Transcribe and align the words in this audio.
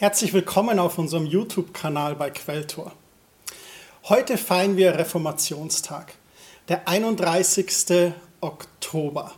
Herzlich 0.00 0.32
willkommen 0.32 0.78
auf 0.78 0.96
unserem 0.96 1.26
YouTube-Kanal 1.26 2.14
bei 2.14 2.30
Quelltor. 2.30 2.92
Heute 4.04 4.38
feiern 4.38 4.78
wir 4.78 4.98
Reformationstag, 4.98 6.14
der 6.70 6.88
31. 6.88 8.14
Oktober. 8.40 9.34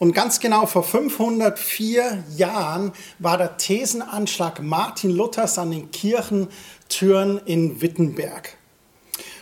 Und 0.00 0.14
ganz 0.14 0.40
genau 0.40 0.66
vor 0.66 0.82
504 0.82 2.24
Jahren 2.36 2.90
war 3.20 3.38
der 3.38 3.56
Thesenanschlag 3.56 4.60
Martin 4.60 5.12
Luthers 5.12 5.58
an 5.58 5.70
den 5.70 5.92
Kirchentüren 5.92 7.40
in 7.44 7.80
Wittenberg. 7.80 8.56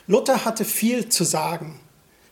Luther 0.06 0.44
hatte 0.44 0.66
viel 0.66 1.08
zu 1.08 1.24
sagen, 1.24 1.80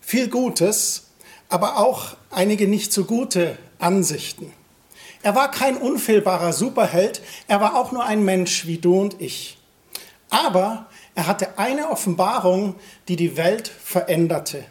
viel 0.02 0.28
Gutes, 0.28 1.06
aber 1.48 1.78
auch 1.78 2.18
einige 2.30 2.68
nicht 2.68 2.92
so 2.92 3.06
gute 3.06 3.56
Ansichten. 3.78 4.52
Er 5.24 5.34
war 5.34 5.50
kein 5.50 5.78
unfehlbarer 5.78 6.52
Superheld, 6.52 7.22
er 7.48 7.58
war 7.58 7.76
auch 7.76 7.92
nur 7.92 8.04
ein 8.04 8.26
Mensch 8.26 8.66
wie 8.66 8.76
du 8.76 9.00
und 9.00 9.22
ich. 9.22 9.56
Aber 10.28 10.84
er 11.14 11.26
hatte 11.26 11.58
eine 11.58 11.88
Offenbarung, 11.88 12.74
die 13.08 13.16
die 13.16 13.38
Welt 13.38 13.68
veränderte. 13.68 14.66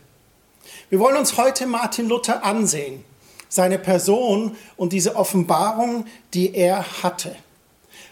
Wir 0.92 1.00
wollen 1.00 1.18
uns 1.18 1.38
heute 1.38 1.66
Martin 1.66 2.08
Luther 2.08 2.44
ansehen, 2.44 3.04
seine 3.50 3.80
Person 3.80 4.56
und 4.78 4.94
diese 4.94 5.16
Offenbarung, 5.16 6.06
die 6.36 6.54
er 6.54 6.86
hatte. 7.02 7.36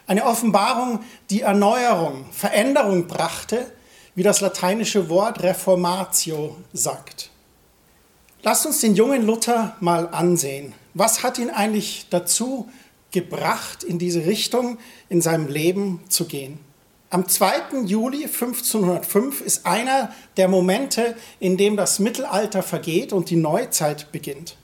Eine 0.08 0.24
Offenbarung, 0.24 0.98
die 1.30 1.42
Erneuerung, 1.42 2.26
Veränderung 2.32 3.06
brachte, 3.06 3.70
wie 4.16 4.24
das 4.24 4.40
lateinische 4.40 5.08
Wort 5.08 5.44
Reformatio 5.44 6.56
sagt. 6.72 7.30
Lasst 8.42 8.66
uns 8.66 8.80
den 8.80 8.96
jungen 8.96 9.24
Luther 9.24 9.76
mal 9.78 10.08
ansehen. 10.08 10.74
Was 10.94 11.22
hat 11.22 11.38
ihn 11.38 11.50
eigentlich 11.50 12.06
dazu 12.10 12.68
gebracht, 13.10 13.82
in 13.82 13.98
diese 13.98 14.26
Richtung 14.26 14.78
in 15.08 15.20
seinem 15.20 15.48
Leben 15.48 16.00
zu 16.08 16.26
gehen? 16.26 16.58
Am 17.08 17.28
2. 17.28 17.84
Juli 17.84 18.24
1505 18.24 19.42
ist 19.42 19.66
einer 19.66 20.12
der 20.36 20.48
Momente, 20.48 21.14
in 21.40 21.56
dem 21.56 21.76
das 21.76 21.98
Mittelalter 21.98 22.62
vergeht 22.62 23.12
und 23.12 23.28
die 23.28 23.36
Neuzeit 23.36 24.12
beginnt. 24.12 24.56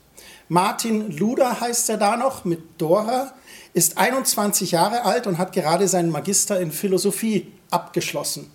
Martin 0.47 1.11
Luder 1.11 1.61
heißt 1.61 1.89
er 1.89 1.97
da 1.97 2.17
noch 2.17 2.45
mit 2.45 2.81
Dora, 2.81 3.33
ist 3.73 3.99
21 3.99 4.71
Jahre 4.71 5.05
alt 5.05 5.27
und 5.27 5.37
hat 5.37 5.53
gerade 5.53 5.87
seinen 5.87 6.09
Magister 6.09 6.59
in 6.59 6.71
Philosophie 6.71 7.51
abgeschlossen. 7.69 8.51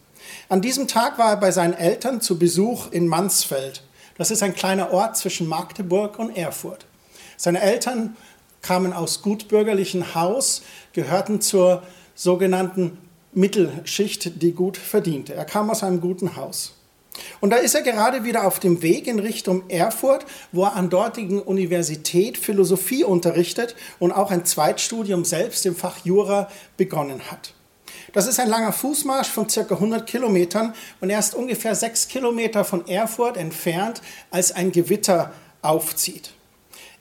An 0.49 0.61
diesem 0.61 0.89
Tag 0.89 1.19
war 1.19 1.31
er 1.31 1.37
bei 1.37 1.53
seinen 1.53 1.75
Eltern 1.75 2.21
zu 2.21 2.37
Besuch 2.37 2.91
in 2.91 3.07
Mansfeld. 3.07 3.85
Das 4.19 4.33
ist 4.33 4.43
ein 4.43 4.55
kleiner 4.55 4.93
Ort 4.93 5.17
zwischen 5.17 5.47
Magdeburg 5.47 6.19
und 6.19 6.37
Erfurt. 6.37 6.87
Seine 7.37 7.61
Eltern 7.61 8.17
kamen 8.63 8.93
aus 8.93 9.23
gutbürgerlichen 9.23 10.15
Haus, 10.15 10.63
gehörten 10.93 11.41
zur 11.41 11.83
sogenannten 12.15 12.99
Mittelschicht, 13.33 14.43
die 14.43 14.53
gut 14.53 14.77
verdiente. 14.77 15.35
Er 15.35 15.45
kam 15.45 15.71
aus 15.71 15.83
einem 15.83 16.01
guten 16.01 16.37
Haus. 16.37 16.75
Und 17.41 17.51
da 17.51 17.57
ist 17.57 17.75
er 17.75 17.83
gerade 17.83 18.25
wieder 18.25 18.47
auf 18.47 18.59
dem 18.59 18.83
Weg 18.83 19.07
in 19.07 19.19
Richtung 19.19 19.69
Erfurt, 19.69 20.27
wo 20.51 20.65
er 20.65 20.75
an 20.75 20.91
dortigen 20.91 21.41
Universität 21.41 22.39
Philosophie 22.39 23.05
unterrichtet 23.05 23.77
und 23.99 24.13
auch 24.13 24.31
ein 24.31 24.45
Zweitstudium 24.45 25.25
selbst 25.25 25.65
im 25.67 25.77
Fach 25.77 25.99
Jura 26.05 26.49
begonnen 26.77 27.31
hat. 27.31 27.55
Das 28.13 28.27
ist 28.27 28.41
ein 28.41 28.49
langer 28.49 28.73
Fußmarsch 28.73 29.29
von 29.29 29.49
circa 29.49 29.75
100 29.77 30.07
Kilometern 30.07 30.75
und 31.01 31.11
er 31.11 31.19
ist 31.19 31.35
ungefähr 31.35 31.75
sechs 31.75 32.09
Kilometer 32.09 32.65
von 32.65 32.87
Erfurt 32.87 33.37
entfernt, 33.37 34.03
als 34.31 34.53
ein 34.53 34.73
Gewitter 34.73 35.33
aufzieht. 35.63 36.34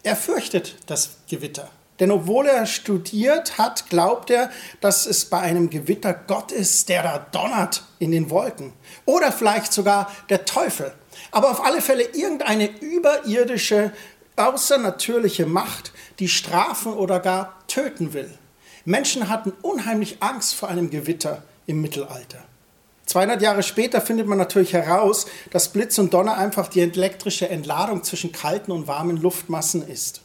Er 0.04 0.16
fürchtet 0.18 0.76
das 0.86 1.12
Gewitter. 1.30 1.70
Denn 2.00 2.12
obwohl 2.12 2.48
er 2.48 2.66
studiert 2.66 3.58
hat, 3.58 3.90
glaubt 3.90 4.30
er, 4.30 4.50
dass 4.82 5.06
es 5.06 5.26
bei 5.26 5.40
einem 5.40 5.70
Gewitter 5.70 6.14
Gott 6.14 6.52
ist, 6.52 6.90
der 6.90 7.04
da 7.04 7.20
donnert 7.32 7.84
in 8.00 8.12
den 8.12 8.30
Wolken. 8.30 8.74
Oder 9.06 9.32
vielleicht 9.32 9.72
sogar 9.72 10.12
der 10.30 10.44
Teufel. 10.44 10.94
Aber 11.32 11.52
auf 11.52 11.64
alle 11.64 11.82
Fälle 11.82 12.04
irgendeine 12.04 12.70
überirdische, 12.80 13.94
außernatürliche 14.36 15.46
Macht, 15.46 15.94
die 16.20 16.28
strafen 16.28 16.94
oder 16.94 17.20
gar 17.20 17.60
töten 17.68 18.14
will. 18.14 18.38
Menschen 18.86 19.30
hatten 19.30 19.54
unheimlich 19.62 20.18
Angst 20.22 20.56
vor 20.56 20.70
einem 20.70 20.90
Gewitter 20.90 21.44
im 21.68 21.82
Mittelalter. 21.82 22.44
200 23.06 23.42
Jahre 23.42 23.64
später 23.64 24.02
findet 24.02 24.28
man 24.28 24.38
natürlich 24.38 24.74
heraus, 24.74 25.26
dass 25.52 25.72
Blitz 25.72 25.98
und 25.98 26.14
Donner 26.14 26.38
einfach 26.38 26.68
die 26.68 26.82
elektrische 26.82 27.50
Entladung 27.50 28.04
zwischen 28.04 28.32
kalten 28.32 28.72
und 28.72 28.88
warmen 28.88 29.18
Luftmassen 29.18 29.88
ist. 29.88 30.22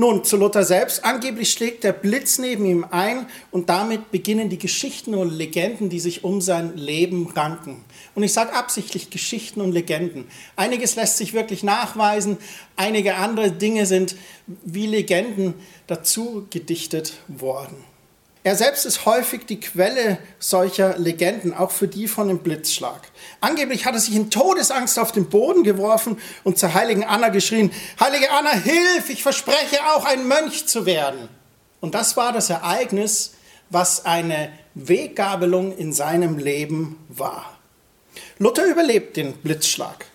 Nun, 0.00 0.22
zu 0.22 0.36
Luther 0.36 0.62
selbst. 0.62 1.04
Angeblich 1.04 1.50
schlägt 1.50 1.82
der 1.82 1.92
Blitz 1.92 2.38
neben 2.38 2.64
ihm 2.66 2.86
ein 2.88 3.26
und 3.50 3.68
damit 3.68 4.12
beginnen 4.12 4.48
die 4.48 4.58
Geschichten 4.58 5.12
und 5.12 5.36
Legenden, 5.36 5.88
die 5.88 5.98
sich 5.98 6.22
um 6.22 6.40
sein 6.40 6.76
Leben 6.76 7.26
ranken. 7.26 7.84
Und 8.14 8.22
ich 8.22 8.32
sage 8.32 8.52
absichtlich 8.52 9.10
Geschichten 9.10 9.60
und 9.60 9.72
Legenden. 9.72 10.28
Einiges 10.54 10.94
lässt 10.94 11.16
sich 11.16 11.34
wirklich 11.34 11.64
nachweisen, 11.64 12.38
einige 12.76 13.16
andere 13.16 13.50
Dinge 13.50 13.86
sind 13.86 14.14
wie 14.46 14.86
Legenden 14.86 15.54
dazu 15.88 16.46
gedichtet 16.48 17.14
worden. 17.26 17.82
Er 18.44 18.54
selbst 18.54 18.86
ist 18.86 19.04
häufig 19.04 19.46
die 19.46 19.60
Quelle 19.60 20.18
solcher 20.38 20.96
Legenden, 20.98 21.52
auch 21.52 21.70
für 21.70 21.88
die 21.88 22.06
von 22.06 22.28
dem 22.28 22.38
Blitzschlag. 22.38 23.00
Angeblich 23.40 23.84
hat 23.84 23.94
er 23.94 24.00
sich 24.00 24.14
in 24.14 24.30
Todesangst 24.30 24.98
auf 24.98 25.12
den 25.12 25.28
Boden 25.28 25.64
geworfen 25.64 26.18
und 26.44 26.58
zur 26.58 26.72
heiligen 26.74 27.04
Anna 27.04 27.28
geschrien, 27.28 27.72
Heilige 27.98 28.30
Anna, 28.30 28.52
hilf, 28.52 29.10
ich 29.10 29.22
verspreche 29.22 29.84
auch 29.92 30.04
ein 30.04 30.28
Mönch 30.28 30.66
zu 30.66 30.86
werden. 30.86 31.28
Und 31.80 31.94
das 31.94 32.16
war 32.16 32.32
das 32.32 32.50
Ereignis, 32.50 33.34
was 33.70 34.04
eine 34.04 34.50
Weggabelung 34.74 35.76
in 35.76 35.92
seinem 35.92 36.38
Leben 36.38 37.04
war. 37.08 37.58
Luther 38.38 38.66
überlebt 38.66 39.16
den 39.16 39.32
Blitzschlag. 39.34 40.06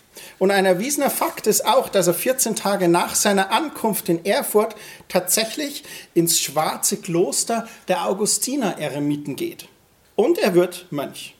Und 0.43 0.51
ein 0.51 0.65
erwiesener 0.65 1.09
Fakt 1.09 1.47
ist 1.47 1.65
auch, 1.65 1.87
dass 1.87 2.07
er 2.07 2.13
14 2.13 2.57
Tage 2.57 2.89
nach 2.89 3.15
seiner 3.15 3.51
Ankunft 3.51 4.09
in 4.09 4.25
Erfurt 4.25 4.75
tatsächlich 5.07 5.85
ins 6.15 6.37
schwarze 6.37 6.97
Kloster 6.97 7.65
der 7.87 8.05
Augustiner-Eremiten 8.07 9.37
geht. 9.37 9.69
Und 10.17 10.37
er 10.37 10.53
wird 10.53 10.87
Mönch. 10.89 11.37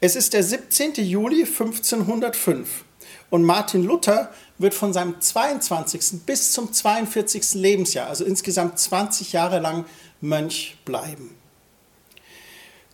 Es 0.00 0.16
ist 0.16 0.32
der 0.32 0.42
17. 0.42 0.94
Juli 0.94 1.42
1505 1.42 2.86
und 3.28 3.44
Martin 3.44 3.84
Luther 3.84 4.32
wird 4.56 4.72
von 4.72 4.94
seinem 4.94 5.20
22. 5.20 6.24
bis 6.24 6.52
zum 6.52 6.72
42. 6.72 7.52
Lebensjahr, 7.52 8.08
also 8.08 8.24
insgesamt 8.24 8.78
20 8.78 9.34
Jahre 9.34 9.58
lang 9.58 9.84
Mönch 10.22 10.78
bleiben. 10.86 11.36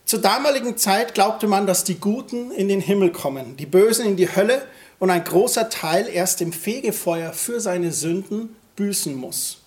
Zur 0.03 0.19
damaligen 0.19 0.75
Zeit 0.75 1.13
glaubte 1.13 1.47
man, 1.47 1.65
dass 1.65 1.85
die 1.85 1.99
Guten 2.01 2.51
in 2.51 2.67
den 2.67 2.81
Himmel 2.81 3.13
kommen, 3.13 3.55
die 3.55 3.67
Bösen 3.67 4.05
in 4.05 4.17
die 4.17 4.35
Hölle 4.35 4.67
und 4.99 5.09
ein 5.09 5.23
großer 5.23 5.69
Teil 5.69 6.07
erst 6.07 6.41
im 6.41 6.53
Fegefeuer 6.53 7.33
für 7.33 7.59
seine 7.59 7.91
Sünden 7.91 8.55
büßen 8.75 9.15
muss. 9.15 9.61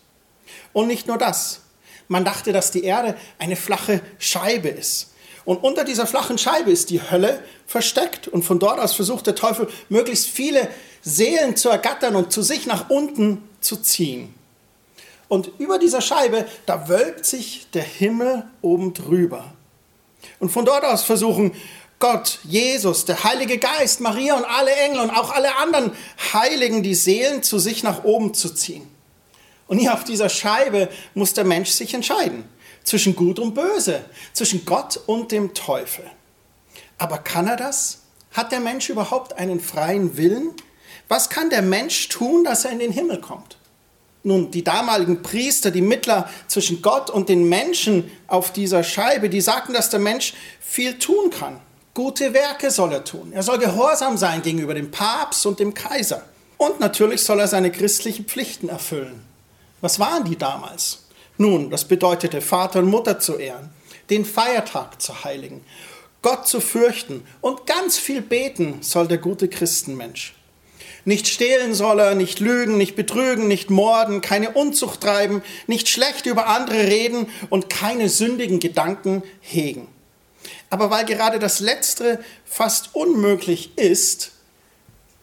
Und 0.73 0.87
nicht 0.87 1.07
nur 1.07 1.19
das. 1.19 1.61
Man 2.09 2.25
dachte, 2.25 2.53
dass 2.53 2.71
die 2.71 2.85
Erde 2.85 3.17
eine 3.39 3.57
flache 3.57 4.01
Scheibe 4.19 4.69
ist. 4.69 5.13
Und 5.45 5.65
unter 5.65 5.85
dieser 5.85 6.07
flachen 6.07 6.39
Scheibe 6.39 6.71
ist 6.71 6.91
die 6.91 7.03
Hölle 7.03 7.43
versteckt. 7.67 8.29
Und 8.29 8.45
von 8.45 8.59
dort 8.59 8.79
aus 8.79 8.93
versucht 8.93 9.27
der 9.27 9.35
Teufel, 9.35 9.69
möglichst 9.89 10.27
viele 10.27 10.69
Seelen 11.01 11.57
zu 11.57 11.69
ergattern 11.69 12.15
und 12.15 12.33
zu 12.33 12.43
sich 12.43 12.67
nach 12.67 12.91
unten 12.91 13.43
zu 13.61 13.77
ziehen. 13.77 14.35
Und 15.29 15.51
über 15.59 15.79
dieser 15.79 16.03
Scheibe, 16.03 16.47
da 16.67 16.89
wölbt 16.89 17.25
sich 17.25 17.67
der 17.73 17.83
Himmel 17.83 18.45
oben 18.61 18.93
drüber. 18.93 19.53
Und 20.39 20.51
von 20.51 20.65
dort 20.65 20.85
aus 20.85 21.03
versuchen 21.03 21.53
Gott, 22.03 22.41
Jesus, 22.43 23.05
der 23.05 23.23
Heilige 23.23 23.59
Geist, 23.59 24.01
Maria 24.01 24.35
und 24.35 24.45
alle 24.45 24.73
Engel 24.73 24.99
und 25.03 25.11
auch 25.11 25.31
alle 25.31 25.57
anderen 25.59 25.93
Heiligen 26.33 26.83
die 26.83 26.97
Seelen 26.97 27.45
zu 27.45 27.61
sich 27.61 27.85
nach 27.85 28.03
oben 28.03 28.35
zu 28.35 28.53
ziehen. 28.53 28.89
Und 29.69 29.79
hier 29.79 29.95
auf 29.95 30.03
dieser 30.03 30.29
Scheibe 30.29 30.89
muss 31.15 31.33
der 31.33 31.45
Mensch 31.45 31.71
sich 31.71 31.95
entscheiden 31.95 32.43
zwischen 32.83 33.15
Gut 33.15 33.39
und 33.39 33.55
Böse, 33.55 34.05
zwischen 34.33 34.65
Gott 34.65 34.99
und 35.07 35.31
dem 35.31 35.55
Teufel. 35.55 36.05
Aber 36.99 37.19
kann 37.19 37.47
er 37.47 37.57
das? 37.57 38.01
Hat 38.33 38.51
der 38.51 38.59
Mensch 38.59 38.91
überhaupt 38.91 39.35
einen 39.35 39.61
freien 39.61 40.17
Willen? 40.17 40.51
Was 41.07 41.31
kann 41.31 41.51
der 41.51 41.63
Mensch 41.63 42.09
tun, 42.09 42.43
dass 42.43 42.65
er 42.65 42.73
in 42.73 42.81
den 42.81 42.91
Himmel 42.91 43.21
kommt? 43.21 43.59
Nun, 44.25 44.51
die 44.51 44.65
damaligen 44.65 45.23
Priester, 45.23 45.71
die 45.71 45.83
Mittler 45.83 46.29
zwischen 46.49 46.83
Gott 46.83 47.11
und 47.11 47.29
den 47.29 47.49
Menschen 47.49 48.11
auf 48.27 48.53
dieser 48.53 48.83
Scheibe, 48.83 49.31
die 49.31 49.41
sagten, 49.41 49.73
dass 49.73 49.89
der 49.89 50.01
Mensch 50.01 50.35
viel 50.59 50.99
tun 50.99 51.31
kann. 51.31 51.61
Gute 51.95 52.33
Werke 52.33 52.71
soll 52.71 52.93
er 52.93 53.05
tun. 53.05 53.33
Er 53.35 53.43
soll 53.43 53.59
gehorsam 53.59 54.17
sein 54.17 54.41
gegenüber 54.41 54.73
dem 54.73 54.91
Papst 54.91 55.45
und 55.45 55.61
dem 55.61 55.75
Kaiser. 55.75 56.23
Und 56.57 56.81
natürlich 56.81 57.23
soll 57.23 57.39
er 57.41 57.49
seine 57.49 57.71
christlichen 57.71 58.25
Pflichten 58.25 58.71
erfüllen. 58.71 59.23
Was 59.83 59.99
waren 59.99 60.25
die 60.25 60.39
damals? 60.39 61.05
Nun, 61.37 61.69
das 61.69 61.85
bedeutete 61.85 62.41
Vater 62.41 62.79
und 62.79 62.89
Mutter 62.89 63.19
zu 63.19 63.37
ehren, 63.37 63.71
den 64.09 64.25
Feiertag 64.25 65.03
zu 65.03 65.25
heiligen, 65.25 65.65
Gott 66.23 66.47
zu 66.47 66.61
fürchten 66.61 67.27
und 67.43 67.67
ganz 67.67 67.99
viel 67.99 68.23
beten 68.23 68.79
soll 68.81 69.07
der 69.07 69.19
gute 69.19 69.49
Christenmensch. 69.49 70.35
Nicht 71.05 71.27
stehlen 71.27 71.75
soll 71.75 71.99
er, 71.99 72.15
nicht 72.15 72.41
lügen, 72.41 72.79
nicht 72.79 72.95
betrügen, 72.97 73.49
nicht 73.49 73.71
morden, 73.71 74.21
keine 74.21 74.53
Unzucht 74.53 75.01
treiben, 75.01 75.43
nicht 75.67 75.89
schlecht 75.89 76.25
über 76.25 76.47
andere 76.47 76.87
reden 76.87 77.27
und 77.51 77.69
keine 77.69 78.09
sündigen 78.09 78.61
Gedanken 78.61 79.25
hegen. 79.41 79.89
Aber 80.73 80.89
weil 80.89 81.05
gerade 81.05 81.39
das 81.39 81.61
Letztere 81.61 82.19
fast 82.47 82.95
unmöglich 82.95 83.77
ist, 83.77 84.31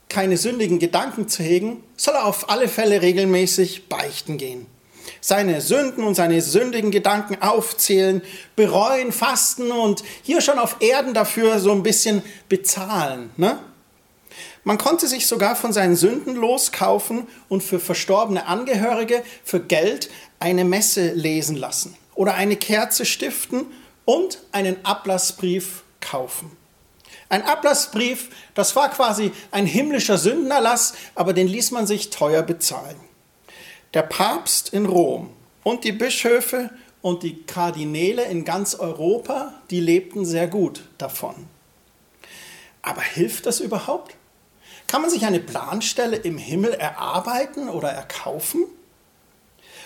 keine 0.08 0.38
sündigen 0.38 0.78
Gedanken 0.78 1.28
zu 1.28 1.42
hegen, 1.42 1.84
soll 1.98 2.14
er 2.14 2.26
auf 2.26 2.52
alle 2.52 2.68
Fälle 2.68 3.02
regelmäßig 3.02 3.90
beichten 3.90 4.38
gehen. 4.38 4.68
Seine 5.22 5.62
Sünden 5.62 6.04
und 6.04 6.14
seine 6.14 6.40
sündigen 6.44 6.92
Gedanken 6.92 7.42
aufzählen, 7.42 8.22
bereuen, 8.56 9.12
fasten 9.12 9.72
und 9.72 10.04
hier 10.22 10.42
schon 10.42 10.60
auf 10.60 10.76
Erden 10.82 11.16
dafür 11.16 11.58
so 11.58 11.72
ein 11.72 11.82
bisschen 11.82 12.22
bezahlen. 12.48 13.32
Ne? 13.36 13.58
Man 14.64 14.78
konnte 14.78 15.08
sich 15.08 15.26
sogar 15.26 15.56
von 15.56 15.74
seinen 15.74 15.96
Sünden 15.96 16.36
loskaufen 16.36 17.28
und 17.48 17.64
für 17.64 17.80
verstorbene 17.80 18.46
Angehörige 18.46 19.24
für 19.44 19.62
Geld 19.62 20.12
eine 20.40 20.64
Messe 20.64 21.12
lesen 21.14 21.56
lassen 21.56 21.98
oder 22.14 22.36
eine 22.36 22.56
Kerze 22.56 23.04
stiften 23.04 23.66
und 24.10 24.40
einen 24.52 24.84
Ablassbrief 24.86 25.84
kaufen. 26.02 26.58
Ein 27.30 27.44
Ablassbrief, 27.44 28.32
das 28.56 28.76
war 28.76 28.90
quasi 28.90 29.32
ein 29.52 29.68
himmlischer 29.68 30.18
Sündenerlass, 30.18 30.96
aber 31.14 31.34
den 31.34 31.48
ließ 31.48 31.70
man 31.70 31.86
sich 31.86 32.10
teuer 32.10 32.42
bezahlen. 32.42 33.00
Der 33.94 34.02
Papst 34.02 34.74
in 34.74 34.88
Rom 34.88 35.30
und 35.62 35.84
die 35.84 35.92
Bischöfe 35.92 36.72
und 37.04 37.22
die 37.22 37.44
Kardinäle 37.44 38.24
in 38.24 38.46
ganz 38.46 38.74
Europa, 38.74 39.54
die 39.70 39.80
lebten 39.80 40.26
sehr 40.26 40.48
gut 40.48 40.90
davon. 40.98 41.46
Aber 42.82 43.02
hilft 43.04 43.46
das 43.46 43.60
überhaupt? 43.60 44.16
Kann 44.88 45.04
man 45.04 45.12
sich 45.12 45.24
eine 45.24 45.40
Planstelle 45.40 46.18
im 46.18 46.40
Himmel 46.40 46.74
erarbeiten 46.74 47.70
oder 47.70 47.90
erkaufen? 47.90 48.66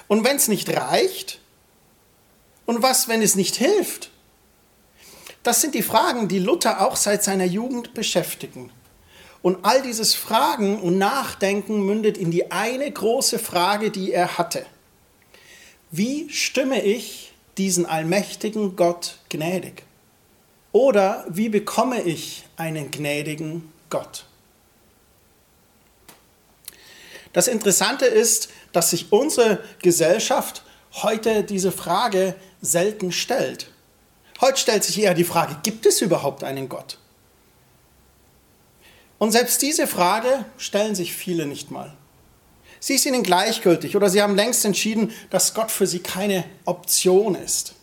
Und 0.08 0.24
wenn 0.24 0.38
es 0.38 0.48
nicht 0.48 0.70
reicht? 0.70 1.42
Und 2.66 2.82
was, 2.82 3.10
wenn 3.10 3.22
es 3.22 3.36
nicht 3.36 3.56
hilft? 3.56 4.13
Das 5.44 5.60
sind 5.60 5.76
die 5.76 5.84
Fragen, 5.84 6.30
die 6.30 6.40
Luther 6.40 6.86
auch 6.88 6.96
seit 6.96 7.24
seiner 7.24 7.46
Jugend 7.46 7.94
beschäftigen. 7.94 8.72
Und 9.42 9.66
all 9.66 9.82
dieses 9.82 10.16
Fragen 10.16 10.82
und 10.82 10.98
Nachdenken 10.98 11.86
mündet 11.86 12.18
in 12.18 12.32
die 12.32 12.50
eine 12.52 12.90
große 12.90 13.40
Frage, 13.40 13.92
die 13.92 14.14
er 14.14 14.38
hatte. 14.38 14.66
Wie 15.92 16.30
stimme 16.30 16.82
ich 16.82 17.34
diesen 17.58 17.86
allmächtigen 17.86 18.78
Gott 18.78 19.20
gnädig? 19.28 19.84
Oder 20.72 21.26
wie 21.28 21.50
bekomme 21.50 22.02
ich 22.02 22.46
einen 22.56 22.90
gnädigen 22.90 23.70
Gott? 23.90 24.26
Das 27.34 27.48
Interessante 27.48 28.06
ist, 28.06 28.50
dass 28.72 28.92
sich 28.92 29.12
unsere 29.12 29.62
Gesellschaft 29.82 30.64
heute 30.94 31.44
diese 31.44 31.72
Frage 31.72 32.36
selten 32.62 33.12
stellt. 33.12 33.73
Heute 34.44 34.60
stellt 34.60 34.84
sich 34.84 35.00
eher 35.00 35.14
die 35.14 35.24
Frage, 35.24 35.56
gibt 35.64 35.86
es 35.86 36.02
überhaupt 36.02 36.44
einen 36.44 36.68
Gott? 36.68 36.98
Und 39.18 39.32
selbst 39.32 39.62
diese 39.62 39.88
Frage 39.88 40.44
stellen 40.58 40.96
sich 40.96 41.14
viele 41.14 41.46
nicht 41.46 41.72
mal. 41.72 41.94
Sie 42.82 42.96
ist 42.96 43.06
ihnen 43.06 43.24
gleichgültig 43.24 43.96
oder 43.96 44.10
sie 44.10 44.22
haben 44.22 44.36
längst 44.36 44.66
entschieden, 44.66 45.14
dass 45.30 45.54
Gott 45.54 45.72
für 45.72 45.88
sie 45.88 46.00
keine 46.00 46.44
Option 46.66 47.36
ist. 47.36 47.76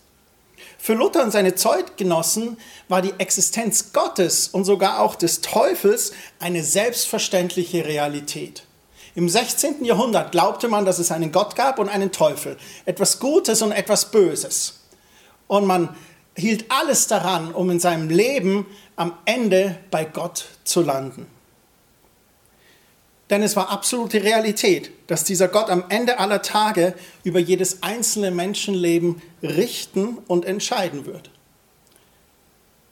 Für 0.78 0.92
Luther 0.92 1.22
und 1.22 1.30
seine 1.30 1.54
Zeitgenossen 1.54 2.58
war 2.88 3.00
die 3.00 3.14
Existenz 3.16 3.94
Gottes 3.94 4.48
und 4.48 4.66
sogar 4.66 5.00
auch 5.00 5.14
des 5.14 5.40
Teufels 5.40 6.12
eine 6.40 6.62
selbstverständliche 6.62 7.86
Realität. 7.86 8.64
Im 9.14 9.30
16. 9.30 9.82
Jahrhundert 9.86 10.30
glaubte 10.32 10.68
man, 10.68 10.84
dass 10.84 10.98
es 10.98 11.10
einen 11.10 11.32
Gott 11.32 11.56
gab 11.56 11.78
und 11.78 11.88
einen 11.88 12.12
Teufel, 12.12 12.58
etwas 12.84 13.18
Gutes 13.18 13.62
und 13.62 13.72
etwas 13.72 14.10
Böses. 14.10 14.80
Und 15.46 15.66
man 15.66 15.96
hielt 16.36 16.70
alles 16.70 17.06
daran, 17.06 17.52
um 17.52 17.70
in 17.70 17.80
seinem 17.80 18.08
Leben 18.08 18.66
am 18.96 19.14
Ende 19.24 19.76
bei 19.90 20.04
Gott 20.04 20.46
zu 20.64 20.82
landen. 20.82 21.26
Denn 23.30 23.42
es 23.42 23.54
war 23.54 23.70
absolute 23.70 24.24
Realität, 24.24 24.90
dass 25.06 25.22
dieser 25.24 25.46
Gott 25.46 25.70
am 25.70 25.84
Ende 25.88 26.18
aller 26.18 26.42
Tage 26.42 26.94
über 27.22 27.38
jedes 27.38 27.82
einzelne 27.82 28.32
Menschenleben 28.32 29.22
richten 29.42 30.18
und 30.26 30.44
entscheiden 30.44 31.06
wird. 31.06 31.30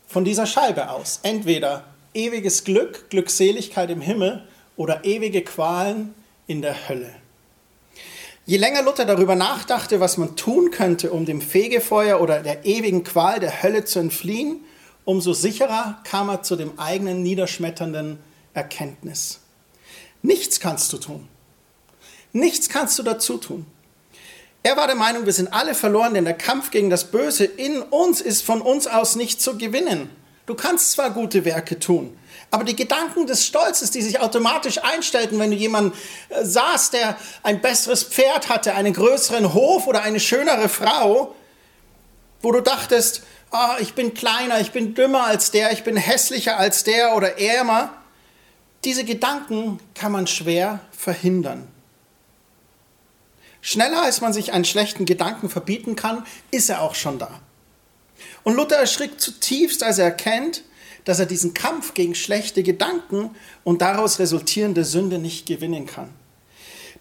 Von 0.06 0.24
dieser 0.24 0.46
Scheibe 0.46 0.90
aus 0.90 1.20
entweder 1.24 1.84
ewiges 2.14 2.64
Glück, 2.64 3.10
Glückseligkeit 3.10 3.90
im 3.90 4.00
Himmel 4.00 4.46
oder 4.76 5.04
ewige 5.04 5.42
Qualen 5.42 6.14
in 6.46 6.62
der 6.62 6.88
Hölle. 6.88 7.14
Je 8.48 8.56
länger 8.56 8.82
Luther 8.82 9.04
darüber 9.04 9.34
nachdachte, 9.34 10.00
was 10.00 10.16
man 10.16 10.34
tun 10.34 10.70
könnte, 10.70 11.12
um 11.12 11.26
dem 11.26 11.42
Fegefeuer 11.42 12.18
oder 12.18 12.40
der 12.40 12.64
ewigen 12.64 13.04
Qual 13.04 13.40
der 13.40 13.62
Hölle 13.62 13.84
zu 13.84 13.98
entfliehen, 13.98 14.64
umso 15.04 15.34
sicherer 15.34 16.00
kam 16.04 16.30
er 16.30 16.42
zu 16.42 16.56
dem 16.56 16.78
eigenen 16.78 17.22
niederschmetternden 17.22 18.18
Erkenntnis. 18.54 19.40
Nichts 20.22 20.60
kannst 20.60 20.90
du 20.94 20.96
tun. 20.96 21.28
Nichts 22.32 22.70
kannst 22.70 22.98
du 22.98 23.02
dazu 23.02 23.36
tun. 23.36 23.66
Er 24.62 24.78
war 24.78 24.86
der 24.86 24.96
Meinung, 24.96 25.26
wir 25.26 25.34
sind 25.34 25.52
alle 25.52 25.74
verloren, 25.74 26.14
denn 26.14 26.24
der 26.24 26.32
Kampf 26.32 26.70
gegen 26.70 26.88
das 26.88 27.10
Böse 27.10 27.44
in 27.44 27.82
uns 27.82 28.22
ist 28.22 28.40
von 28.40 28.62
uns 28.62 28.86
aus 28.86 29.14
nicht 29.14 29.42
zu 29.42 29.58
gewinnen. 29.58 30.08
Du 30.46 30.54
kannst 30.54 30.92
zwar 30.92 31.10
gute 31.10 31.44
Werke 31.44 31.78
tun, 31.78 32.16
aber 32.50 32.64
die 32.64 32.76
Gedanken 32.76 33.26
des 33.26 33.44
Stolzes, 33.44 33.90
die 33.90 34.02
sich 34.02 34.20
automatisch 34.20 34.78
einstellten, 34.82 35.38
wenn 35.38 35.50
du 35.50 35.56
jemanden 35.56 35.96
äh, 36.30 36.44
sahst, 36.44 36.94
der 36.94 37.16
ein 37.42 37.60
besseres 37.60 38.04
Pferd 38.04 38.48
hatte, 38.48 38.74
einen 38.74 38.94
größeren 38.94 39.52
Hof 39.52 39.86
oder 39.86 40.02
eine 40.02 40.20
schönere 40.20 40.68
Frau, 40.68 41.34
wo 42.40 42.52
du 42.52 42.60
dachtest, 42.60 43.22
oh, 43.50 43.80
ich 43.80 43.94
bin 43.94 44.14
kleiner, 44.14 44.60
ich 44.60 44.72
bin 44.72 44.94
dümmer 44.94 45.24
als 45.24 45.50
der, 45.50 45.72
ich 45.72 45.84
bin 45.84 45.96
hässlicher 45.96 46.56
als 46.56 46.84
der 46.84 47.14
oder 47.16 47.38
ärmer, 47.38 47.92
diese 48.84 49.04
Gedanken 49.04 49.80
kann 49.94 50.12
man 50.12 50.26
schwer 50.26 50.80
verhindern. 50.92 51.66
Schneller 53.60 54.02
als 54.02 54.20
man 54.20 54.32
sich 54.32 54.52
einen 54.52 54.64
schlechten 54.64 55.04
Gedanken 55.04 55.50
verbieten 55.50 55.96
kann, 55.96 56.24
ist 56.50 56.70
er 56.70 56.80
auch 56.80 56.94
schon 56.94 57.18
da. 57.18 57.28
Und 58.44 58.54
Luther 58.54 58.76
erschrickt 58.76 59.20
zutiefst, 59.20 59.82
als 59.82 59.98
er 59.98 60.06
erkennt, 60.06 60.62
dass 61.08 61.20
er 61.20 61.24
diesen 61.24 61.54
Kampf 61.54 61.94
gegen 61.94 62.14
schlechte 62.14 62.62
Gedanken 62.62 63.30
und 63.64 63.80
daraus 63.80 64.18
resultierende 64.18 64.84
Sünde 64.84 65.18
nicht 65.18 65.46
gewinnen 65.46 65.86
kann. 65.86 66.10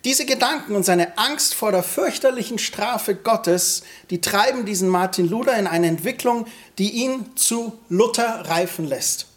Diese 0.06 0.26
Gedanken 0.26 0.78
und 0.78 0.84
seine 0.84 1.18
Angst 1.18 1.54
vor 1.54 1.74
der 1.74 1.84
fürchterlichen 1.84 2.58
Strafe 2.58 3.16
Gottes, 3.16 3.84
die 4.10 4.22
treiben 4.22 4.66
diesen 4.66 4.88
Martin 4.88 5.28
Luther 5.28 5.60
in 5.60 5.68
eine 5.68 5.88
Entwicklung, 5.88 6.46
die 6.78 6.92
ihn 6.92 7.36
zu 7.36 7.78
Luther 7.90 8.46
reifen 8.48 8.88
lässt. 8.88 9.28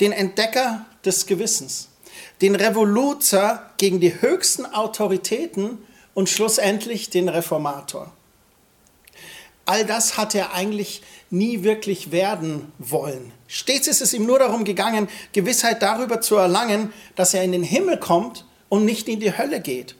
Den 0.00 0.12
Entdecker 0.12 0.86
des 1.04 1.26
Gewissens, 1.26 1.90
den 2.40 2.54
Revoluzer 2.54 3.70
gegen 3.76 4.00
die 4.00 4.22
höchsten 4.22 4.64
Autoritäten 4.64 5.76
und 6.14 6.30
schlussendlich 6.30 7.10
den 7.10 7.28
Reformator. 7.28 8.10
All 9.66 9.84
das 9.84 10.16
hat 10.16 10.34
er 10.34 10.54
eigentlich 10.54 11.02
nie 11.30 11.62
wirklich 11.62 12.10
werden 12.10 12.72
wollen. 12.78 13.32
Stets 13.46 13.86
ist 13.86 14.02
es 14.02 14.12
ihm 14.12 14.26
nur 14.26 14.38
darum 14.38 14.64
gegangen, 14.64 15.08
Gewissheit 15.32 15.82
darüber 15.82 16.20
zu 16.20 16.36
erlangen, 16.36 16.92
dass 17.14 17.34
er 17.34 17.44
in 17.44 17.52
den 17.52 17.62
Himmel 17.62 17.98
kommt 17.98 18.44
und 18.68 18.84
nicht 18.84 19.08
in 19.08 19.20
die 19.20 19.36
Hölle 19.36 19.60
geht. 19.60 19.94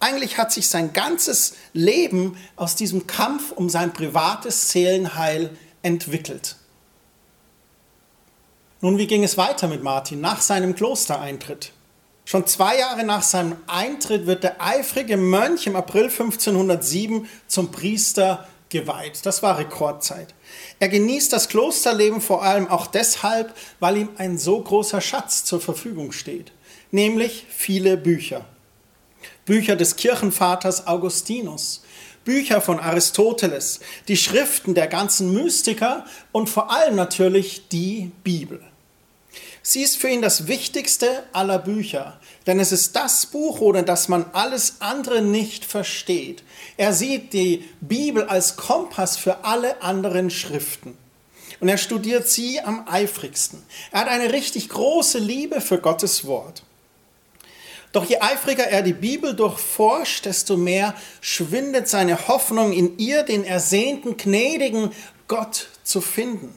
Eigentlich 0.00 0.38
hat 0.38 0.52
sich 0.52 0.68
sein 0.68 0.92
ganzes 0.92 1.54
Leben 1.72 2.36
aus 2.56 2.74
diesem 2.74 3.06
Kampf 3.06 3.52
um 3.52 3.68
sein 3.68 3.92
privates 3.92 4.70
Seelenheil 4.70 5.50
entwickelt. 5.82 6.56
Nun, 8.82 8.96
wie 8.96 9.06
ging 9.06 9.22
es 9.24 9.36
weiter 9.36 9.68
mit 9.68 9.82
Martin 9.82 10.22
nach 10.22 10.40
seinem 10.40 10.74
Klostereintritt? 10.74 11.72
Schon 12.24 12.46
zwei 12.46 12.78
Jahre 12.78 13.04
nach 13.04 13.22
seinem 13.22 13.56
Eintritt 13.66 14.26
wird 14.26 14.42
der 14.42 14.62
eifrige 14.62 15.18
Mönch 15.18 15.66
im 15.66 15.76
April 15.76 16.04
1507 16.04 17.28
zum 17.46 17.70
Priester 17.70 18.48
geweiht. 18.70 19.26
Das 19.26 19.42
war 19.42 19.58
Rekordzeit. 19.58 20.34
Er 20.78 20.88
genießt 20.88 21.32
das 21.32 21.48
Klosterleben 21.48 22.20
vor 22.20 22.42
allem 22.42 22.68
auch 22.68 22.86
deshalb, 22.86 23.54
weil 23.80 23.98
ihm 23.98 24.08
ein 24.16 24.38
so 24.38 24.60
großer 24.60 25.00
Schatz 25.00 25.44
zur 25.44 25.60
Verfügung 25.60 26.12
steht, 26.12 26.52
nämlich 26.90 27.46
viele 27.50 27.96
Bücher. 27.96 28.46
Bücher 29.44 29.76
des 29.76 29.96
Kirchenvaters 29.96 30.86
Augustinus, 30.86 31.82
Bücher 32.24 32.60
von 32.60 32.78
Aristoteles, 32.78 33.80
die 34.08 34.16
Schriften 34.16 34.74
der 34.74 34.86
ganzen 34.86 35.32
Mystiker 35.32 36.04
und 36.32 36.48
vor 36.48 36.70
allem 36.70 36.94
natürlich 36.94 37.68
die 37.68 38.12
Bibel. 38.22 38.60
Sie 39.62 39.82
ist 39.82 39.98
für 39.98 40.08
ihn 40.08 40.22
das 40.22 40.46
wichtigste 40.46 41.24
aller 41.32 41.58
Bücher, 41.58 42.18
denn 42.46 42.60
es 42.60 42.72
ist 42.72 42.96
das 42.96 43.26
Buch, 43.26 43.60
ohne 43.60 43.82
das 43.82 44.08
man 44.08 44.24
alles 44.32 44.76
andere 44.80 45.20
nicht 45.20 45.64
versteht. 45.64 46.42
Er 46.76 46.94
sieht 46.94 47.34
die 47.34 47.68
Bibel 47.80 48.24
als 48.24 48.56
Kompass 48.56 49.18
für 49.18 49.44
alle 49.44 49.82
anderen 49.82 50.30
Schriften. 50.30 50.96
Und 51.60 51.68
er 51.68 51.76
studiert 51.76 52.26
sie 52.26 52.60
am 52.60 52.88
eifrigsten. 52.88 53.62
Er 53.90 54.00
hat 54.00 54.08
eine 54.08 54.32
richtig 54.32 54.70
große 54.70 55.18
Liebe 55.18 55.60
für 55.60 55.78
Gottes 55.78 56.24
Wort. 56.24 56.62
Doch 57.92 58.04
je 58.04 58.18
eifriger 58.20 58.64
er 58.64 58.82
die 58.82 58.92
Bibel 58.92 59.34
durchforscht, 59.34 60.24
desto 60.24 60.56
mehr 60.56 60.94
schwindet 61.20 61.88
seine 61.88 62.28
Hoffnung 62.28 62.72
in 62.72 62.98
ihr, 62.98 63.24
den 63.24 63.44
ersehnten, 63.44 64.16
gnädigen 64.16 64.92
Gott 65.28 65.68
zu 65.82 66.00
finden. 66.00 66.56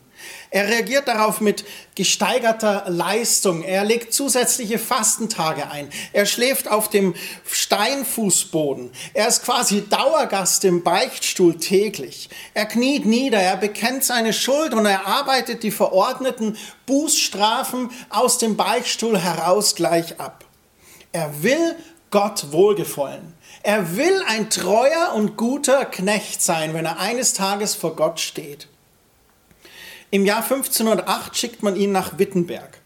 Er 0.54 0.68
reagiert 0.68 1.08
darauf 1.08 1.42
mit 1.42 1.66
gesteigerter 1.96 2.84
Leistung. 2.86 3.64
Er 3.64 3.84
legt 3.84 4.14
zusätzliche 4.14 4.78
Fastentage 4.78 5.68
ein. 5.72 5.90
Er 6.12 6.28
schläft 6.28 6.70
auf 6.70 6.92
dem 6.92 7.16
Steinfußboden. 7.44 8.92
Er 9.16 9.28
ist 9.30 9.44
quasi 9.44 9.90
Dauergast 9.90 10.64
im 10.66 10.84
Beichtstuhl 10.84 11.58
täglich. 11.58 12.30
Er 12.54 12.68
kniet 12.68 13.08
nieder, 13.08 13.40
er 13.40 13.58
bekennt 13.58 14.04
seine 14.04 14.32
Schuld 14.32 14.76
und 14.76 14.86
er 14.86 15.08
arbeitet 15.08 15.64
die 15.64 15.72
verordneten 15.72 16.56
Bußstrafen 16.86 17.90
aus 18.12 18.38
dem 18.38 18.56
Beichtstuhl 18.56 19.18
heraus 19.18 19.74
gleich 19.74 20.20
ab. 20.20 20.46
Er 21.14 21.42
will 21.42 21.76
Gott 22.12 22.52
wohlgefallen. 22.52 23.34
Er 23.64 23.98
will 23.98 24.22
ein 24.28 24.52
treuer 24.52 25.14
und 25.16 25.36
guter 25.36 25.86
Knecht 25.86 26.44
sein, 26.44 26.76
wenn 26.76 26.86
er 26.86 27.00
eines 27.00 27.34
Tages 27.34 27.74
vor 27.74 27.96
Gott 27.96 28.20
steht. 28.20 28.68
Im 30.14 30.28
Jahr 30.28 30.44
1508 30.44 31.36
schickt 31.36 31.64
man 31.64 31.76
ihn 31.76 31.92
nach 31.92 32.20
Wittenberg. 32.20 32.78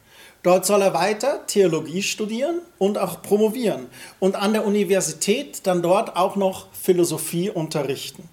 Dort 0.43 0.65
soll 0.65 0.81
er 0.81 0.93
weiter 0.93 1.45
Theologie 1.45 2.01
studieren 2.01 2.61
und 2.77 2.97
auch 2.97 3.21
promovieren 3.21 3.87
und 4.21 4.37
an 4.37 4.53
der 4.53 4.65
Universität 4.65 5.67
dann 5.67 5.81
dort 5.81 6.15
auch 6.15 6.37
noch 6.37 6.67
Philosophie 6.71 7.49
unterrichten. 7.49 8.29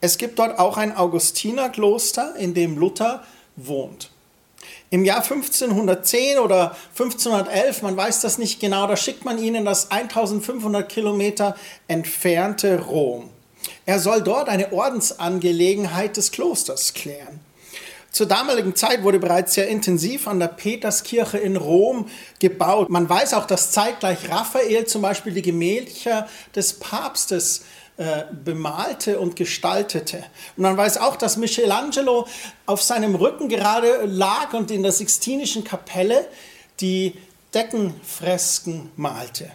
Es 0.00 0.16
gibt 0.16 0.38
dort 0.38 0.60
auch 0.60 0.76
ein 0.76 0.96
Augustinerkloster, 0.96 2.36
in 2.36 2.54
dem 2.54 2.78
Luther 2.78 3.24
wohnt. 3.56 4.12
Im 4.90 5.04
Jahr 5.04 5.24
1510 5.24 6.38
oder 6.38 6.76
1511, 6.90 7.82
man 7.82 7.96
weiß 7.96 8.20
das 8.20 8.38
nicht 8.38 8.60
genau, 8.60 8.86
da 8.86 8.96
schickt 8.96 9.24
man 9.24 9.42
ihn 9.42 9.56
in 9.56 9.64
das 9.64 9.90
1500 9.90 10.88
Kilometer 10.88 11.56
entfernte 11.88 12.80
Rom. 12.80 13.30
Er 13.86 13.98
soll 13.98 14.22
dort 14.22 14.48
eine 14.48 14.72
Ordensangelegenheit 14.72 16.16
des 16.16 16.30
Klosters 16.30 16.94
klären. 16.94 17.40
Zur 18.14 18.26
damaligen 18.26 18.76
Zeit 18.76 19.02
wurde 19.02 19.18
bereits 19.18 19.54
sehr 19.54 19.66
intensiv 19.66 20.28
an 20.28 20.38
der 20.38 20.46
Peterskirche 20.46 21.36
in 21.36 21.56
Rom 21.56 22.08
gebaut. 22.38 22.88
Man 22.88 23.08
weiß 23.08 23.34
auch, 23.34 23.44
dass 23.44 23.72
zeitgleich 23.72 24.30
Raphael 24.30 24.86
zum 24.86 25.02
Beispiel 25.02 25.32
die 25.32 25.42
Gemächer 25.42 26.28
des 26.54 26.74
Papstes 26.74 27.64
äh, 27.96 28.22
bemalte 28.44 29.18
und 29.18 29.34
gestaltete. 29.34 30.18
Und 30.56 30.62
man 30.62 30.76
weiß 30.76 30.98
auch, 30.98 31.16
dass 31.16 31.36
Michelangelo 31.36 32.28
auf 32.66 32.82
seinem 32.82 33.16
Rücken 33.16 33.48
gerade 33.48 34.04
lag 34.04 34.52
und 34.52 34.70
in 34.70 34.84
der 34.84 34.92
Sixtinischen 34.92 35.64
Kapelle 35.64 36.28
die 36.78 37.14
Deckenfresken 37.52 38.92
malte. 38.94 39.50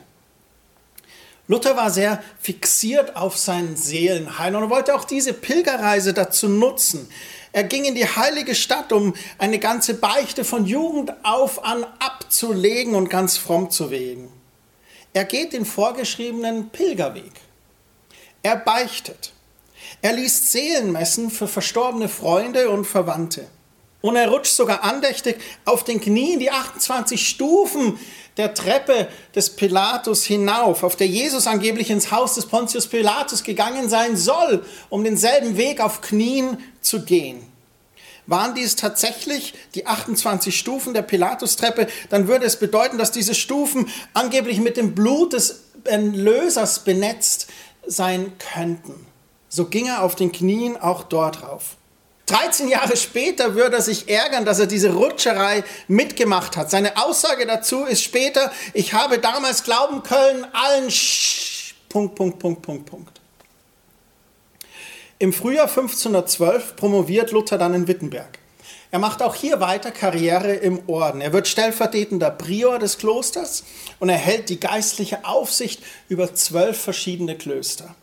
Luther 1.47 1.77
war 1.77 1.91
sehr 1.91 2.21
fixiert 2.41 3.15
auf 3.15 3.37
seinen 3.37 3.77
Seelenheil 3.77 4.53
und 4.55 4.69
wollte 4.69 4.93
auch 4.93 5.05
diese 5.05 5.31
Pilgerreise 5.31 6.13
dazu 6.13 6.49
nutzen. 6.49 7.09
Er 7.51 7.63
ging 7.63 7.85
in 7.85 7.95
die 7.95 8.05
heilige 8.05 8.53
Stadt, 8.55 8.91
um 8.91 9.13
eine 9.37 9.59
ganze 9.59 9.95
Beichte 9.95 10.43
von 10.43 10.65
Jugend 10.65 11.13
auf 11.23 11.63
an 11.63 11.85
abzulegen 11.99 12.95
und 12.95 13.09
ganz 13.09 13.37
fromm 13.37 13.71
zu 13.71 13.89
wegen. 13.89 14.31
Er 15.13 15.25
geht 15.25 15.53
den 15.53 15.65
vorgeschriebenen 15.65 16.69
Pilgerweg. 16.69 17.31
Er 18.43 18.55
beichtet. 18.55 19.33
Er 20.01 20.13
liest 20.13 20.51
Seelenmessen 20.51 21.31
für 21.31 21.47
verstorbene 21.47 22.07
Freunde 22.07 22.69
und 22.69 22.85
Verwandte. 22.85 23.47
Und 24.01 24.15
er 24.15 24.29
rutscht 24.29 24.53
sogar 24.53 24.83
andächtig 24.83 25.37
auf 25.65 25.83
den 25.83 25.99
Knien 25.99 26.39
die 26.39 26.51
28 26.51 27.27
Stufen 27.27 27.99
der 28.37 28.53
Treppe 28.53 29.09
des 29.35 29.49
Pilatus 29.49 30.23
hinauf, 30.23 30.83
auf 30.83 30.95
der 30.95 31.07
Jesus 31.07 31.47
angeblich 31.47 31.89
ins 31.89 32.09
Haus 32.09 32.35
des 32.35 32.45
Pontius 32.45 32.87
Pilatus 32.87 33.43
gegangen 33.43 33.89
sein 33.89 34.15
soll, 34.15 34.63
um 34.87 35.03
denselben 35.03 35.57
Weg 35.57 35.81
auf 35.81 35.99
Knien 35.99 36.57
zu 36.81 37.03
gehen. 37.03 37.41
Waren 38.27 38.53
dies 38.53 38.75
tatsächlich 38.75 39.55
die 39.73 39.87
28 39.87 40.57
Stufen 40.57 40.93
der 40.93 41.01
Pilatustreppe, 41.01 41.87
dann 42.09 42.27
würde 42.27 42.45
es 42.45 42.57
bedeuten, 42.57 42.97
dass 42.97 43.11
diese 43.11 43.33
Stufen 43.33 43.89
angeblich 44.13 44.59
mit 44.59 44.77
dem 44.77 44.93
Blut 44.93 45.33
des 45.33 45.63
Erlösers 45.85 46.83
benetzt 46.83 47.47
sein 47.87 48.33
könnten. 48.53 49.07
So 49.47 49.65
ging 49.65 49.87
er 49.87 50.03
auf 50.03 50.15
den 50.15 50.31
Knien 50.31 50.77
auch 50.77 51.03
dort 51.03 51.41
rauf. 51.41 51.77
13 52.27 52.67
Jahre 52.67 52.95
später 52.95 53.55
würde 53.55 53.77
er 53.77 53.81
sich 53.81 54.07
ärgern, 54.07 54.45
dass 54.45 54.59
er 54.59 54.67
diese 54.67 54.93
Rutscherei 54.93 55.63
mitgemacht 55.87 56.55
hat. 56.55 56.69
Seine 56.69 57.03
Aussage 57.03 57.47
dazu 57.47 57.85
ist 57.85 58.03
später, 58.03 58.51
ich 58.73 58.93
habe 58.93 59.17
damals 59.17 59.63
glauben 59.63 60.03
können, 60.03 60.45
allen 60.53 60.91
Sch 60.91 61.73
Punkt, 61.89 62.13
Punkt, 62.13 62.37
Punkt, 62.37 62.61
Punkt, 62.61 62.85
Punkt. 62.85 63.18
Im 65.21 65.33
Frühjahr 65.33 65.67
1512 65.67 66.77
promoviert 66.77 67.31
Luther 67.31 67.57
dann 67.57 67.73
in 67.73 67.89
Wittenberg. 67.89 68.39
Er 68.89 68.99
macht 68.99 69.21
auch 69.21 69.35
hier 69.35 69.59
weiter 69.59 69.91
Karriere 69.91 70.53
im 70.53 70.87
Orden. 70.87 71.19
Er 71.19 71.33
wird 71.33 71.49
stellvertretender 71.49 72.31
Prior 72.31 72.79
des 72.79 72.97
Klosters 72.97 73.65
und 73.99 74.07
erhält 74.07 74.47
die 74.47 74.61
geistliche 74.61 75.25
Aufsicht 75.25 75.83
über 76.07 76.33
zwölf 76.35 76.79
verschiedene 76.79 77.37
Klöster. 77.37 77.95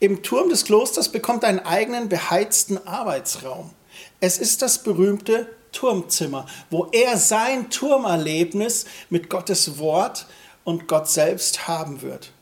Im 0.00 0.24
Turm 0.24 0.48
des 0.48 0.64
Klosters 0.64 1.08
bekommt 1.08 1.44
er 1.44 1.50
einen 1.50 1.60
eigenen 1.60 2.08
beheizten 2.08 2.84
Arbeitsraum. 2.84 3.70
Es 4.18 4.38
ist 4.38 4.60
das 4.60 4.82
berühmte 4.82 5.48
Turmzimmer, 5.70 6.46
wo 6.68 6.88
er 6.90 7.16
sein 7.16 7.70
Turmerlebnis 7.70 8.86
mit 9.08 9.30
Gottes 9.30 9.78
Wort 9.78 10.26
und 10.64 10.88
Gott 10.88 11.08
selbst 11.08 11.68
haben 11.68 12.02
wird. 12.02 12.32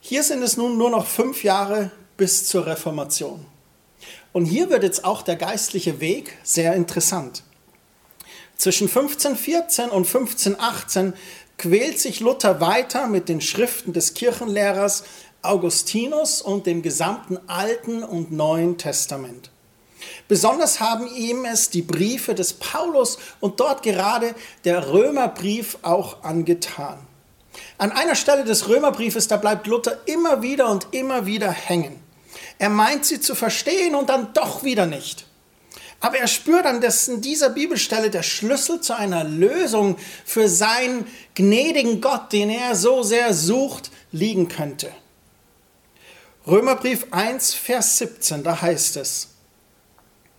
Hier 0.00 0.22
sind 0.22 0.42
es 0.42 0.58
nun 0.58 0.76
nur 0.76 0.90
noch 0.90 1.06
fünf 1.06 1.44
Jahre 1.44 1.90
bis 2.16 2.46
zur 2.46 2.66
Reformation. 2.66 3.44
Und 4.32 4.46
hier 4.46 4.70
wird 4.70 4.82
jetzt 4.82 5.04
auch 5.04 5.22
der 5.22 5.36
geistliche 5.36 6.00
Weg 6.00 6.36
sehr 6.42 6.74
interessant. 6.74 7.42
Zwischen 8.56 8.88
1514 8.88 9.90
und 9.90 10.06
1518 10.06 11.14
quält 11.58 11.98
sich 12.00 12.20
Luther 12.20 12.60
weiter 12.60 13.06
mit 13.06 13.28
den 13.28 13.40
Schriften 13.40 13.92
des 13.92 14.14
Kirchenlehrers 14.14 15.04
Augustinus 15.42 16.40
und 16.40 16.66
dem 16.66 16.82
gesamten 16.82 17.38
Alten 17.48 18.02
und 18.02 18.32
Neuen 18.32 18.78
Testament. 18.78 19.50
Besonders 20.26 20.80
haben 20.80 21.06
ihm 21.14 21.44
es 21.44 21.70
die 21.70 21.82
Briefe 21.82 22.34
des 22.34 22.54
Paulus 22.54 23.18
und 23.40 23.60
dort 23.60 23.82
gerade 23.82 24.34
der 24.64 24.90
Römerbrief 24.90 25.78
auch 25.82 26.22
angetan. 26.22 26.98
An 27.78 27.92
einer 27.92 28.14
Stelle 28.14 28.44
des 28.44 28.68
Römerbriefes, 28.68 29.28
da 29.28 29.36
bleibt 29.36 29.66
Luther 29.66 29.98
immer 30.06 30.42
wieder 30.42 30.70
und 30.70 30.88
immer 30.92 31.26
wieder 31.26 31.50
hängen. 31.50 32.03
Er 32.58 32.68
meint 32.68 33.04
sie 33.04 33.20
zu 33.20 33.34
verstehen 33.34 33.94
und 33.94 34.08
dann 34.08 34.32
doch 34.32 34.62
wieder 34.64 34.86
nicht. 34.86 35.26
Aber 36.00 36.18
er 36.18 36.26
spürt 36.26 36.66
an 36.66 36.80
dessen 36.80 37.22
dieser 37.22 37.48
Bibelstelle 37.48 38.10
der 38.10 38.22
Schlüssel 38.22 38.80
zu 38.80 38.94
einer 38.94 39.24
Lösung 39.24 39.96
für 40.24 40.48
seinen 40.48 41.06
gnädigen 41.34 42.00
Gott, 42.00 42.32
den 42.32 42.50
er 42.50 42.74
so 42.74 43.02
sehr 43.02 43.32
sucht, 43.32 43.90
liegen 44.12 44.48
könnte. 44.48 44.92
Römerbrief 46.46 47.06
1, 47.10 47.54
Vers 47.54 47.96
17, 47.96 48.42
da 48.42 48.60
heißt 48.60 48.98
es, 48.98 49.28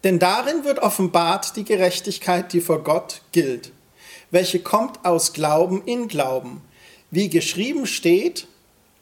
denn 0.03 0.19
darin 0.19 0.63
wird 0.63 0.77
offenbart 0.77 1.55
die 1.55 1.63
Gerechtigkeit, 1.63 2.53
die 2.53 2.61
vor 2.61 2.83
Gott 2.83 3.21
gilt, 3.31 3.71
welche 4.29 4.59
kommt 4.59 5.03
aus 5.03 5.33
Glauben 5.33 5.81
in 5.85 6.07
Glauben. 6.07 6.61
Wie 7.09 7.27
geschrieben 7.27 7.87
steht, 7.87 8.45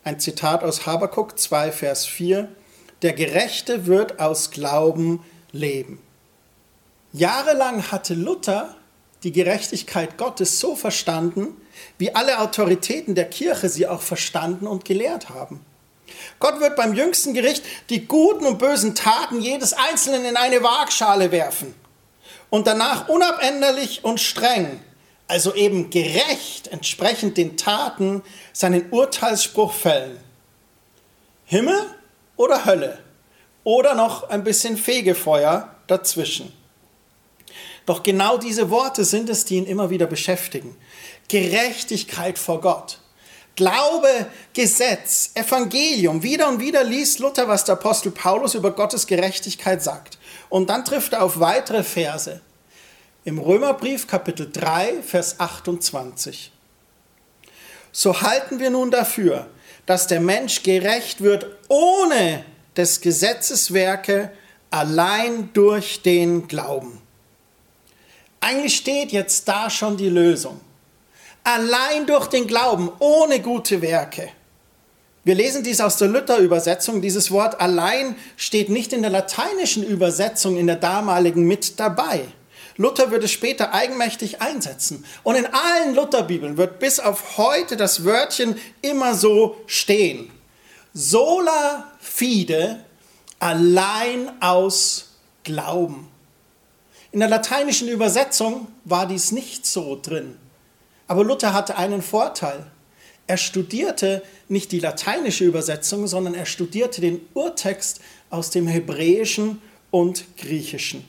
ein 0.06 0.22
Zitat 0.22 0.64
aus 0.64 0.86
Habakuk 0.86 1.38
2, 1.38 1.74
Vers 1.74 2.06
4, 2.06 2.48
der 3.04 3.14
Gerechte 3.14 3.86
wird 3.86 4.20
aus 4.20 4.52
Glauben 4.52 5.24
leben. 5.52 6.02
Jahrelang 7.12 7.92
hatte 7.92 8.14
Luther 8.14 8.76
die 9.24 9.32
Gerechtigkeit 9.32 10.18
Gottes 10.18 10.60
so 10.60 10.76
verstanden, 10.76 11.56
wie 11.98 12.16
alle 12.16 12.40
Autoritäten 12.40 13.14
der 13.14 13.30
Kirche 13.30 13.70
sie 13.70 13.88
auch 13.88 14.02
verstanden 14.02 14.68
und 14.68 14.86
gelehrt 14.86 15.30
haben. 15.30 15.64
Gott 16.40 16.60
wird 16.60 16.76
beim 16.76 16.94
jüngsten 16.94 17.34
Gericht 17.34 17.64
die 17.90 18.08
guten 18.08 18.46
und 18.46 18.58
bösen 18.58 18.96
Taten 18.96 19.42
jedes 19.42 19.74
Einzelnen 19.74 20.26
in 20.26 20.38
eine 20.38 20.64
Waagschale 20.64 21.32
werfen 21.32 21.74
und 22.50 22.68
danach 22.68 23.10
unabänderlich 23.10 24.04
und 24.04 24.20
streng, 24.20 24.80
also 25.28 25.54
eben 25.56 25.90
gerecht 25.90 26.68
entsprechend 26.68 27.38
den 27.38 27.58
Taten, 27.58 28.22
seinen 28.52 28.92
Urteilsspruch 28.92 29.74
fällen. 29.74 30.18
Himmel 31.46 31.86
oder 32.38 32.66
Hölle 32.66 33.00
oder 33.64 33.96
noch 33.96 34.30
ein 34.30 34.44
bisschen 34.44 34.78
Fegefeuer 34.78 35.76
dazwischen. 35.88 36.52
Doch 37.86 38.04
genau 38.04 38.38
diese 38.38 38.70
Worte 38.70 39.04
sind 39.04 39.30
es, 39.30 39.46
die 39.46 39.56
ihn 39.56 39.66
immer 39.66 39.90
wieder 39.90 40.08
beschäftigen. 40.08 40.76
Gerechtigkeit 41.28 42.40
vor 42.40 42.62
Gott. 42.62 43.00
Glaube, 43.56 44.08
Gesetz, 44.54 45.32
Evangelium. 45.36 46.24
Wieder 46.24 46.48
und 46.50 46.60
wieder 46.60 46.84
liest 46.84 47.20
Luther, 47.20 47.48
was 47.48 47.66
der 47.66 47.74
Apostel 47.74 48.12
Paulus 48.12 48.56
über 48.56 48.72
Gottes 48.72 49.06
Gerechtigkeit 49.06 49.84
sagt. 49.84 50.18
Und 50.50 50.70
dann 50.70 50.86
trifft 50.86 51.14
er 51.14 51.24
auf 51.24 51.40
weitere 51.40 51.84
Verse. 51.84 52.42
Im 53.26 53.38
Römerbrief 53.38 54.08
Kapitel 54.08 54.50
3, 54.52 55.02
Vers 55.04 55.40
28. 55.40 56.52
so 57.92 58.22
halten 58.22 58.60
wir 58.60 58.70
nun 58.70 58.90
dafür, 58.92 59.48
dass 59.86 60.08
der 60.08 60.20
Mensch 60.20 60.64
gerecht 60.64 61.22
wird 61.22 61.46
ohne 61.68 62.44
des 62.76 63.02
Gesetzes 63.02 63.74
Werke, 63.74 64.32
allein 64.72 65.52
durch 65.54 66.02
den 66.02 66.48
Glauben. 66.48 67.02
Eigentlich 68.40 68.76
steht 68.76 69.12
jetzt 69.12 69.48
da 69.48 69.70
schon 69.70 69.96
die 69.96 70.10
Lösung. 70.10 70.60
Allein 71.44 72.06
durch 72.06 72.28
den 72.28 72.48
Glauben, 72.48 72.90
ohne 73.00 73.40
gute 73.40 73.82
Werke. 73.82 74.30
Wir 75.24 75.36
lesen 75.36 75.64
dies 75.64 75.80
aus 75.80 75.98
der 75.98 76.10
Luther-Übersetzung. 76.10 77.02
Dieses 77.02 77.32
Wort 77.32 77.62
allein 77.62 78.16
steht 78.36 78.70
nicht 78.70 78.92
in 78.92 79.02
der 79.02 79.12
lateinischen 79.12 79.84
Übersetzung 79.84 80.58
in 80.58 80.68
der 80.68 80.76
damaligen 80.76 81.44
mit 81.44 81.80
dabei. 81.80 82.26
Luther 82.76 83.12
würde 83.12 83.28
später 83.28 83.74
eigenmächtig 83.74 84.42
einsetzen. 84.42 85.06
Und 85.24 85.36
in 85.36 85.46
allen 85.46 85.96
Lutherbibeln 85.96 86.58
wird 86.58 86.80
bis 86.80 87.00
auf 87.00 87.38
heute 87.38 87.78
das 87.78 88.04
Wörtchen 88.04 88.56
immer 88.82 89.16
so 89.16 89.58
stehen. 89.68 90.32
Sola 90.94 91.92
fide, 92.00 92.84
allein 93.40 94.32
aus 94.42 95.10
Glauben. 95.44 96.08
In 97.12 97.20
der 97.20 97.30
lateinischen 97.30 97.90
Übersetzung 97.90 98.68
war 98.86 99.08
dies 99.08 99.32
nicht 99.32 99.66
so 99.66 100.00
drin. 100.02 100.38
Aber 101.08 101.24
Luther 101.24 101.54
hatte 101.54 101.78
einen 101.78 102.02
Vorteil. 102.02 102.66
Er 103.28 103.38
studierte 103.38 104.24
nicht 104.48 104.72
die 104.72 104.80
lateinische 104.80 105.46
Übersetzung, 105.46 106.08
sondern 106.08 106.34
er 106.34 106.46
studierte 106.46 107.02
den 107.02 107.22
Urtext 107.34 108.02
aus 108.30 108.50
dem 108.50 108.68
Hebräischen 108.68 109.62
und 109.92 110.38
Griechischen. 110.38 111.08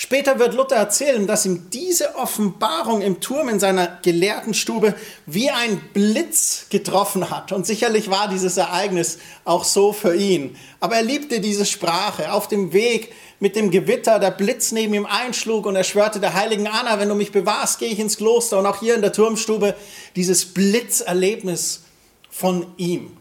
Später 0.00 0.38
wird 0.38 0.54
Luther 0.54 0.76
erzählen, 0.76 1.26
dass 1.26 1.44
ihm 1.44 1.70
diese 1.72 2.14
Offenbarung 2.14 3.02
im 3.02 3.18
Turm 3.18 3.48
in 3.48 3.58
seiner 3.58 3.98
Gelehrtenstube 4.02 4.94
wie 5.26 5.50
ein 5.50 5.80
Blitz 5.92 6.66
getroffen 6.70 7.30
hat. 7.30 7.50
Und 7.50 7.66
sicherlich 7.66 8.08
war 8.08 8.28
dieses 8.28 8.56
Ereignis 8.58 9.18
auch 9.44 9.64
so 9.64 9.92
für 9.92 10.14
ihn. 10.14 10.54
Aber 10.78 10.94
er 10.94 11.02
liebte 11.02 11.40
diese 11.40 11.66
Sprache. 11.66 12.30
Auf 12.30 12.46
dem 12.46 12.72
Weg 12.72 13.12
mit 13.40 13.56
dem 13.56 13.72
Gewitter, 13.72 14.20
der 14.20 14.30
Blitz 14.30 14.70
neben 14.70 14.94
ihm 14.94 15.04
einschlug 15.04 15.66
und 15.66 15.74
er 15.74 15.82
schwörte 15.82 16.20
der 16.20 16.34
heiligen 16.34 16.68
Anna, 16.68 17.00
wenn 17.00 17.08
du 17.08 17.16
mich 17.16 17.32
bewahrst, 17.32 17.80
gehe 17.80 17.88
ich 17.88 17.98
ins 17.98 18.18
Kloster. 18.18 18.60
Und 18.60 18.66
auch 18.66 18.78
hier 18.78 18.94
in 18.94 19.02
der 19.02 19.12
Turmstube 19.12 19.74
dieses 20.14 20.44
Blitzerlebnis 20.46 21.82
von 22.30 22.68
ihm. 22.76 23.16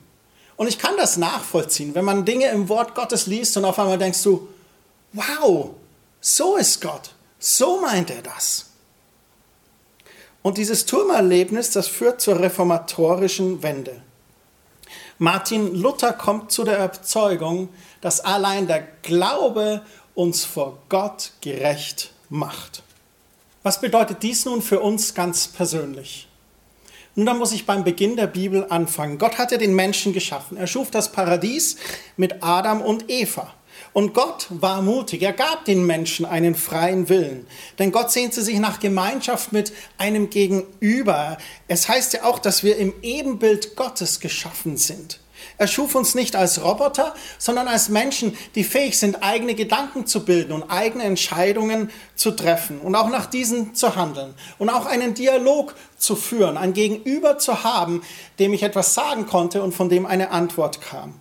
Und 0.58 0.68
ich 0.68 0.78
kann 0.78 0.96
das 0.96 1.18
nachvollziehen, 1.18 1.96
wenn 1.96 2.06
man 2.06 2.24
Dinge 2.24 2.50
im 2.50 2.70
Wort 2.70 2.94
Gottes 2.94 3.26
liest 3.26 3.58
und 3.58 3.66
auf 3.66 3.80
einmal 3.80 3.98
denkst 3.98 4.22
du, 4.22 4.48
wow, 5.14 5.72
so 6.36 6.58
ist 6.58 6.82
Gott. 6.82 7.12
So 7.40 7.80
meint 7.80 8.10
er 8.10 8.22
das. 8.22 8.66
Und 10.42 10.58
dieses 10.58 10.86
Turmerlebnis, 10.86 11.72
das 11.72 11.88
führt 11.88 12.20
zur 12.20 12.40
reformatorischen 12.40 13.64
Wende. 13.64 14.02
Martin 15.20 15.74
Luther 15.74 16.14
kommt 16.14 16.52
zu 16.52 16.64
der 16.64 16.78
Überzeugung, 16.78 17.70
dass 18.02 18.20
allein 18.20 18.68
der 18.68 18.82
Glaube 19.04 19.86
uns 20.16 20.44
vor 20.44 20.80
Gott 20.90 21.32
gerecht 21.42 22.12
macht. 22.30 22.84
Was 23.64 23.80
bedeutet 23.82 24.22
dies 24.22 24.46
nun 24.46 24.62
für 24.62 24.80
uns 24.82 25.14
ganz 25.14 25.48
persönlich? 25.48 26.28
Nun, 27.16 27.26
da 27.26 27.34
muss 27.34 27.52
ich 27.52 27.66
beim 27.66 27.84
Beginn 27.84 28.16
der 28.16 28.28
Bibel 28.28 28.66
anfangen. 28.70 29.18
Gott 29.18 29.38
hat 29.38 29.52
ja 29.52 29.58
den 29.58 29.76
Menschen 29.76 30.14
geschaffen. 30.14 30.58
Er 30.58 30.68
schuf 30.68 30.92
das 30.92 31.12
Paradies 31.12 31.78
mit 32.16 32.44
Adam 32.44 32.82
und 32.82 33.10
Eva. 33.10 33.54
Und 33.98 34.14
Gott 34.14 34.46
war 34.52 34.84
mutig. 34.84 35.24
Er 35.24 35.34
gab 35.34 35.66
den 35.66 35.84
Menschen 35.84 36.28
einen 36.28 36.54
freien 36.54 37.10
Willen. 37.10 37.48
Denn 37.80 37.92
Gott 37.92 38.12
sehnte 38.12 38.44
sich 38.44 38.60
nach 38.60 38.80
Gemeinschaft 38.80 39.54
mit 39.54 39.74
einem 39.98 40.30
Gegenüber. 40.30 41.40
Es 41.68 41.90
heißt 41.90 42.14
ja 42.14 42.24
auch, 42.26 42.38
dass 42.38 42.64
wir 42.64 42.78
im 42.78 42.94
Ebenbild 43.02 43.76
Gottes 43.76 44.20
geschaffen 44.20 44.78
sind. 44.78 45.20
Er 45.58 45.66
schuf 45.66 45.96
uns 45.96 46.14
nicht 46.14 46.36
als 46.36 46.64
Roboter, 46.64 47.16
sondern 47.40 47.68
als 47.68 47.90
Menschen, 47.90 48.38
die 48.54 48.64
fähig 48.64 49.00
sind, 49.00 49.24
eigene 49.24 49.56
Gedanken 49.56 50.06
zu 50.06 50.24
bilden 50.26 50.52
und 50.52 50.70
eigene 50.70 51.04
Entscheidungen 51.04 51.90
zu 52.14 52.30
treffen 52.30 52.80
und 52.80 52.94
auch 52.94 53.10
nach 53.10 53.26
diesen 53.26 53.74
zu 53.74 53.96
handeln 53.96 54.36
und 54.60 54.70
auch 54.70 54.86
einen 54.86 55.16
Dialog 55.16 55.74
zu 55.98 56.16
führen, 56.16 56.58
ein 56.58 56.74
Gegenüber 56.74 57.40
zu 57.40 57.64
haben, 57.64 58.04
dem 58.38 58.54
ich 58.54 58.62
etwas 58.62 58.94
sagen 58.94 59.26
konnte 59.26 59.64
und 59.64 59.74
von 59.74 59.90
dem 59.90 60.06
eine 60.06 60.30
Antwort 60.30 60.82
kam. 60.82 61.20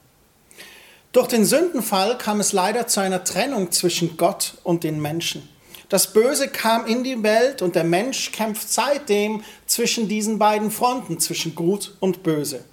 Durch 1.17 1.29
den 1.29 1.47
Sündenfall 1.47 2.19
kam 2.19 2.41
es 2.41 2.53
leider 2.53 2.89
zu 2.89 3.01
einer 3.01 3.25
Trennung 3.25 3.73
zwischen 3.73 4.19
Gott 4.19 4.53
und 4.65 4.85
den 4.85 5.01
Menschen. 5.01 5.49
Das 5.89 6.13
Böse 6.13 6.49
kam 6.49 6.85
in 6.85 7.05
die 7.05 7.23
Welt 7.23 7.63
und 7.63 7.75
der 7.75 7.85
Mensch 7.85 8.33
kämpft 8.33 8.71
seitdem 8.71 9.43
zwischen 9.67 10.09
diesen 10.09 10.39
beiden 10.39 10.71
Fronten, 10.71 11.19
zwischen 11.19 11.55
Gut 11.55 11.97
und 12.01 12.23
Böse. 12.23 12.67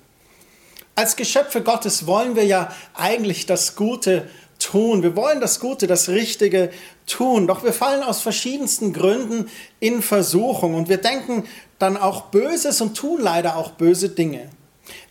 Als 0.93 1.15
Geschöpfe 1.15 1.61
Gottes 1.61 2.05
wollen 2.05 2.35
wir 2.35 2.43
ja 2.43 2.75
eigentlich 2.93 3.45
das 3.45 3.77
Gute 3.77 4.29
tun. 4.59 5.03
Wir 5.03 5.15
wollen 5.15 5.39
das 5.39 5.61
Gute, 5.61 5.87
das 5.87 6.09
Richtige 6.09 6.69
tun. 7.07 7.47
Doch 7.47 7.63
wir 7.63 7.71
fallen 7.71 8.03
aus 8.03 8.19
verschiedensten 8.19 8.91
Gründen 8.91 9.49
in 9.79 10.01
Versuchung 10.01 10.75
und 10.75 10.89
wir 10.89 10.97
denken 10.97 11.45
dann 11.79 11.95
auch 11.95 12.23
Böses 12.23 12.81
und 12.81 12.97
tun 12.97 13.21
leider 13.21 13.55
auch 13.55 13.71
böse 13.71 14.09
Dinge. 14.09 14.49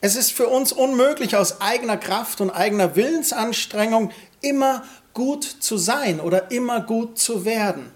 Es 0.01 0.17
ist 0.17 0.33
für 0.33 0.49
uns 0.49 0.73
unmöglich, 0.73 1.37
aus 1.37 1.61
eigener 1.61 1.97
Kraft 1.97 2.41
und 2.41 2.51
eigener 2.51 2.97
Willensanstrengung 2.97 4.11
immer 4.41 4.85
gut 5.15 5.45
zu 5.45 5.77
sein 5.77 6.21
oder 6.21 6.51
immer 6.51 6.81
gut 6.81 7.19
zu 7.19 7.45
werden. 7.45 7.91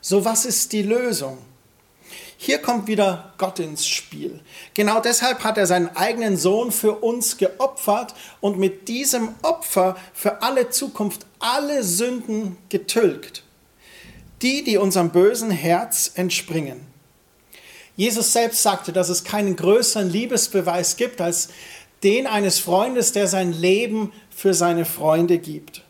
So 0.00 0.24
was 0.24 0.44
ist 0.44 0.72
die 0.72 0.82
Lösung? 0.82 1.38
Hier 2.42 2.58
kommt 2.58 2.86
wieder 2.86 3.34
Gott 3.36 3.58
ins 3.58 3.86
Spiel. 3.86 4.40
Genau 4.72 5.00
deshalb 5.00 5.44
hat 5.44 5.58
er 5.58 5.66
seinen 5.66 5.94
eigenen 5.94 6.38
Sohn 6.38 6.72
für 6.72 6.92
uns 6.92 7.36
geopfert 7.36 8.14
und 8.40 8.58
mit 8.58 8.88
diesem 8.88 9.34
Opfer 9.42 9.96
für 10.14 10.40
alle 10.40 10.70
Zukunft 10.70 11.26
alle 11.38 11.84
Sünden 11.84 12.56
getilgt. 12.70 13.42
Die, 14.40 14.64
die 14.64 14.78
unserem 14.78 15.10
bösen 15.10 15.50
Herz 15.50 16.12
entspringen. 16.14 16.89
Jesus 18.00 18.32
selbst 18.32 18.62
sagte, 18.62 18.94
dass 18.94 19.10
es 19.10 19.24
keinen 19.24 19.56
größeren 19.56 20.08
Liebesbeweis 20.08 20.96
gibt 20.96 21.20
als 21.20 21.50
den 22.02 22.26
eines 22.26 22.58
Freundes, 22.58 23.12
der 23.12 23.26
sein 23.26 23.52
Leben 23.52 24.10
für 24.34 24.54
seine 24.54 24.86
Freunde 24.86 25.36
gibt. 25.36 25.82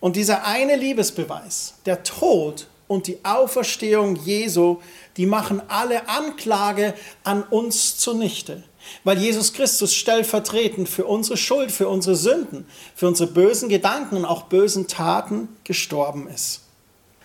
Und 0.00 0.16
dieser 0.16 0.46
eine 0.46 0.76
Liebesbeweis, 0.76 1.74
der 1.84 2.04
Tod 2.04 2.68
und 2.88 3.06
die 3.06 3.18
Auferstehung 3.22 4.16
Jesu, 4.16 4.78
die 5.18 5.26
machen 5.26 5.60
alle 5.68 6.08
Anklage 6.08 6.94
an 7.22 7.42
uns 7.42 7.98
zunichte. 7.98 8.62
Weil 9.04 9.18
Jesus 9.18 9.52
Christus 9.52 9.92
stellvertretend 9.92 10.88
für 10.88 11.04
unsere 11.04 11.36
Schuld, 11.36 11.70
für 11.70 11.88
unsere 11.90 12.16
Sünden, 12.16 12.66
für 12.94 13.08
unsere 13.08 13.30
bösen 13.30 13.68
Gedanken 13.68 14.16
und 14.16 14.24
auch 14.24 14.44
bösen 14.44 14.88
Taten 14.88 15.48
gestorben 15.64 16.30
ist. 16.34 16.62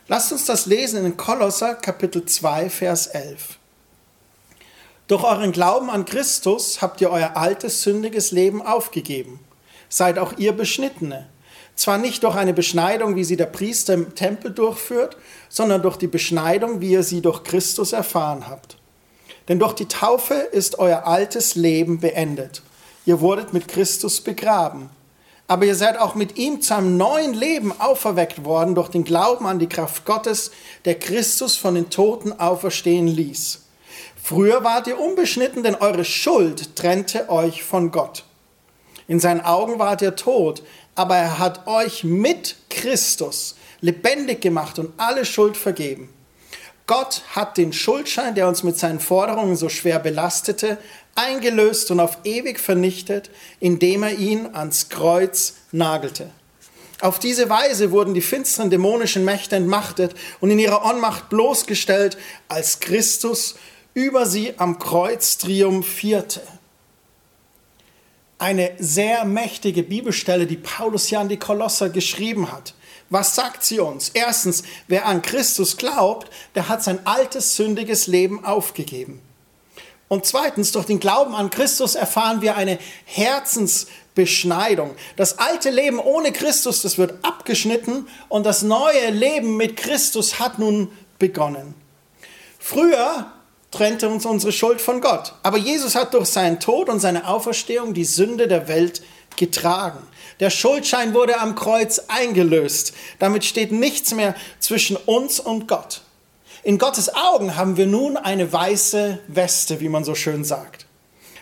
Lasst 0.10 0.34
uns 0.34 0.44
das 0.44 0.66
lesen 0.66 1.06
in 1.06 1.16
Kolosser 1.16 1.76
Kapitel 1.76 2.26
2, 2.26 2.70
Vers 2.70 3.08
11. 3.08 3.61
Durch 5.12 5.26
euren 5.26 5.52
Glauben 5.52 5.90
an 5.90 6.06
Christus 6.06 6.82
habt 6.82 7.02
ihr 7.02 7.12
euer 7.12 7.36
altes, 7.36 7.84
sündiges 7.84 8.32
Leben 8.32 8.62
aufgegeben. 8.62 9.42
Seid 9.90 10.18
auch 10.18 10.38
ihr 10.38 10.54
Beschnittene. 10.54 11.28
Zwar 11.76 11.98
nicht 11.98 12.24
durch 12.24 12.38
eine 12.38 12.54
Beschneidung, 12.54 13.18
wie 13.18 13.26
sie 13.26 13.36
der 13.36 13.48
Priester 13.48 13.94
im 13.94 14.16
Tempel 14.16 14.52
durchführt, 14.52 15.18
sondern 15.50 15.82
durch 15.82 15.98
die 15.98 16.08
Beschneidung, 16.08 16.80
wie 16.80 16.92
ihr 16.92 17.04
sie 17.04 17.20
durch 17.20 17.44
Christus 17.44 17.92
erfahren 17.92 18.48
habt. 18.48 18.78
Denn 19.50 19.60
durch 19.60 19.74
die 19.74 19.90
Taufe 19.90 20.36
ist 20.36 20.80
euer 20.80 21.06
altes 21.06 21.56
Leben 21.56 22.00
beendet. 22.00 22.62
Ihr 23.06 23.20
wurdet 23.20 23.52
mit 23.52 23.68
Christus 23.68 24.22
begraben. 24.22 24.90
Aber 25.46 25.66
ihr 25.66 25.76
seid 25.76 26.00
auch 26.00 26.16
mit 26.16 26.38
ihm 26.38 26.62
zu 26.62 26.74
einem 26.74 26.96
neuen 26.96 27.34
Leben 27.34 27.74
auferweckt 27.82 28.46
worden 28.46 28.76
durch 28.76 28.88
den 28.88 29.04
Glauben 29.04 29.46
an 29.46 29.60
die 29.60 29.68
Kraft 29.68 30.06
Gottes, 30.06 30.52
der 30.86 30.98
Christus 30.98 31.58
von 31.58 31.76
den 31.76 31.90
Toten 31.90 32.32
auferstehen 32.32 33.08
ließ. 33.08 33.61
Früher 34.24 34.64
wart 34.64 34.88
ihr 34.88 35.00
unbeschnitten, 35.00 35.64
denn 35.64 35.76
eure 35.76 36.06
Schuld 36.06 36.76
trennte 36.76 37.30
euch 37.30 37.64
von 37.64 37.92
Gott. 37.92 38.24
In 39.08 39.20
seinen 39.20 39.42
Augen 39.42 39.80
wart 39.80 40.02
ihr 40.02 40.16
tot, 40.16 40.64
aber 40.96 41.18
er 41.18 41.40
hat 41.40 41.68
euch 41.68 42.04
mit 42.04 42.56
Christus 42.70 43.56
lebendig 43.82 44.42
gemacht 44.42 44.80
und 44.80 44.94
alle 44.98 45.26
Schuld 45.26 45.58
vergeben. 45.58 46.10
Gott 46.88 47.24
hat 47.36 47.58
den 47.58 47.74
Schuldschein, 47.74 48.36
der 48.36 48.48
uns 48.48 48.64
mit 48.64 48.78
seinen 48.78 49.00
Forderungen 49.00 49.56
so 49.56 49.70
schwer 49.70 50.00
belastete, 50.00 50.78
eingelöst 51.16 51.92
und 51.92 52.00
auf 52.00 52.20
ewig 52.24 52.60
vernichtet, 52.60 53.30
indem 53.60 54.04
er 54.04 54.14
ihn 54.16 54.50
ans 54.54 54.90
Kreuz 54.90 55.56
nagelte. 55.72 56.30
Auf 57.02 57.18
diese 57.18 57.50
Weise 57.50 57.92
wurden 57.92 58.14
die 58.14 58.22
finsteren 58.22 58.70
dämonischen 58.70 59.26
Mächte 59.26 59.56
entmachtet 59.56 60.14
und 60.40 60.52
in 60.52 60.60
ihrer 60.60 60.86
Ohnmacht 60.86 61.30
bloßgestellt, 61.30 62.18
als 62.48 62.80
Christus 62.80 63.56
über 63.94 64.26
sie 64.26 64.58
am 64.58 64.80
Kreuz 64.80 65.38
triumphierte. 65.38 66.42
Eine 68.38 68.72
sehr 68.80 69.26
mächtige 69.26 69.84
Bibelstelle, 69.84 70.48
die 70.48 70.58
Paulus 70.58 71.10
ja 71.10 71.22
an 71.22 71.30
die 71.30 71.38
Kolosser 71.38 71.90
geschrieben 71.90 72.52
hat. 72.52 72.74
Was 73.10 73.36
sagt 73.36 73.64
sie 73.64 73.80
uns? 73.80 74.10
Erstens, 74.14 74.64
wer 74.88 75.06
an 75.06 75.22
Christus 75.22 75.78
glaubt, 75.78 76.32
der 76.56 76.70
hat 76.70 76.82
sein 76.82 77.06
altes 77.06 77.56
sündiges 77.56 78.08
Leben 78.08 78.46
aufgegeben. 78.46 79.22
Und 80.08 80.26
zweitens, 80.26 80.72
durch 80.72 80.86
den 80.86 81.00
Glauben 81.00 81.36
an 81.36 81.50
Christus 81.50 81.96
erfahren 81.96 82.42
wir 82.42 82.56
eine 82.56 82.80
Herzensbeschneidung. 83.06 84.96
Das 85.18 85.40
alte 85.40 85.70
Leben 85.70 86.00
ohne 86.00 86.32
Christus, 86.32 86.82
das 86.82 86.98
wird 86.98 87.24
abgeschnitten 87.24 88.08
und 88.28 88.46
das 88.46 88.62
neue 88.62 89.10
Leben 89.10 89.56
mit 89.56 89.78
Christus 89.78 90.40
hat 90.40 90.58
nun 90.58 90.92
begonnen. 91.20 91.76
Früher 92.60 93.32
trennte 93.72 94.10
uns 94.10 94.26
unsere 94.26 94.52
Schuld 94.52 94.82
von 94.82 95.02
Gott, 95.02 95.34
aber 95.44 95.58
Jesus 95.58 95.96
hat 95.96 96.14
durch 96.14 96.28
seinen 96.28 96.60
Tod 96.60 96.90
und 96.90 97.00
seine 97.00 97.28
Auferstehung 97.28 97.94
die 97.94 98.06
Sünde 98.06 98.48
der 98.48 98.68
Welt 98.68 99.02
getragen. 99.38 100.00
Der 100.42 100.50
Schuldschein 100.50 101.14
wurde 101.14 101.40
am 101.40 101.56
Kreuz 101.56 102.04
eingelöst. 102.08 102.94
Damit 103.20 103.46
steht 103.46 103.72
nichts 103.72 104.14
mehr 104.14 104.36
zwischen 104.60 104.98
uns 104.98 105.40
und 105.40 105.68
Gott. 105.68 106.02
In 106.64 106.78
Gottes 106.78 107.14
Augen 107.16 107.56
haben 107.56 107.78
wir 107.78 107.88
nun 107.88 108.18
eine 108.18 108.52
weiße 108.52 109.20
Weste, 109.28 109.80
wie 109.80 109.90
man 109.90 110.04
so 110.04 110.16
schön 110.16 110.44
sagt. 110.44 110.86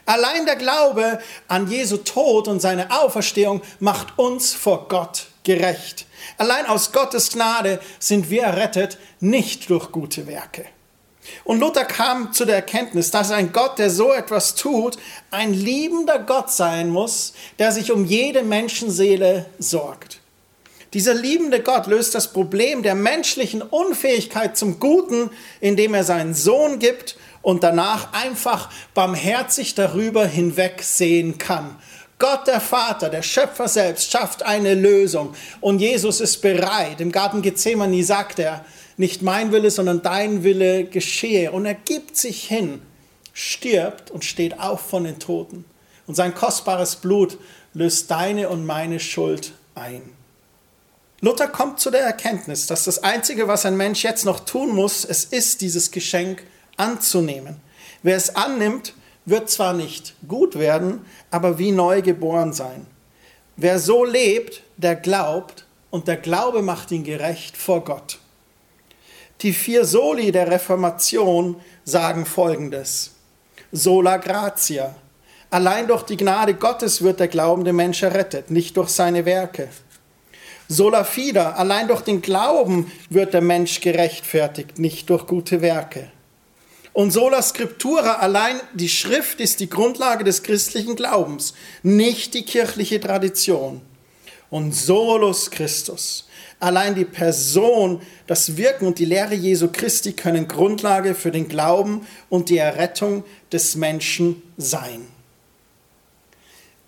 Allein 0.05 0.45
der 0.45 0.55
Glaube 0.55 1.19
an 1.47 1.69
Jesu 1.69 1.97
Tod 1.97 2.47
und 2.47 2.61
seine 2.61 2.89
Auferstehung 2.91 3.61
macht 3.79 4.17
uns 4.17 4.53
vor 4.53 4.87
Gott 4.87 5.27
gerecht. 5.43 6.05
Allein 6.37 6.65
aus 6.65 6.91
Gottes 6.91 7.31
Gnade 7.31 7.79
sind 7.99 8.29
wir 8.29 8.43
errettet, 8.43 8.97
nicht 9.19 9.69
durch 9.69 9.91
gute 9.91 10.25
Werke. 10.25 10.65
Und 11.43 11.60
Luther 11.60 11.86
kam 11.86 12.34
zu 12.34 12.45
der 12.45 12.55
Erkenntnis, 12.55 13.12
dass 13.12 13.32
ein 13.32 13.51
Gott, 13.51 13.77
der 13.77 13.89
so 13.89 14.12
etwas 14.12 14.55
tut, 14.55 14.97
ein 15.32 15.53
liebender 15.53 16.19
Gott 16.19 16.51
sein 16.51 16.89
muss, 16.89 17.34
der 17.60 17.71
sich 17.71 17.91
um 17.91 18.05
jede 18.05 18.43
Menschenseele 18.43 19.45
sorgt. 19.60 20.19
Dieser 20.93 21.13
liebende 21.13 21.62
Gott 21.62 21.86
löst 21.86 22.15
das 22.15 22.34
Problem 22.34 22.82
der 22.82 22.95
menschlichen 22.95 23.62
Unfähigkeit 23.62 24.58
zum 24.58 24.79
Guten, 24.79 25.29
indem 25.60 25.93
er 25.93 26.03
seinen 26.03 26.34
Sohn 26.34 26.79
gibt 26.79 27.15
und 27.43 27.63
danach 27.63 28.12
einfach 28.13 28.69
barmherzig 28.95 29.75
darüber 29.75 30.25
hinwegsehen 30.25 31.38
kann. 31.38 31.75
Gott 32.17 32.47
der 32.47 32.60
Vater, 32.60 33.10
der 33.10 33.21
Schöpfer 33.21 33.67
selbst, 33.67 34.12
schafft 34.12 34.43
eine 34.43 34.73
Lösung 34.73 35.36
und 35.62 35.79
Jesus 35.79 36.19
ist 36.19 36.41
bereit. 36.41 36.99
Im 36.99 37.12
Garten 37.12 37.41
Gethsemane 37.41 38.03
sagt 38.03 38.39
er, 38.39 38.65
nicht 38.99 39.21
mein 39.21 39.53
Wille, 39.53 39.71
sondern 39.71 40.01
dein 40.01 40.43
Wille 40.43 40.83
geschehe. 40.83 41.53
Und 41.53 41.65
er 41.65 41.73
gibt 41.73 42.17
sich 42.17 42.45
hin, 42.45 42.81
stirbt 43.31 44.12
und 44.12 44.25
steht 44.25 44.59
auf 44.59 44.81
von 44.81 45.05
den 45.05 45.19
Toten. 45.19 45.63
Und 46.05 46.15
sein 46.15 46.35
kostbares 46.35 46.97
Blut 46.97 47.38
löst 47.73 48.12
deine 48.12 48.49
und 48.49 48.65
meine 48.65 48.99
Schuld 48.99 49.53
ein. 49.73 50.01
Luther 51.21 51.47
kommt 51.47 51.79
zu 51.79 51.91
der 51.91 52.01
Erkenntnis, 52.01 52.67
dass 52.67 52.83
das 52.83 53.01
Einzige, 53.01 53.47
was 53.47 53.65
ein 53.65 53.77
Mensch 53.77 54.03
jetzt 54.03 54.25
noch 54.25 54.41
tun 54.41 54.75
muss, 54.75 55.05
es 55.05 55.23
ist, 55.23 55.62
dieses 55.62 55.91
Geschenk 55.91 56.43
anzunehmen. 56.75 57.55
Wer 58.03 58.17
es 58.17 58.35
annimmt, 58.35 58.93
wird 59.25 59.49
zwar 59.49 59.73
nicht 59.73 60.15
gut 60.27 60.59
werden, 60.59 61.05
aber 61.31 61.57
wie 61.57 61.71
neu 61.71 62.01
geboren 62.01 62.51
sein. 62.51 62.85
Wer 63.55 63.79
so 63.79 64.03
lebt, 64.03 64.62
der 64.75 64.97
glaubt 64.97 65.65
und 65.89 66.09
der 66.09 66.17
Glaube 66.17 66.62
macht 66.62 66.91
ihn 66.91 67.05
gerecht 67.05 67.55
vor 67.55 67.85
Gott. 67.85 68.19
Die 69.41 69.54
vier 69.54 69.86
Soli 69.86 70.34
der 70.34 70.52
Reformation 70.52 71.56
sagen 71.86 72.25
Folgendes. 72.25 73.12
Sola 73.71 74.17
gratia. 74.17 74.93
Allein 75.49 75.88
durch 75.88 76.04
die 76.04 76.17
Gnade 76.17 76.56
Gottes 76.56 77.02
wird 77.04 77.21
der 77.21 77.30
glaubende 77.30 77.71
Mensch 77.71 78.04
errettet, 78.04 78.52
nicht 78.52 78.75
durch 78.75 78.89
seine 78.89 79.23
Werke. 79.25 79.69
Sola 80.67 81.06
fide, 81.06 81.56
allein 81.56 81.88
durch 81.88 82.02
den 82.02 82.21
Glauben 82.21 82.91
wird 83.10 83.34
der 83.34 83.41
Mensch 83.41 83.80
gerechtfertigt, 83.80 84.78
nicht 84.78 85.10
durch 85.10 85.25
gute 85.25 85.62
Werke. 85.62 86.12
Und 86.91 87.12
sola 87.12 87.41
scriptura, 87.41 88.15
allein 88.15 88.60
die 88.73 88.89
Schrift 88.89 89.39
ist 89.39 89.62
die 89.62 89.69
Grundlage 89.69 90.25
des 90.25 90.43
christlichen 90.43 90.97
Glaubens, 90.97 91.54
nicht 91.82 92.34
die 92.34 92.43
kirchliche 92.43 92.99
Tradition. 92.99 93.82
Und 94.49 94.73
solus 94.73 95.51
Christus, 95.51 96.27
allein 96.59 96.95
die 96.95 97.05
Person, 97.05 98.01
das 98.25 98.57
Wirken 98.57 98.88
und 98.88 98.97
die 98.97 99.05
Lehre 99.05 99.35
Jesu 99.35 99.69
Christi 99.71 100.13
können 100.13 100.47
Grundlage 100.47 101.13
für 101.13 101.31
den 101.31 101.47
Glauben 101.47 102.07
und 102.29 102.49
die 102.49 102.57
Errettung 102.57 103.23
des 103.51 103.75
Menschen 103.75 104.41
sein. 104.57 105.07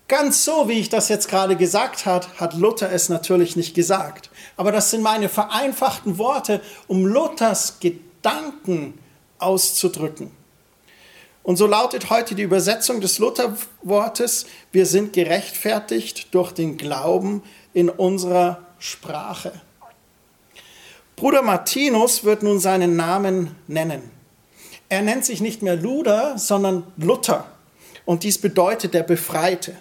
Ganz 0.08 0.44
so, 0.44 0.68
wie 0.68 0.78
ich 0.78 0.90
das 0.90 1.08
jetzt 1.08 1.28
gerade 1.28 1.56
gesagt 1.56 2.04
habe, 2.04 2.26
hat 2.36 2.52
Luther 2.52 2.92
es 2.92 3.08
natürlich 3.08 3.56
nicht 3.56 3.74
gesagt. 3.74 4.28
Aber 4.58 4.70
das 4.70 4.90
sind 4.90 5.02
meine 5.02 5.30
vereinfachten 5.30 6.18
Worte, 6.18 6.60
um 6.86 7.06
Luthers 7.06 7.78
Gedanken 7.80 8.98
auszudrücken. 9.38 10.30
Und 11.42 11.56
so 11.56 11.66
lautet 11.66 12.10
heute 12.10 12.34
die 12.34 12.42
Übersetzung 12.42 13.00
des 13.00 13.18
Lutherwortes, 13.18 14.46
wir 14.70 14.86
sind 14.86 15.12
gerechtfertigt 15.12 16.28
durch 16.32 16.52
den 16.52 16.76
Glauben 16.76 17.42
in 17.74 17.88
unserer 17.88 18.60
Sprache. 18.78 19.52
Bruder 21.16 21.42
Martinus 21.42 22.24
wird 22.24 22.42
nun 22.42 22.60
seinen 22.60 22.96
Namen 22.96 23.54
nennen. 23.66 24.10
Er 24.88 25.02
nennt 25.02 25.24
sich 25.24 25.40
nicht 25.40 25.62
mehr 25.62 25.76
Luder, 25.76 26.38
sondern 26.38 26.84
Luther. 26.96 27.46
Und 28.04 28.24
dies 28.24 28.38
bedeutet 28.38 28.94
der 28.94 29.02
Befreite. 29.02 29.76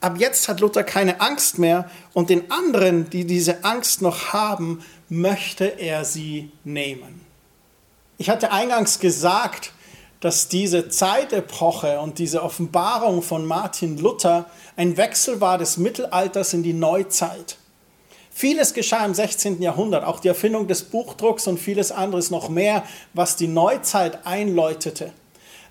Ab 0.00 0.16
jetzt 0.18 0.48
hat 0.48 0.60
Luther 0.60 0.84
keine 0.84 1.20
Angst 1.20 1.58
mehr 1.58 1.90
und 2.12 2.28
den 2.28 2.50
anderen, 2.50 3.08
die 3.08 3.24
diese 3.24 3.64
Angst 3.64 4.02
noch 4.02 4.32
haben, 4.32 4.84
möchte 5.08 5.64
er 5.64 6.04
sie 6.04 6.50
nehmen. 6.62 7.24
Ich 8.18 8.28
hatte 8.28 8.52
eingangs 8.52 8.98
gesagt, 8.98 9.72
dass 10.24 10.48
diese 10.48 10.88
Zeitepoche 10.88 12.00
und 12.00 12.18
diese 12.18 12.42
Offenbarung 12.42 13.20
von 13.20 13.44
Martin 13.44 13.98
Luther 13.98 14.46
ein 14.74 14.96
Wechsel 14.96 15.42
war 15.42 15.58
des 15.58 15.76
Mittelalters 15.76 16.54
in 16.54 16.62
die 16.62 16.72
Neuzeit. 16.72 17.58
Vieles 18.30 18.72
geschah 18.72 19.04
im 19.04 19.12
16. 19.12 19.60
Jahrhundert, 19.60 20.02
auch 20.02 20.20
die 20.20 20.28
Erfindung 20.28 20.66
des 20.66 20.84
Buchdrucks 20.84 21.46
und 21.46 21.60
vieles 21.60 21.92
anderes 21.92 22.30
noch 22.30 22.48
mehr, 22.48 22.84
was 23.12 23.36
die 23.36 23.48
Neuzeit 23.48 24.26
einläutete. 24.26 25.12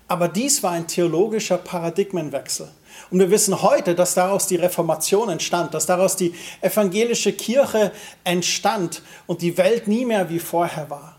Aber 0.06 0.28
dies 0.28 0.62
war 0.62 0.70
ein 0.70 0.86
theologischer 0.86 1.58
Paradigmenwechsel. 1.58 2.68
Und 3.10 3.18
wir 3.18 3.32
wissen 3.32 3.60
heute, 3.60 3.96
dass 3.96 4.14
daraus 4.14 4.46
die 4.46 4.54
Reformation 4.54 5.30
entstand, 5.30 5.74
dass 5.74 5.86
daraus 5.86 6.14
die 6.14 6.32
evangelische 6.60 7.32
Kirche 7.32 7.90
entstand 8.22 9.02
und 9.26 9.42
die 9.42 9.58
Welt 9.58 9.88
nie 9.88 10.04
mehr 10.04 10.30
wie 10.30 10.38
vorher 10.38 10.88
war. 10.90 11.16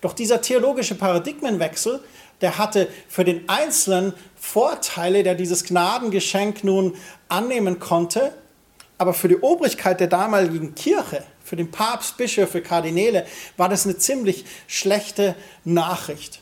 Doch 0.00 0.12
dieser 0.12 0.40
theologische 0.40 0.94
Paradigmenwechsel, 0.94 2.00
der 2.40 2.58
hatte 2.58 2.88
für 3.08 3.24
den 3.24 3.48
Einzelnen 3.48 4.12
Vorteile, 4.36 5.22
der 5.22 5.34
dieses 5.34 5.64
Gnadengeschenk 5.64 6.64
nun 6.64 6.96
annehmen 7.28 7.78
konnte, 7.78 8.32
aber 8.98 9.14
für 9.14 9.28
die 9.28 9.38
Obrigkeit 9.38 10.00
der 10.00 10.08
damaligen 10.08 10.74
Kirche, 10.74 11.22
für 11.42 11.56
den 11.56 11.70
Papst, 11.70 12.16
Bischöfe, 12.16 12.60
Kardinäle, 12.60 13.26
war 13.56 13.68
das 13.68 13.86
eine 13.86 13.96
ziemlich 13.96 14.44
schlechte 14.66 15.34
Nachricht. 15.64 16.40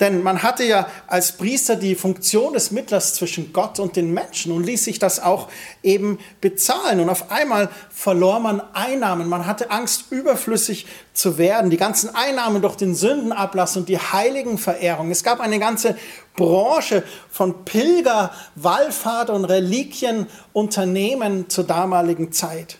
Denn 0.00 0.22
man 0.22 0.42
hatte 0.42 0.64
ja 0.64 0.86
als 1.06 1.32
Priester 1.32 1.76
die 1.76 1.94
Funktion 1.94 2.54
des 2.54 2.70
Mittlers 2.70 3.14
zwischen 3.14 3.52
Gott 3.52 3.78
und 3.78 3.96
den 3.96 4.14
Menschen 4.14 4.50
und 4.50 4.64
ließ 4.64 4.84
sich 4.84 4.98
das 4.98 5.20
auch 5.20 5.48
eben 5.82 6.18
bezahlen. 6.40 7.00
Und 7.00 7.10
auf 7.10 7.30
einmal 7.30 7.68
verlor 7.90 8.40
man 8.40 8.62
Einnahmen. 8.72 9.28
Man 9.28 9.46
hatte 9.46 9.70
Angst, 9.70 10.10
überflüssig 10.10 10.86
zu 11.12 11.36
werden. 11.36 11.70
Die 11.70 11.76
ganzen 11.76 12.14
Einnahmen 12.14 12.62
durch 12.62 12.76
den 12.76 12.94
Sündenablass 12.94 13.76
und 13.76 13.90
die 13.90 13.98
Heiligenverehrung. 13.98 15.10
Es 15.10 15.22
gab 15.22 15.40
eine 15.40 15.58
ganze 15.58 15.98
Branche 16.34 17.02
von 17.30 17.66
Pilger, 17.66 18.30
Wallfahrt 18.54 19.28
und 19.28 19.44
Reliquienunternehmen 19.44 21.50
zur 21.50 21.64
damaligen 21.64 22.32
Zeit. 22.32 22.78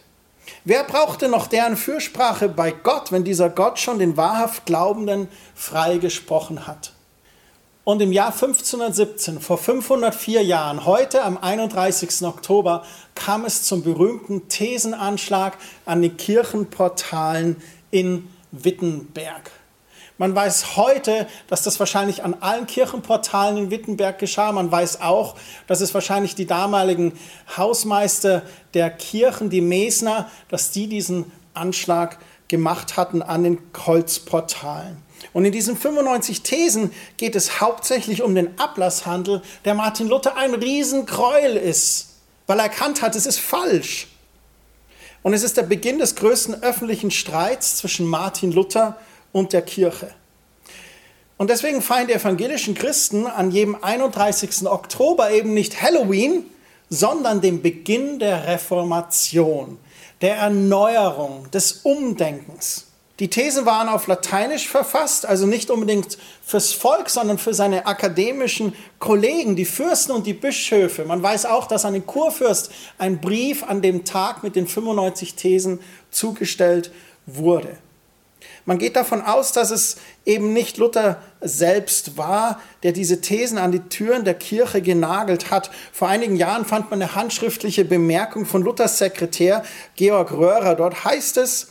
Wer 0.64 0.84
brauchte 0.84 1.28
noch 1.28 1.46
deren 1.46 1.76
Fürsprache 1.76 2.48
bei 2.48 2.70
Gott, 2.70 3.12
wenn 3.12 3.24
dieser 3.24 3.50
Gott 3.50 3.78
schon 3.78 3.98
den 3.98 4.16
wahrhaft 4.16 4.64
Glaubenden 4.64 5.28
freigesprochen 5.54 6.66
hat? 6.66 6.92
Und 7.82 8.02
im 8.02 8.12
Jahr 8.12 8.32
1517, 8.32 9.40
vor 9.40 9.56
504 9.56 10.42
Jahren, 10.42 10.84
heute 10.84 11.22
am 11.22 11.38
31. 11.38 12.26
Oktober, 12.26 12.84
kam 13.14 13.46
es 13.46 13.62
zum 13.62 13.82
berühmten 13.82 14.48
Thesenanschlag 14.48 15.56
an 15.86 16.02
den 16.02 16.18
Kirchenportalen 16.18 17.56
in 17.90 18.28
Wittenberg. 18.52 19.50
Man 20.18 20.34
weiß 20.34 20.76
heute, 20.76 21.26
dass 21.48 21.62
das 21.62 21.80
wahrscheinlich 21.80 22.22
an 22.22 22.36
allen 22.40 22.66
Kirchenportalen 22.66 23.56
in 23.56 23.70
Wittenberg 23.70 24.18
geschah. 24.18 24.52
Man 24.52 24.70
weiß 24.70 25.00
auch, 25.00 25.34
dass 25.66 25.80
es 25.80 25.94
wahrscheinlich 25.94 26.34
die 26.34 26.46
damaligen 26.46 27.18
Hausmeister 27.56 28.42
der 28.74 28.90
Kirchen, 28.90 29.48
die 29.48 29.62
Mesner, 29.62 30.30
dass 30.50 30.70
die 30.70 30.86
diesen 30.86 31.32
Anschlag 31.54 32.18
gemacht 32.48 32.98
hatten 32.98 33.22
an 33.22 33.44
den 33.44 33.58
Holzportalen. 33.86 34.98
Und 35.32 35.44
in 35.44 35.52
diesen 35.52 35.76
95 35.76 36.42
Thesen 36.42 36.92
geht 37.16 37.36
es 37.36 37.60
hauptsächlich 37.60 38.22
um 38.22 38.34
den 38.34 38.58
Ablasshandel, 38.58 39.42
der 39.64 39.74
Martin 39.74 40.08
Luther 40.08 40.36
ein 40.36 40.54
Riesengräuel 40.54 41.56
ist, 41.56 42.08
weil 42.46 42.58
er 42.58 42.64
erkannt 42.64 43.02
hat, 43.02 43.14
es 43.14 43.26
ist 43.26 43.38
falsch. 43.38 44.08
Und 45.22 45.34
es 45.34 45.42
ist 45.42 45.56
der 45.56 45.62
Beginn 45.64 45.98
des 45.98 46.16
größten 46.16 46.62
öffentlichen 46.62 47.10
Streits 47.10 47.76
zwischen 47.76 48.06
Martin 48.06 48.52
Luther 48.52 48.98
und 49.32 49.52
der 49.52 49.62
Kirche. 49.62 50.14
Und 51.36 51.48
deswegen 51.48 51.80
feiern 51.80 52.06
die 52.06 52.14
evangelischen 52.14 52.74
Christen 52.74 53.26
an 53.26 53.50
jedem 53.50 53.82
31. 53.82 54.66
Oktober 54.66 55.30
eben 55.30 55.54
nicht 55.54 55.80
Halloween, 55.80 56.44
sondern 56.90 57.40
den 57.40 57.62
Beginn 57.62 58.18
der 58.18 58.46
Reformation, 58.46 59.78
der 60.20 60.36
Erneuerung, 60.36 61.50
des 61.50 61.80
Umdenkens. 61.84 62.89
Die 63.20 63.28
Thesen 63.28 63.66
waren 63.66 63.90
auf 63.90 64.06
Lateinisch 64.06 64.66
verfasst, 64.66 65.26
also 65.26 65.46
nicht 65.46 65.70
unbedingt 65.70 66.16
fürs 66.42 66.72
Volk, 66.72 67.10
sondern 67.10 67.36
für 67.36 67.52
seine 67.52 67.84
akademischen 67.84 68.72
Kollegen, 68.98 69.56
die 69.56 69.66
Fürsten 69.66 70.12
und 70.12 70.26
die 70.26 70.32
Bischöfe. 70.32 71.04
Man 71.04 71.22
weiß 71.22 71.44
auch, 71.44 71.68
dass 71.68 71.84
an 71.84 71.92
den 71.92 72.06
Kurfürst 72.06 72.72
ein 72.96 73.20
Brief 73.20 73.62
an 73.62 73.82
dem 73.82 74.06
Tag 74.06 74.42
mit 74.42 74.56
den 74.56 74.66
95 74.66 75.34
Thesen 75.34 75.80
zugestellt 76.10 76.92
wurde. 77.26 77.76
Man 78.64 78.78
geht 78.78 78.96
davon 78.96 79.20
aus, 79.20 79.52
dass 79.52 79.70
es 79.70 79.96
eben 80.24 80.54
nicht 80.54 80.78
Luther 80.78 81.20
selbst 81.42 82.16
war, 82.16 82.58
der 82.82 82.92
diese 82.92 83.20
Thesen 83.20 83.58
an 83.58 83.72
die 83.72 83.80
Türen 83.80 84.24
der 84.24 84.34
Kirche 84.34 84.80
genagelt 84.80 85.50
hat. 85.50 85.70
Vor 85.92 86.08
einigen 86.08 86.36
Jahren 86.36 86.64
fand 86.64 86.90
man 86.90 87.02
eine 87.02 87.14
handschriftliche 87.14 87.84
Bemerkung 87.84 88.46
von 88.46 88.62
Luthers 88.62 88.96
Sekretär 88.96 89.62
Georg 89.96 90.32
Röhrer. 90.32 90.74
Dort 90.74 91.04
heißt 91.04 91.36
es, 91.36 91.68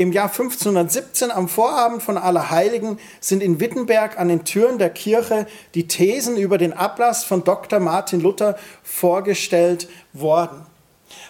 im 0.00 0.12
Jahr 0.12 0.30
1517 0.30 1.30
am 1.30 1.46
Vorabend 1.46 2.02
von 2.02 2.16
Allerheiligen 2.16 2.98
sind 3.20 3.42
in 3.42 3.60
Wittenberg 3.60 4.18
an 4.18 4.28
den 4.28 4.46
Türen 4.46 4.78
der 4.78 4.88
Kirche 4.88 5.46
die 5.74 5.88
Thesen 5.88 6.38
über 6.38 6.56
den 6.56 6.72
Ablass 6.72 7.22
von 7.22 7.44
Dr. 7.44 7.80
Martin 7.80 8.22
Luther 8.22 8.56
vorgestellt 8.82 9.90
worden. 10.14 10.64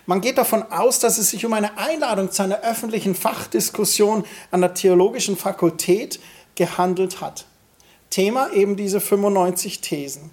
Man 0.06 0.20
geht 0.20 0.38
davon 0.38 0.62
aus, 0.70 1.00
dass 1.00 1.18
es 1.18 1.30
sich 1.30 1.44
um 1.44 1.52
eine 1.52 1.78
Einladung 1.78 2.30
zu 2.30 2.44
einer 2.44 2.60
öffentlichen 2.60 3.16
Fachdiskussion 3.16 4.24
an 4.52 4.60
der 4.60 4.74
Theologischen 4.74 5.36
Fakultät 5.36 6.20
gehandelt 6.54 7.20
hat. 7.20 7.46
Thema 8.08 8.52
eben 8.52 8.76
diese 8.76 9.00
95 9.00 9.80
Thesen. 9.80 10.30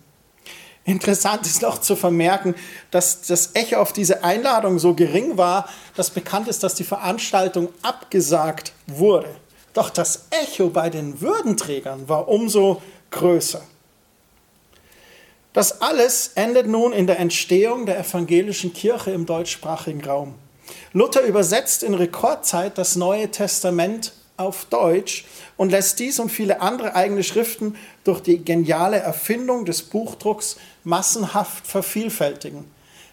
Interessant 0.88 1.45
ist 1.45 1.62
noch 1.62 1.80
zu 1.80 1.97
vermerken, 1.97 2.56
dass 2.91 3.21
das 3.21 3.56
Echo 3.56 3.76
auf 3.76 3.91
diese 3.91 4.23
Einladung 4.23 4.80
so 4.80 4.93
gering 4.93 5.36
war, 5.36 5.67
dass 5.97 6.10
bekannt 6.10 6.47
ist, 6.47 6.63
dass 6.63 6.76
die 6.76 6.86
Veranstaltung 6.86 7.67
abgesagt 7.82 8.71
wurde. 8.88 9.28
Doch 9.73 9.89
das 9.89 10.28
Echo 10.30 10.69
bei 10.69 10.89
den 10.89 11.19
Würdenträgern 11.19 12.08
war 12.08 12.30
umso 12.30 12.82
größer. 13.12 13.62
Das 15.52 15.82
alles 15.82 16.32
endet 16.36 16.67
nun 16.67 16.93
in 16.93 17.06
der 17.06 17.19
Entstehung 17.19 17.86
der 17.86 18.00
evangelischen 18.00 18.73
Kirche 18.73 19.12
im 19.12 19.26
deutschsprachigen 19.26 20.06
Raum. 20.06 20.36
Luther 20.93 21.23
übersetzt 21.23 21.84
in 21.84 21.95
Rekordzeit 21.95 22.78
das 22.78 22.95
Neue 22.95 23.30
Testament 23.30 24.13
auf 24.38 24.65
Deutsch 24.65 25.26
und 25.58 25.71
lässt 25.71 26.00
dies 26.00 26.19
und 26.19 26.30
viele 26.30 26.62
andere 26.62 26.95
eigene 26.95 27.23
Schriften 27.23 27.76
durch 28.04 28.21
die 28.21 28.43
geniale 28.43 28.97
Erfindung 28.97 29.65
des 29.65 29.82
Buchdrucks 29.82 30.58
massenhaft 30.84 31.65
vervielfältigen. 31.67 32.65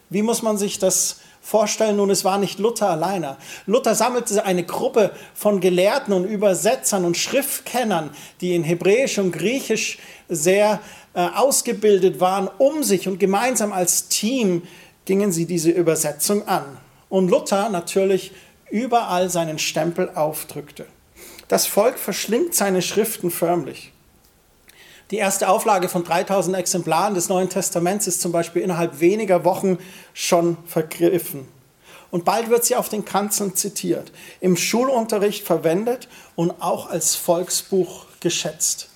Wie 0.09 0.21
muss 0.21 0.43
man 0.43 0.57
sich 0.57 0.77
das 0.77 1.19
vorstellen? 1.41 1.97
Nun, 1.97 2.11
es 2.11 2.23
war 2.23 2.37
nicht 2.37 2.59
Luther 2.59 2.89
alleine. 2.89 3.37
Luther 3.65 3.95
sammelte 3.95 4.45
eine 4.45 4.63
Gruppe 4.63 5.11
von 5.33 5.59
Gelehrten 5.59 6.13
und 6.13 6.25
Übersetzern 6.25 7.05
und 7.05 7.17
Schriftkennern, 7.17 8.11
die 8.41 8.55
in 8.55 8.63
Hebräisch 8.63 9.17
und 9.17 9.31
Griechisch 9.31 9.97
sehr 10.29 10.79
äh, 11.13 11.21
ausgebildet 11.21 12.19
waren, 12.19 12.49
um 12.57 12.83
sich 12.83 13.07
und 13.07 13.19
gemeinsam 13.19 13.73
als 13.73 14.07
Team 14.07 14.61
gingen 15.05 15.31
sie 15.31 15.45
diese 15.45 15.71
Übersetzung 15.71 16.47
an. 16.47 16.65
Und 17.09 17.29
Luther 17.29 17.69
natürlich 17.69 18.31
überall 18.69 19.29
seinen 19.29 19.59
Stempel 19.59 20.09
aufdrückte. 20.15 20.85
Das 21.47 21.67
Volk 21.67 21.99
verschlingt 21.99 22.55
seine 22.55 22.81
Schriften 22.81 23.29
förmlich. 23.29 23.91
Die 25.11 25.17
erste 25.17 25.49
Auflage 25.49 25.87
von 25.87 26.03
3000 26.03 26.57
Exemplaren 26.57 27.13
des 27.13 27.29
Neuen 27.29 27.49
Testaments 27.49 28.07
ist 28.07 28.21
zum 28.21 28.31
Beispiel 28.31 28.63
innerhalb 28.63 28.99
weniger 28.99 29.45
Wochen 29.45 29.77
schon 30.13 30.57
vergriffen. 30.65 31.47
Und 32.09 32.25
bald 32.25 32.49
wird 32.49 32.65
sie 32.65 32.75
auf 32.75 32.89
den 32.89 33.05
Kanzeln 33.05 33.55
zitiert, 33.55 34.11
im 34.39 34.57
Schulunterricht 34.57 35.45
verwendet 35.45 36.07
und 36.35 36.51
auch 36.61 36.89
als 36.89 37.15
Volksbuch 37.15 38.05
geschätzt. 38.19 38.89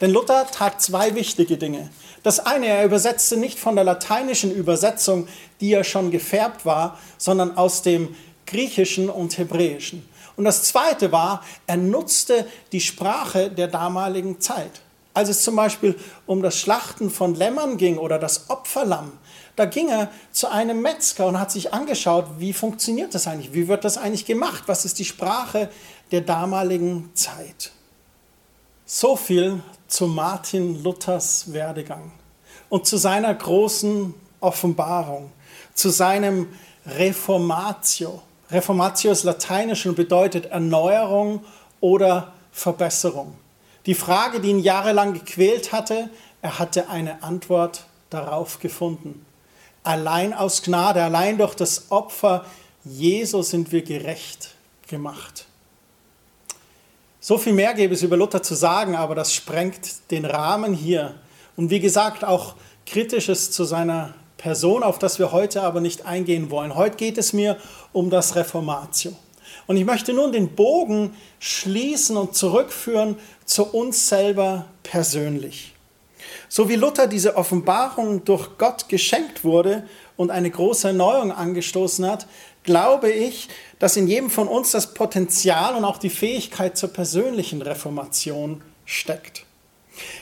Denn 0.00 0.10
Luther 0.10 0.46
tat 0.50 0.82
zwei 0.82 1.14
wichtige 1.14 1.56
Dinge. 1.56 1.90
Das 2.24 2.40
eine, 2.40 2.66
er 2.66 2.84
übersetzte 2.84 3.36
nicht 3.36 3.58
von 3.58 3.76
der 3.76 3.84
lateinischen 3.84 4.52
Übersetzung, 4.52 5.28
die 5.60 5.70
ja 5.70 5.84
schon 5.84 6.10
gefärbt 6.10 6.64
war, 6.64 6.98
sondern 7.18 7.56
aus 7.56 7.82
dem 7.82 8.16
Griechischen 8.46 9.08
und 9.08 9.38
Hebräischen. 9.38 10.08
Und 10.36 10.44
das 10.44 10.64
zweite 10.64 11.12
war, 11.12 11.42
er 11.66 11.76
nutzte 11.76 12.46
die 12.72 12.80
Sprache 12.80 13.50
der 13.50 13.68
damaligen 13.68 14.40
Zeit. 14.40 14.82
Als 15.12 15.28
es 15.28 15.42
zum 15.42 15.54
Beispiel 15.54 15.96
um 16.26 16.42
das 16.42 16.58
Schlachten 16.58 17.08
von 17.08 17.36
Lämmern 17.36 17.76
ging 17.76 17.98
oder 17.98 18.18
das 18.18 18.50
Opferlamm, 18.50 19.12
da 19.54 19.64
ging 19.66 19.88
er 19.88 20.10
zu 20.32 20.50
einem 20.50 20.82
Metzger 20.82 21.26
und 21.26 21.38
hat 21.38 21.52
sich 21.52 21.72
angeschaut, 21.72 22.26
wie 22.38 22.52
funktioniert 22.52 23.14
das 23.14 23.28
eigentlich, 23.28 23.52
wie 23.52 23.68
wird 23.68 23.84
das 23.84 23.96
eigentlich 23.96 24.26
gemacht, 24.26 24.64
was 24.66 24.84
ist 24.84 24.98
die 24.98 25.04
Sprache 25.04 25.70
der 26.10 26.22
damaligen 26.22 27.10
Zeit. 27.14 27.70
So 28.84 29.14
viel 29.14 29.62
zu 29.86 30.08
Martin 30.08 30.82
Luthers 30.82 31.52
Werdegang 31.52 32.10
und 32.68 32.86
zu 32.86 32.96
seiner 32.96 33.32
großen 33.32 34.12
Offenbarung, 34.40 35.30
zu 35.74 35.90
seinem 35.90 36.48
Reformatio. 36.84 38.20
Reformatio 38.54 39.10
ist 39.10 39.24
lateinisch 39.24 39.84
und 39.84 39.96
bedeutet 39.96 40.46
Erneuerung 40.46 41.44
oder 41.80 42.32
Verbesserung. 42.52 43.36
Die 43.86 43.94
Frage, 43.94 44.40
die 44.40 44.50
ihn 44.50 44.60
jahrelang 44.60 45.12
gequält 45.12 45.72
hatte, 45.72 46.08
er 46.40 46.58
hatte 46.58 46.88
eine 46.88 47.22
Antwort 47.22 47.84
darauf 48.10 48.60
gefunden. 48.60 49.26
Allein 49.82 50.32
aus 50.32 50.62
Gnade, 50.62 51.02
allein 51.02 51.36
durch 51.36 51.54
das 51.54 51.90
Opfer 51.90 52.46
Jesu 52.84 53.42
sind 53.42 53.72
wir 53.72 53.82
gerecht 53.82 54.54
gemacht. 54.88 55.46
So 57.20 57.38
viel 57.38 57.54
mehr 57.54 57.74
gäbe 57.74 57.94
es 57.94 58.02
über 58.02 58.16
Luther 58.16 58.42
zu 58.42 58.54
sagen, 58.54 58.94
aber 58.94 59.14
das 59.14 59.34
sprengt 59.34 60.10
den 60.10 60.24
Rahmen 60.24 60.74
hier. 60.74 61.14
Und 61.56 61.70
wie 61.70 61.80
gesagt, 61.80 62.24
auch 62.24 62.54
Kritisches 62.86 63.50
zu 63.50 63.64
seiner 63.64 64.14
Person, 64.44 64.82
auf 64.82 64.98
das 64.98 65.18
wir 65.18 65.32
heute 65.32 65.62
aber 65.62 65.80
nicht 65.80 66.04
eingehen 66.04 66.50
wollen. 66.50 66.74
Heute 66.74 66.96
geht 66.96 67.16
es 67.16 67.32
mir 67.32 67.56
um 67.94 68.10
das 68.10 68.36
Reformatio. 68.36 69.14
Und 69.66 69.78
ich 69.78 69.86
möchte 69.86 70.12
nun 70.12 70.32
den 70.32 70.54
Bogen 70.54 71.16
schließen 71.38 72.18
und 72.18 72.36
zurückführen 72.36 73.16
zu 73.46 73.64
uns 73.64 74.06
selber 74.06 74.66
persönlich. 74.82 75.72
So 76.50 76.68
wie 76.68 76.76
Luther 76.76 77.06
diese 77.06 77.38
Offenbarung 77.38 78.26
durch 78.26 78.58
Gott 78.58 78.90
geschenkt 78.90 79.44
wurde 79.44 79.88
und 80.18 80.30
eine 80.30 80.50
große 80.50 80.88
Erneuerung 80.88 81.32
angestoßen 81.32 82.04
hat, 82.04 82.26
glaube 82.64 83.10
ich, 83.10 83.48
dass 83.78 83.96
in 83.96 84.06
jedem 84.06 84.28
von 84.28 84.46
uns 84.46 84.72
das 84.72 84.92
Potenzial 84.92 85.74
und 85.74 85.86
auch 85.86 85.96
die 85.96 86.10
Fähigkeit 86.10 86.76
zur 86.76 86.90
persönlichen 86.90 87.62
Reformation 87.62 88.60
steckt. 88.84 89.46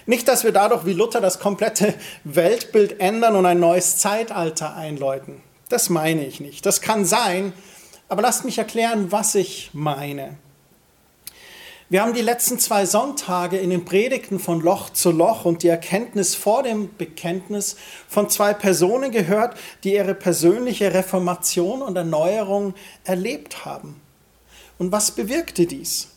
Nicht, 0.07 0.29
dass 0.29 0.45
wir 0.45 0.53
dadurch 0.53 0.85
wie 0.85 0.93
Luther 0.93 1.21
das 1.21 1.39
komplette 1.39 1.95
Weltbild 2.25 3.01
ändern 3.01 3.37
und 3.37 3.47
ein 3.47 3.61
neues 3.61 3.99
Zeitalter 3.99 4.77
einläuten. 4.77 5.41
Das 5.69 5.89
meine 5.89 6.27
ich 6.27 6.41
nicht. 6.41 6.67
Das 6.67 6.81
kann 6.81 7.05
sein, 7.05 7.53
aber 8.09 8.23
lasst 8.23 8.45
mich 8.45 8.59
erklären, 8.59 9.11
was 9.11 9.35
ich 9.35 9.71
meine. 9.73 10.37
Wir 11.93 12.01
haben 12.01 12.15
die 12.15 12.23
letzten 12.23 12.59
zwei 12.59 12.87
Sonntage 12.87 13.59
in 13.59 13.69
den 13.69 13.85
Predigten 13.85 14.39
von 14.39 14.63
Loch 14.63 14.89
zu 14.89 15.11
Loch 15.11 15.45
und 15.45 15.63
die 15.63 15.69
Erkenntnis 15.69 16.35
vor 16.35 16.63
dem 16.63 16.97
Bekenntnis 16.97 17.77
von 18.09 18.31
zwei 18.31 18.55
Personen 18.55 19.11
gehört, 19.11 19.59
die 19.85 19.93
ihre 19.93 20.15
persönliche 20.15 20.95
Reformation 20.95 21.83
und 21.83 21.95
Erneuerung 21.95 22.73
erlebt 23.05 23.67
haben. 23.67 24.01
Und 24.79 24.91
was 24.91 25.11
bewirkte 25.11 25.67
dies? 25.67 26.12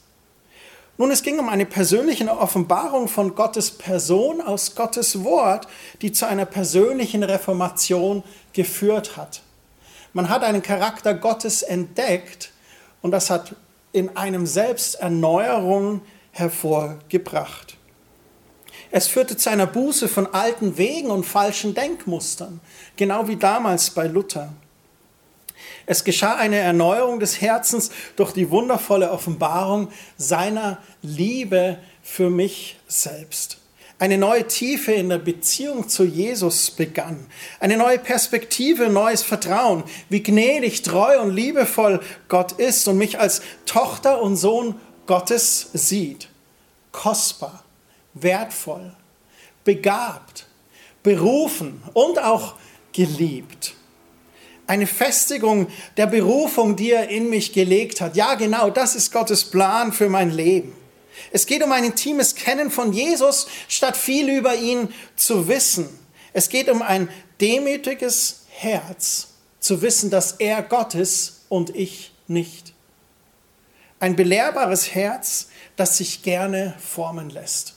Nun, 0.98 1.12
es 1.12 1.24
ging 1.24 1.40
um 1.40 1.50
eine 1.50 1.66
persönliche 1.66 2.30
Offenbarung 2.30 3.10
von 3.10 3.36
Gottes 3.36 3.72
Person 3.72 4.40
aus 4.40 4.76
Gottes 4.76 5.24
Wort, 5.26 5.68
die 6.02 6.14
zu 6.14 6.26
einer 6.26 6.46
persönlichen 6.46 7.24
Reformation 7.24 8.24
geführt 8.54 9.18
hat. 9.18 9.42
Man 10.14 10.30
hat 10.30 10.44
einen 10.44 10.62
Charakter 10.62 11.14
Gottes 11.14 11.64
entdeckt 11.64 12.52
und 13.02 13.12
das 13.12 13.30
hat 13.30 13.56
in 13.92 14.16
einem 14.16 14.46
selbst 14.46 14.96
Erneuerung 14.96 16.02
hervorgebracht. 16.32 17.78
Es 18.92 19.08
führte 19.08 19.36
zu 19.36 19.50
einer 19.50 19.68
Buße 19.68 20.08
von 20.08 20.34
alten 20.34 20.78
Wegen 20.78 21.12
und 21.12 21.26
falschen 21.26 21.74
Denkmustern, 21.74 22.62
genau 22.96 23.28
wie 23.28 23.36
damals 23.36 23.90
bei 23.90 24.08
Luther. 24.08 24.54
Es 25.86 26.04
geschah 26.04 26.36
eine 26.36 26.58
Erneuerung 26.58 27.19
des 27.19 27.41
Herzens 27.41 27.91
durch 28.15 28.32
die 28.32 28.50
wundervolle 28.50 29.12
Offenbarung 29.12 29.89
seiner 30.17 30.80
Liebe 31.02 31.78
für 32.02 32.30
mich 32.30 32.78
selbst. 32.88 33.58
Eine 33.98 34.17
neue 34.17 34.45
Tiefe 34.45 34.91
in 34.91 35.08
der 35.08 35.19
Beziehung 35.19 35.88
zu 35.88 36.04
Jesus 36.04 36.69
begann. 36.71 37.28
Eine 37.62 37.78
neue 37.78 37.98
Perspektive, 37.98 38.89
neues 38.89 39.24
Vertrauen, 39.24 39.84
wie 40.10 40.21
gnädig, 40.21 40.82
treu 40.82 41.21
und 41.21 41.34
liebevoll 41.34 42.02
Gott 42.28 42.54
ist 42.54 42.88
und 42.89 42.98
mich 42.98 43.19
als 43.19 43.41
Tochter 43.65 44.21
und 44.21 44.36
Sohn 44.36 44.76
Gottes 45.06 45.69
sieht. 45.71 46.28
Kostbar, 46.91 47.63
wertvoll, 48.13 48.93
begabt, 49.63 50.48
berufen 51.02 51.82
und 51.93 52.19
auch 52.19 52.56
geliebt. 52.91 53.76
Eine 54.67 54.88
Festigung 54.88 55.67
der 55.97 56.08
Berufung, 56.08 56.75
die 56.75 56.91
er 56.91 57.10
in 57.10 57.30
mich 57.30 57.54
gelegt 57.54 58.01
hat. 58.01 58.15
Ja, 58.15 58.36
genau, 58.36 58.69
das 58.69 58.95
ist 58.95 59.12
Gottes 59.12 59.45
Plan 59.45 59.93
für 59.93 60.10
mein 60.10 60.32
Leben. 60.32 60.73
Es 61.32 61.45
geht 61.45 61.63
um 61.63 61.71
ein 61.71 61.84
intimes 61.84 62.36
Kennen 62.36 62.71
von 62.71 62.91
Jesus, 62.91 63.47
statt 63.67 63.95
viel 63.95 64.30
über 64.30 64.56
ihn 64.56 64.93
zu 65.15 65.47
wissen. 65.47 65.88
Es 66.34 66.49
geht 66.49 66.69
um 66.69 66.82
ein 66.82 67.10
demütiges 67.39 68.45
Herz, 68.49 69.28
zu 69.60 69.82
wissen, 69.82 70.10
dass 70.10 70.34
er 70.34 70.62
Gott 70.62 70.95
ist 70.95 71.45
und 71.49 71.75
ich 71.75 72.12
nicht. 72.28 72.73
Ein 73.99 74.15
belehrbares 74.15 74.93
Herz, 74.93 75.47
das 75.75 75.97
sich 75.97 76.21
gerne 76.21 76.75
formen 76.80 77.30
lässt. 77.30 77.75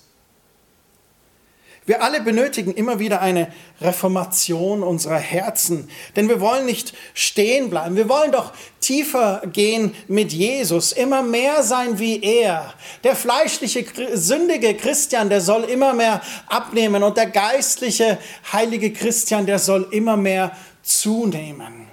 Wir 1.88 2.02
alle 2.02 2.20
benötigen 2.20 2.74
immer 2.74 2.98
wieder 2.98 3.22
eine 3.22 3.50
Reformation 3.80 4.82
unserer 4.82 5.16
Herzen, 5.16 5.88
denn 6.16 6.28
wir 6.28 6.38
wollen 6.38 6.66
nicht 6.66 6.92
stehen 7.14 7.70
bleiben. 7.70 7.96
Wir 7.96 8.10
wollen 8.10 8.30
doch 8.30 8.52
tiefer 8.78 9.40
gehen 9.50 9.94
mit 10.06 10.30
Jesus, 10.30 10.92
immer 10.92 11.22
mehr 11.22 11.62
sein 11.62 11.98
wie 11.98 12.22
er. 12.22 12.74
Der 13.04 13.16
fleischliche, 13.16 13.86
sündige 14.12 14.74
Christian, 14.74 15.30
der 15.30 15.40
soll 15.40 15.64
immer 15.64 15.94
mehr 15.94 16.20
abnehmen 16.46 17.02
und 17.02 17.16
der 17.16 17.30
geistliche, 17.30 18.18
heilige 18.52 18.92
Christian, 18.92 19.46
der 19.46 19.58
soll 19.58 19.88
immer 19.90 20.18
mehr 20.18 20.54
zunehmen. 20.82 21.88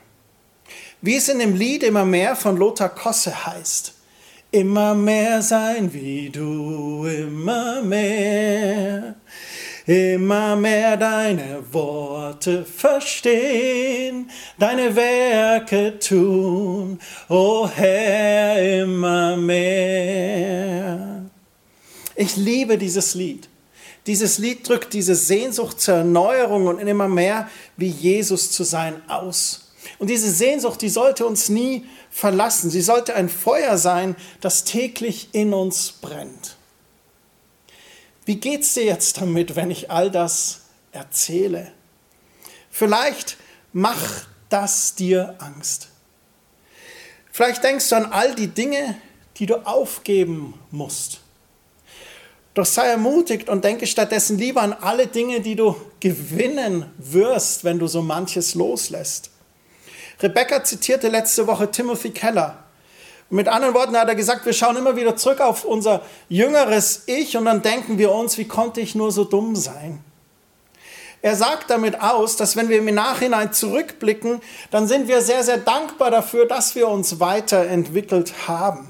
Wie 0.99 1.15
es 1.15 1.29
in 1.29 1.39
dem 1.39 1.55
Lied 1.55 1.83
immer 1.83 2.03
mehr 2.03 2.35
von 2.35 2.57
Lothar 2.57 2.89
Kosse 2.89 3.45
heißt. 3.45 3.93
Immer 4.51 4.93
mehr 4.93 5.41
sein 5.41 5.93
wie 5.93 6.29
du, 6.29 7.05
immer 7.05 7.81
mehr 7.81 9.15
immer 9.85 10.55
mehr 10.55 10.97
deine 10.97 11.63
Worte 11.71 12.65
verstehen, 12.65 14.29
deine 14.57 14.95
Werke 14.95 15.99
tun, 15.99 16.99
o 17.29 17.63
oh 17.63 17.69
Herr, 17.69 18.81
immer 18.81 19.37
mehr. 19.37 21.25
Ich 22.15 22.35
liebe 22.35 22.77
dieses 22.77 23.13
Lied. 23.13 23.49
Dieses 24.07 24.37
Lied 24.37 24.67
drückt 24.67 24.93
diese 24.93 25.15
Sehnsucht 25.15 25.81
zur 25.81 25.95
Erneuerung 25.95 26.67
und 26.67 26.79
immer 26.79 27.07
mehr 27.07 27.49
wie 27.75 27.89
Jesus 27.89 28.51
zu 28.51 28.63
sein 28.63 29.01
aus. 29.07 29.73
Und 29.97 30.09
diese 30.09 30.31
Sehnsucht, 30.31 30.81
die 30.81 30.89
sollte 30.89 31.25
uns 31.25 31.49
nie 31.49 31.85
verlassen. 32.11 32.69
Sie 32.69 32.81
sollte 32.81 33.15
ein 33.15 33.29
Feuer 33.29 33.77
sein, 33.77 34.15
das 34.41 34.63
täglich 34.63 35.29
in 35.31 35.53
uns 35.53 35.91
brennt. 35.91 36.57
Wie 38.25 38.37
geht's 38.37 38.73
dir 38.73 38.83
jetzt 38.83 39.21
damit, 39.21 39.55
wenn 39.55 39.71
ich 39.71 39.91
all 39.91 40.09
das 40.09 40.61
erzähle? 40.91 41.71
Vielleicht 42.71 43.37
macht 43.71 44.27
das 44.49 44.95
dir 44.95 45.35
Angst. 45.37 45.89
Vielleicht 47.31 47.63
denkst 47.63 47.87
du 47.89 47.95
an 47.95 48.05
all 48.05 48.33
die 48.35 48.47
Dinge, 48.47 48.95
die 49.37 49.45
du 49.45 49.65
aufgeben 49.65 50.53
musst. 50.71 51.21
Doch 52.53 52.65
sei 52.65 52.87
ermutigt 52.87 53.49
und 53.49 53.65
denke 53.65 53.85
stattdessen 53.85 54.37
lieber 54.37 54.61
an 54.61 54.73
alle 54.73 55.07
Dinge, 55.07 55.41
die 55.41 55.55
du 55.55 55.75
gewinnen 55.99 56.85
wirst, 56.97 57.65
wenn 57.65 57.79
du 57.79 57.87
so 57.87 58.01
manches 58.01 58.55
loslässt. 58.55 59.29
Rebecca 60.21 60.63
zitierte 60.63 61.09
letzte 61.09 61.47
Woche 61.47 61.69
Timothy 61.69 62.11
Keller. 62.11 62.64
Mit 63.35 63.49
anderen 63.49 63.73
Worten 63.73 63.97
hat 63.97 64.07
er 64.07 64.15
gesagt, 64.15 64.45
wir 64.45 64.53
schauen 64.53 64.77
immer 64.77 64.95
wieder 64.95 65.17
zurück 65.17 65.41
auf 65.41 65.65
unser 65.65 66.01
jüngeres 66.29 67.03
Ich 67.07 67.35
und 67.35 67.43
dann 67.43 67.61
denken 67.61 67.97
wir 67.97 68.13
uns, 68.13 68.37
wie 68.37 68.47
konnte 68.47 68.79
ich 68.79 68.95
nur 68.95 69.11
so 69.11 69.25
dumm 69.25 69.57
sein? 69.57 69.99
Er 71.21 71.35
sagt 71.35 71.69
damit 71.69 71.99
aus, 71.99 72.37
dass 72.37 72.55
wenn 72.55 72.69
wir 72.69 72.77
im 72.77 72.95
Nachhinein 72.95 73.51
zurückblicken, 73.51 74.39
dann 74.71 74.87
sind 74.87 75.09
wir 75.09 75.21
sehr, 75.21 75.43
sehr 75.43 75.57
dankbar 75.57 76.11
dafür, 76.11 76.45
dass 76.45 76.75
wir 76.75 76.87
uns 76.87 77.19
weiterentwickelt 77.19 78.47
haben. 78.47 78.89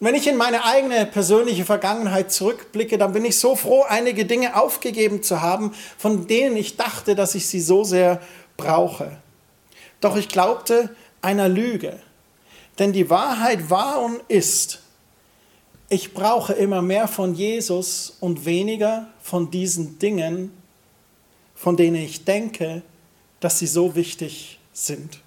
Wenn 0.00 0.16
ich 0.16 0.26
in 0.26 0.36
meine 0.36 0.64
eigene 0.64 1.06
persönliche 1.06 1.64
Vergangenheit 1.64 2.32
zurückblicke, 2.32 2.98
dann 2.98 3.12
bin 3.12 3.24
ich 3.24 3.38
so 3.38 3.54
froh, 3.54 3.84
einige 3.88 4.24
Dinge 4.24 4.60
aufgegeben 4.60 5.22
zu 5.22 5.40
haben, 5.40 5.72
von 5.96 6.26
denen 6.26 6.56
ich 6.56 6.76
dachte, 6.76 7.14
dass 7.14 7.36
ich 7.36 7.46
sie 7.46 7.60
so 7.60 7.84
sehr 7.84 8.20
brauche. 8.56 9.18
Doch 10.00 10.16
ich 10.16 10.28
glaubte 10.28 10.96
einer 11.22 11.48
Lüge. 11.48 12.00
Denn 12.78 12.92
die 12.92 13.08
Wahrheit 13.08 13.70
war 13.70 14.02
und 14.02 14.20
ist, 14.28 14.80
ich 15.88 16.14
brauche 16.14 16.52
immer 16.52 16.82
mehr 16.82 17.08
von 17.08 17.34
Jesus 17.34 18.16
und 18.20 18.44
weniger 18.44 19.08
von 19.22 19.50
diesen 19.50 19.98
Dingen, 19.98 20.52
von 21.54 21.76
denen 21.76 21.96
ich 21.96 22.24
denke, 22.24 22.82
dass 23.40 23.58
sie 23.58 23.66
so 23.66 23.94
wichtig 23.94 24.58
sind. 24.72 25.20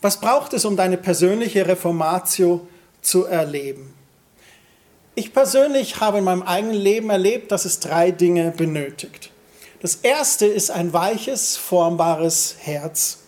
Was 0.00 0.20
braucht 0.20 0.52
es, 0.52 0.64
um 0.64 0.76
deine 0.76 0.96
persönliche 0.96 1.66
Reformatio 1.66 2.66
zu 3.00 3.24
erleben? 3.24 3.94
Ich 5.14 5.32
persönlich 5.32 5.98
habe 5.98 6.18
in 6.18 6.24
meinem 6.24 6.42
eigenen 6.42 6.76
Leben 6.76 7.10
erlebt, 7.10 7.50
dass 7.50 7.64
es 7.64 7.80
drei 7.80 8.12
Dinge 8.12 8.52
benötigt. 8.52 9.32
Das 9.80 9.96
erste 9.96 10.46
ist 10.46 10.70
ein 10.70 10.92
weiches, 10.92 11.56
formbares 11.56 12.56
Herz. 12.60 13.18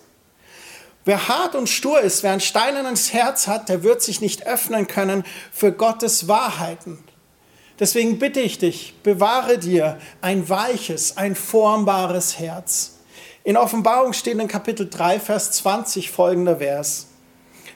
Wer 1.04 1.28
hart 1.28 1.54
und 1.54 1.68
stur 1.68 2.00
ist, 2.00 2.22
wer 2.22 2.32
ein 2.32 2.40
steinernes 2.40 3.12
Herz 3.12 3.46
hat, 3.46 3.68
der 3.68 3.82
wird 3.82 4.02
sich 4.02 4.20
nicht 4.20 4.46
öffnen 4.46 4.86
können 4.86 5.24
für 5.50 5.72
Gottes 5.72 6.28
Wahrheiten. 6.28 6.98
Deswegen 7.78 8.18
bitte 8.18 8.40
ich 8.40 8.58
dich, 8.58 8.94
bewahre 9.02 9.58
dir 9.58 9.98
ein 10.20 10.48
weiches, 10.50 11.16
ein 11.16 11.34
formbares 11.34 12.38
Herz. 12.38 12.98
In 13.42 13.56
Offenbarung 13.56 14.12
steht 14.12 14.38
in 14.38 14.48
Kapitel 14.48 14.88
3, 14.90 15.18
Vers 15.18 15.52
20 15.52 16.10
folgender 16.10 16.58
Vers. 16.58 17.06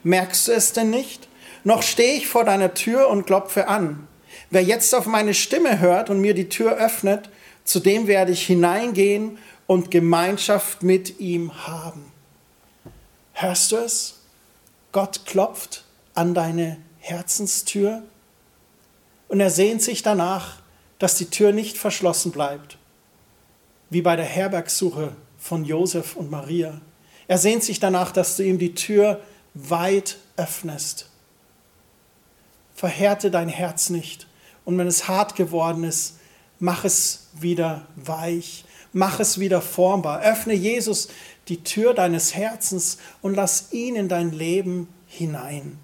Merkst 0.03 0.49
du 0.49 0.53
es 0.53 0.75
denn 0.75 0.91
nicht? 0.91 1.29
Noch 1.65 1.83
stehe 1.83 2.17
ich 2.17 2.29
vor 2.29 2.45
deiner 2.45 2.75
Tür 2.75 3.09
und 3.09 3.25
klopfe 3.25 3.69
an. 3.69 4.07
Wer 4.51 4.63
jetzt 4.63 4.95
auf 4.95 5.07
meine 5.07 5.33
Stimme 5.33 5.81
hört 5.81 6.11
und 6.11 6.21
mir 6.21 6.35
die 6.35 6.51
Tür 6.51 6.77
öffnet, 6.77 7.31
zu 7.65 7.81
dem 7.81 8.07
werde 8.07 8.33
ich 8.33 8.45
hineingehen 8.47 9.39
und 9.67 9.91
Gemeinschaft 9.91 10.83
mit 10.83 11.19
ihm 11.21 11.67
haben. 11.67 12.14
Hörst 13.35 13.73
du 13.73 13.77
es? 13.77 14.21
Gott 14.93 15.27
klopft 15.27 15.85
an 16.15 16.35
deine 16.35 16.79
Herzenstür 17.01 18.05
und 19.27 19.41
er 19.41 19.51
sehnt 19.51 19.83
sich 19.83 20.03
danach, 20.03 20.61
dass 21.01 21.17
die 21.17 21.29
Tür 21.29 21.53
nicht 21.53 21.77
verschlossen 21.77 22.31
bleibt, 22.31 22.79
wie 23.91 24.03
bei 24.03 24.15
der 24.15 24.25
Herbergsuche 24.25 25.17
von 25.37 25.65
Josef 25.65 26.15
und 26.15 26.31
Maria. 26.31 26.81
Er 27.27 27.39
sehnt 27.39 27.65
sich 27.65 27.81
danach, 27.81 28.13
dass 28.13 28.37
du 28.37 28.45
ihm 28.45 28.59
die 28.59 28.75
Tür 28.75 29.21
weit 29.55 30.19
öffnest. 30.37 31.11
Verhärte 32.75 33.33
dein 33.33 33.49
Herz 33.49 33.91
nicht 33.91 34.29
und 34.65 34.79
wenn 34.79 34.87
es 34.87 35.09
hart 35.09 35.35
geworden 35.35 35.83
ist, 35.83 36.19
mach 36.61 36.85
es 36.85 37.31
wieder 37.35 37.87
weich, 37.97 38.65
mach 38.95 39.21
es 39.21 39.39
wieder 39.39 39.61
formbar. 39.61 40.23
Öffne 40.23 40.55
Jesus 40.55 41.09
die 41.49 41.63
Tür 41.63 41.93
deines 41.93 42.35
Herzens 42.35 42.99
und 43.21 43.35
lass 43.35 43.73
ihn 43.73 43.97
in 43.97 44.09
dein 44.09 44.33
Leben 44.33 44.89
hinein. 45.07 45.79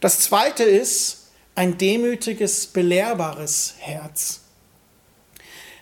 Das 0.00 0.20
zweite 0.20 0.64
ist 0.64 1.28
ein 1.54 1.78
demütiges, 1.78 2.66
belehrbares 2.66 3.74
Herz. 3.78 4.40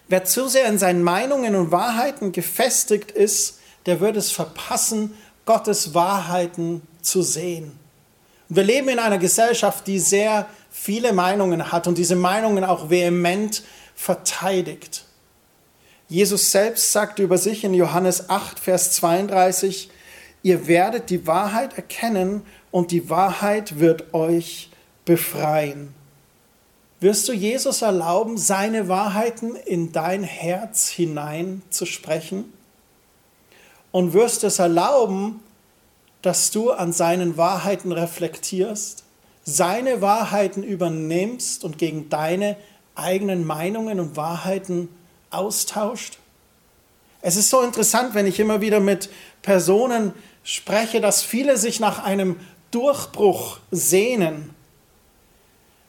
Wer 0.09 0.25
zu 0.25 0.49
sehr 0.49 0.67
in 0.67 0.79
seinen 0.79 1.03
Meinungen 1.03 1.57
und 1.57 1.73
Wahrheiten 1.73 2.31
gefestigt 2.31 3.11
ist, 3.11 3.59
der 3.87 4.01
wird 4.01 4.17
es 4.17 4.31
verpassen, 4.31 5.15
Gottes 5.45 5.95
Wahrheiten 5.95 6.83
zu 7.03 7.23
sehen. 7.23 7.79
wir 8.49 8.63
leben 8.63 8.89
in 8.89 8.99
einer 8.99 9.19
Gesellschaft, 9.19 9.87
die 9.87 9.99
sehr 9.99 10.49
viele 10.71 11.13
Meinungen 11.13 11.73
hat 11.73 11.87
und 11.87 11.99
diese 11.99 12.17
Meinungen 12.17 12.65
auch 12.65 12.91
vehement 12.91 13.63
verteidigt. 13.95 15.06
Jesus 16.09 16.53
selbst 16.53 16.93
sagt 16.93 17.19
über 17.19 17.37
sich 17.37 17.65
in 17.65 17.75
Johannes 17.75 18.31
8, 18.31 18.61
Vers 18.61 18.93
32, 18.93 19.91
ihr 20.43 20.69
werdet 20.69 21.11
die 21.11 21.27
Wahrheit 21.27 21.77
erkennen 21.77 22.43
und 22.71 22.93
die 22.93 23.11
Wahrheit 23.11 23.81
wird 23.81 24.15
euch 24.15 24.71
befreien. 25.05 25.93
Wirst 27.01 27.29
du 27.29 27.33
Jesus 27.33 27.83
erlauben, 27.83 28.39
seine 28.39 28.89
Wahrheiten 28.89 29.57
in 29.57 29.93
dein 29.93 30.23
Herz 30.23 30.89
hinein 30.89 31.63
zu 31.71 31.87
sprechen? 31.87 32.53
Und 33.91 34.13
wirst 34.13 34.45
es 34.45 34.59
erlauben, 34.59 35.41
dass 36.23 36.51
du 36.53 36.71
an 36.71 36.93
seinen 36.93 37.37
Wahrheiten 37.37 37.93
reflektierst, 37.93 39.05
seine 39.45 40.01
Wahrheiten 40.03 40.63
übernimmst 40.63 41.65
und 41.65 41.79
gegen 41.79 42.09
deine 42.09 42.57
eigenen 42.95 43.45
Meinungen 43.45 44.01
und 44.01 44.17
Wahrheiten 44.17 44.89
austauscht. 45.31 46.19
Es 47.21 47.37
ist 47.37 47.51
so 47.51 47.63
interessant, 47.63 48.15
wenn 48.15 48.27
ich 48.27 48.39
immer 48.39 48.61
wieder 48.61 48.81
mit 48.81 49.11
Personen 49.43 50.13
spreche, 50.45 51.01
dass 51.01 51.23
viele 51.23 51.57
sich 51.57 51.81
nach 51.81 52.05
einem 52.05 52.39
Durchbruch 52.71 53.59
sehnen. 53.71 54.55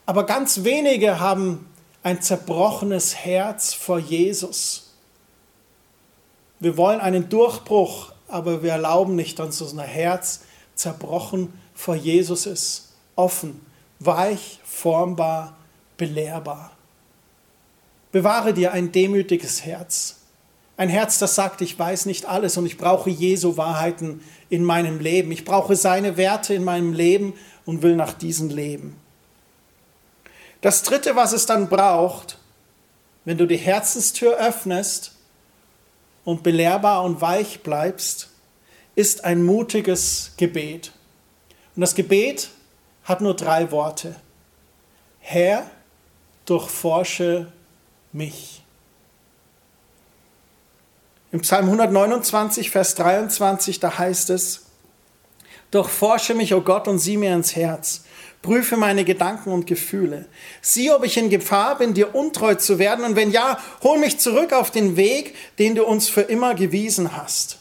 Aber 0.06 0.24
ganz 0.26 0.64
wenige 0.64 1.20
haben 1.20 1.68
ein 2.02 2.22
zerbrochenes 2.22 3.14
Herz 3.14 3.74
vor 3.74 3.98
Jesus. 3.98 4.94
Wir 6.60 6.76
wollen 6.76 7.00
einen 7.00 7.28
Durchbruch, 7.28 8.12
aber 8.26 8.62
wir 8.62 8.72
erlauben 8.72 9.14
nicht, 9.14 9.38
dass 9.38 9.60
unser 9.60 9.82
Herz 9.82 10.40
zerbrochen 10.74 11.52
vor 11.74 11.94
Jesus 11.94 12.46
ist. 12.46 12.94
Offen, 13.16 13.64
weich, 14.00 14.60
formbar, 14.64 15.56
belehrbar. 15.96 16.72
Bewahre 18.12 18.54
dir 18.54 18.72
ein 18.72 18.92
demütiges 18.92 19.64
Herz. 19.64 20.16
Ein 20.76 20.88
Herz, 20.88 21.18
das 21.18 21.34
sagt, 21.34 21.60
ich 21.60 21.78
weiß 21.78 22.06
nicht 22.06 22.26
alles 22.26 22.56
und 22.56 22.64
ich 22.64 22.78
brauche 22.78 23.10
Jesu 23.10 23.56
Wahrheiten 23.56 24.22
in 24.48 24.64
meinem 24.64 25.00
Leben. 25.00 25.32
Ich 25.32 25.44
brauche 25.44 25.74
seine 25.74 26.16
Werte 26.16 26.54
in 26.54 26.64
meinem 26.64 26.92
Leben 26.92 27.34
und 27.66 27.82
will 27.82 27.96
nach 27.96 28.12
diesen 28.12 28.48
leben. 28.48 28.96
Das 30.60 30.82
Dritte, 30.82 31.16
was 31.16 31.32
es 31.32 31.46
dann 31.46 31.68
braucht, 31.68 32.38
wenn 33.24 33.38
du 33.38 33.46
die 33.46 33.56
Herzenstür 33.56 34.38
öffnest 34.38 35.12
und 36.24 36.42
belehrbar 36.42 37.02
und 37.04 37.20
weich 37.20 37.62
bleibst, 37.62 38.30
ist 38.94 39.24
ein 39.24 39.42
mutiges 39.42 40.32
Gebet. 40.36 40.92
Und 41.76 41.82
das 41.82 41.94
Gebet 41.94 42.50
hat 43.04 43.20
nur 43.20 43.34
drei 43.34 43.70
Worte. 43.70 44.16
Herr, 45.20 45.70
durchforsche 46.46 47.52
mich. 48.18 48.62
Im 51.32 51.40
Psalm 51.40 51.66
129, 51.66 52.70
Vers 52.70 52.94
23, 52.96 53.80
da 53.80 53.98
heißt 53.98 54.30
es, 54.30 54.66
Durchforsche 55.70 56.34
mich, 56.34 56.54
o 56.54 56.58
oh 56.58 56.60
Gott, 56.62 56.88
und 56.88 56.98
sieh 56.98 57.18
mir 57.18 57.34
ins 57.34 57.54
Herz. 57.54 58.04
Prüfe 58.40 58.78
meine 58.78 59.04
Gedanken 59.04 59.52
und 59.52 59.66
Gefühle. 59.66 60.26
Sieh, 60.62 60.90
ob 60.90 61.04
ich 61.04 61.18
in 61.18 61.28
Gefahr 61.28 61.76
bin, 61.76 61.92
dir 61.92 62.14
untreu 62.14 62.54
zu 62.54 62.78
werden, 62.78 63.04
und 63.04 63.16
wenn 63.16 63.30
ja, 63.30 63.58
hol 63.82 63.98
mich 63.98 64.18
zurück 64.18 64.52
auf 64.54 64.70
den 64.70 64.96
Weg, 64.96 65.34
den 65.58 65.74
du 65.74 65.84
uns 65.84 66.08
für 66.08 66.22
immer 66.22 66.54
gewiesen 66.54 67.14
hast. 67.16 67.58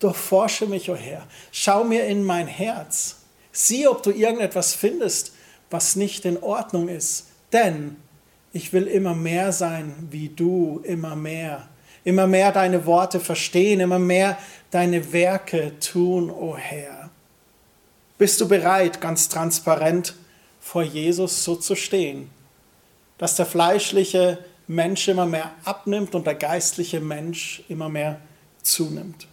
Durchforsche 0.00 0.66
mich, 0.66 0.90
o 0.90 0.94
oh 0.94 0.96
Herr. 0.96 1.24
Schau 1.52 1.84
mir 1.84 2.06
in 2.06 2.24
mein 2.24 2.48
Herz. 2.48 3.16
Sieh, 3.52 3.86
ob 3.86 4.02
du 4.02 4.10
irgendetwas 4.10 4.74
findest, 4.74 5.32
was 5.70 5.94
nicht 5.94 6.24
in 6.24 6.42
Ordnung 6.42 6.88
ist. 6.88 7.28
Denn 7.52 7.96
ich 8.54 8.72
will 8.72 8.86
immer 8.86 9.14
mehr 9.14 9.52
sein 9.52 10.08
wie 10.10 10.30
du, 10.30 10.80
immer 10.84 11.14
mehr 11.14 11.68
immer 12.04 12.26
mehr 12.26 12.52
deine 12.52 12.86
Worte 12.86 13.18
verstehen, 13.18 13.80
immer 13.80 13.98
mehr 13.98 14.38
deine 14.70 15.12
Werke 15.12 15.78
tun, 15.80 16.30
o 16.30 16.52
oh 16.52 16.56
Herr. 16.56 17.10
Bist 18.18 18.40
du 18.40 18.46
bereit, 18.46 19.00
ganz 19.00 19.28
transparent 19.28 20.14
vor 20.60 20.82
Jesus 20.82 21.42
so 21.44 21.56
zu 21.56 21.74
stehen, 21.74 22.30
dass 23.18 23.36
der 23.36 23.46
fleischliche 23.46 24.38
Mensch 24.66 25.08
immer 25.08 25.26
mehr 25.26 25.50
abnimmt 25.64 26.14
und 26.14 26.26
der 26.26 26.34
geistliche 26.34 27.00
Mensch 27.00 27.64
immer 27.68 27.88
mehr 27.88 28.20
zunimmt? 28.62 29.26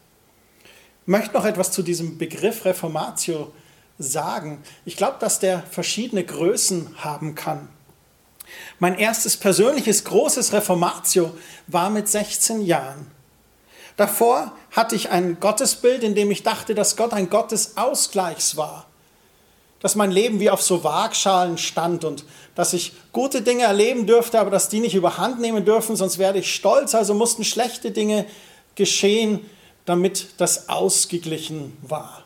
Ich 1.04 1.08
möchte 1.08 1.34
noch 1.34 1.46
etwas 1.46 1.72
zu 1.72 1.84
diesem 1.84 2.18
Begriff 2.18 2.64
Reformatio 2.66 3.52
sagen. 3.98 4.64
Ich 4.86 4.98
glaube, 4.98 5.18
dass 5.20 5.40
der 5.40 5.62
verschiedene 5.62 6.24
Größen 6.24 7.04
haben 7.04 7.36
kann. 7.36 7.68
Mein 8.80 8.98
erstes 8.98 9.38
persönliches 9.38 10.04
großes 10.04 10.54
Reformatio 10.54 11.32
war 11.68 11.90
mit 11.90 12.08
16 12.08 12.62
Jahren. 12.62 13.12
Davor 13.98 14.54
hatte 14.72 14.96
ich 14.96 15.10
ein 15.10 15.40
Gottesbild, 15.40 16.04
in 16.04 16.16
dem 16.16 16.32
ich 16.32 16.44
dachte, 16.44 16.74
dass 16.74 16.96
Gott 16.96 17.14
ein 17.14 17.30
Gott 17.30 17.52
des 17.52 17.78
Ausgleichs 17.78 18.58
war. 18.58 18.88
Dass 19.80 19.96
mein 19.96 20.12
Leben 20.12 20.40
wie 20.40 20.50
auf 20.50 20.62
so 20.62 20.84
Waagschalen 20.84 21.58
stand 21.58 22.04
und 22.04 22.24
dass 22.56 22.74
ich 22.74 22.94
gute 23.12 23.42
Dinge 23.42 23.64
erleben 23.64 24.06
dürfte, 24.08 24.40
aber 24.40 24.50
dass 24.50 24.70
die 24.70 24.80
nicht 24.80 24.96
überhand 24.96 25.40
nehmen 25.40 25.66
dürfen, 25.66 25.96
sonst 25.96 26.18
werde 26.18 26.40
ich 26.40 26.54
stolz. 26.54 26.96
Also 26.96 27.14
mussten 27.14 27.44
schlechte 27.44 27.92
Dinge 27.92 28.26
geschehen, 28.76 29.48
damit 29.86 30.30
das 30.38 30.70
ausgeglichen 30.70 31.78
war. 31.82 32.21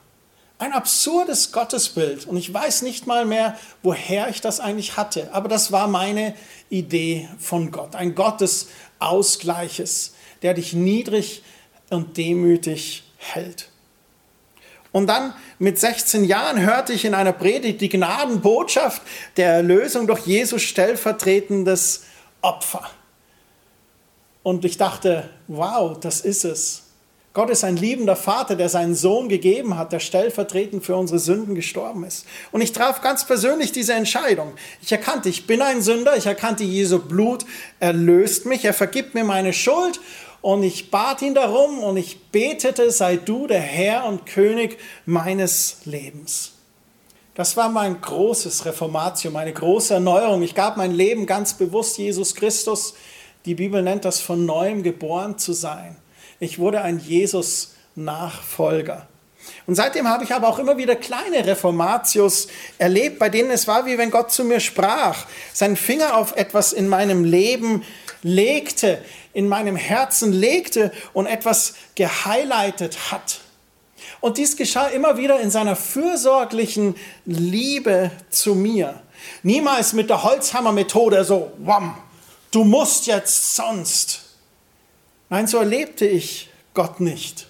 Ein 0.65 0.73
absurdes 0.73 1.51
Gottesbild. 1.51 2.25
Und 2.25 2.37
ich 2.37 2.51
weiß 2.51 2.81
nicht 2.81 3.05
mal 3.05 3.23
mehr, 3.23 3.55
woher 3.83 4.29
ich 4.29 4.41
das 4.41 4.59
eigentlich 4.59 4.97
hatte. 4.97 5.29
Aber 5.31 5.47
das 5.47 5.71
war 5.71 5.87
meine 5.87 6.33
Idee 6.71 7.29
von 7.37 7.69
Gott. 7.69 7.95
Ein 7.95 8.15
Gott 8.15 8.41
des 8.41 8.69
Ausgleiches, 8.97 10.15
der 10.41 10.55
dich 10.55 10.73
niedrig 10.73 11.43
und 11.91 12.17
demütig 12.17 13.03
hält. 13.17 13.69
Und 14.91 15.05
dann 15.05 15.35
mit 15.59 15.77
16 15.77 16.23
Jahren 16.23 16.59
hörte 16.59 16.93
ich 16.93 17.05
in 17.05 17.13
einer 17.13 17.33
Predigt 17.33 17.79
die 17.81 17.89
Gnadenbotschaft 17.89 19.03
der 19.37 19.51
Erlösung 19.51 20.07
durch 20.07 20.25
Jesus 20.25 20.63
stellvertretendes 20.63 22.05
Opfer. 22.41 22.89
Und 24.41 24.65
ich 24.65 24.77
dachte, 24.77 25.29
wow, 25.47 25.95
das 25.99 26.21
ist 26.21 26.43
es. 26.43 26.84
Gott 27.35 27.49
ist 27.49 27.65
ein 27.65 27.75
liebender 27.75 28.15
Vater, 28.15 28.55
der 28.55 28.69
seinen 28.69 28.95
Sohn 28.95 29.27
gegeben 29.27 29.77
hat, 29.77 29.91
der 29.91 29.99
stellvertretend 29.99 30.85
für 30.85 30.95
unsere 30.95 31.19
Sünden 31.19 31.53
gestorben 31.53 32.05
ist. 32.05 32.25
Und 32.53 32.61
ich 32.61 32.71
traf 32.71 33.01
ganz 33.01 33.27
persönlich 33.27 33.73
diese 33.73 33.91
Entscheidung. 33.91 34.53
Ich 34.81 34.89
erkannte, 34.93 35.27
ich 35.27 35.45
bin 35.45 35.61
ein 35.61 35.81
Sünder, 35.81 36.15
ich 36.15 36.27
erkannte, 36.27 36.63
Jesu 36.63 36.97
Blut 36.97 37.45
erlöst 37.81 38.45
mich, 38.45 38.63
er 38.63 38.73
vergibt 38.73 39.15
mir 39.15 39.25
meine 39.25 39.51
Schuld 39.51 39.99
und 40.41 40.63
ich 40.63 40.89
bat 40.91 41.21
ihn 41.21 41.35
darum 41.35 41.79
und 41.79 41.97
ich 41.97 42.21
betete, 42.31 42.89
sei 42.89 43.17
du 43.17 43.47
der 43.47 43.59
Herr 43.59 44.05
und 44.05 44.25
König 44.25 44.77
meines 45.05 45.79
Lebens. 45.83 46.53
Das 47.33 47.57
war 47.57 47.67
mein 47.67 47.99
großes 47.99 48.65
Reformatio, 48.65 49.29
meine 49.29 49.51
große 49.51 49.95
Erneuerung. 49.95 50.41
Ich 50.41 50.55
gab 50.55 50.77
mein 50.77 50.93
Leben 50.93 51.25
ganz 51.25 51.55
bewusst 51.55 51.97
Jesus 51.97 52.33
Christus. 52.33 52.93
Die 53.43 53.55
Bibel 53.55 53.81
nennt 53.83 54.05
das 54.05 54.21
von 54.21 54.45
neuem 54.45 54.83
geboren 54.83 55.37
zu 55.37 55.51
sein. 55.51 55.97
Ich 56.39 56.59
wurde 56.59 56.81
ein 56.81 56.99
Jesus-Nachfolger. 56.99 59.07
Und 59.67 59.75
seitdem 59.75 60.07
habe 60.07 60.23
ich 60.23 60.33
aber 60.33 60.47
auch 60.47 60.59
immer 60.59 60.77
wieder 60.77 60.95
kleine 60.95 61.45
Reformatius 61.45 62.47
erlebt, 62.77 63.19
bei 63.19 63.29
denen 63.29 63.51
es 63.51 63.67
war, 63.67 63.85
wie 63.85 63.97
wenn 63.97 64.11
Gott 64.11 64.31
zu 64.31 64.43
mir 64.43 64.59
sprach, 64.59 65.25
seinen 65.53 65.75
Finger 65.75 66.17
auf 66.17 66.35
etwas 66.35 66.73
in 66.73 66.87
meinem 66.87 67.23
Leben 67.23 67.83
legte, 68.21 69.03
in 69.33 69.47
meinem 69.47 69.75
Herzen 69.75 70.31
legte 70.31 70.91
und 71.13 71.27
etwas 71.27 71.75
gehighlightet 71.95 73.11
hat. 73.11 73.39
Und 74.19 74.37
dies 74.37 74.57
geschah 74.57 74.87
immer 74.87 75.17
wieder 75.17 75.39
in 75.39 75.51
seiner 75.51 75.75
fürsorglichen 75.75 76.95
Liebe 77.25 78.11
zu 78.29 78.55
mir. 78.55 79.01
Niemals 79.43 79.93
mit 79.93 80.09
der 80.09 80.23
Holzhammermethode 80.23 81.23
so, 81.23 81.51
wham, 81.57 81.97
du 82.51 82.63
musst 82.63 83.07
jetzt 83.07 83.55
sonst. 83.55 84.24
Nein, 85.35 85.47
so 85.47 85.57
erlebte 85.57 86.05
ich 86.07 86.49
Gott 86.73 87.01
nicht. 87.01 87.47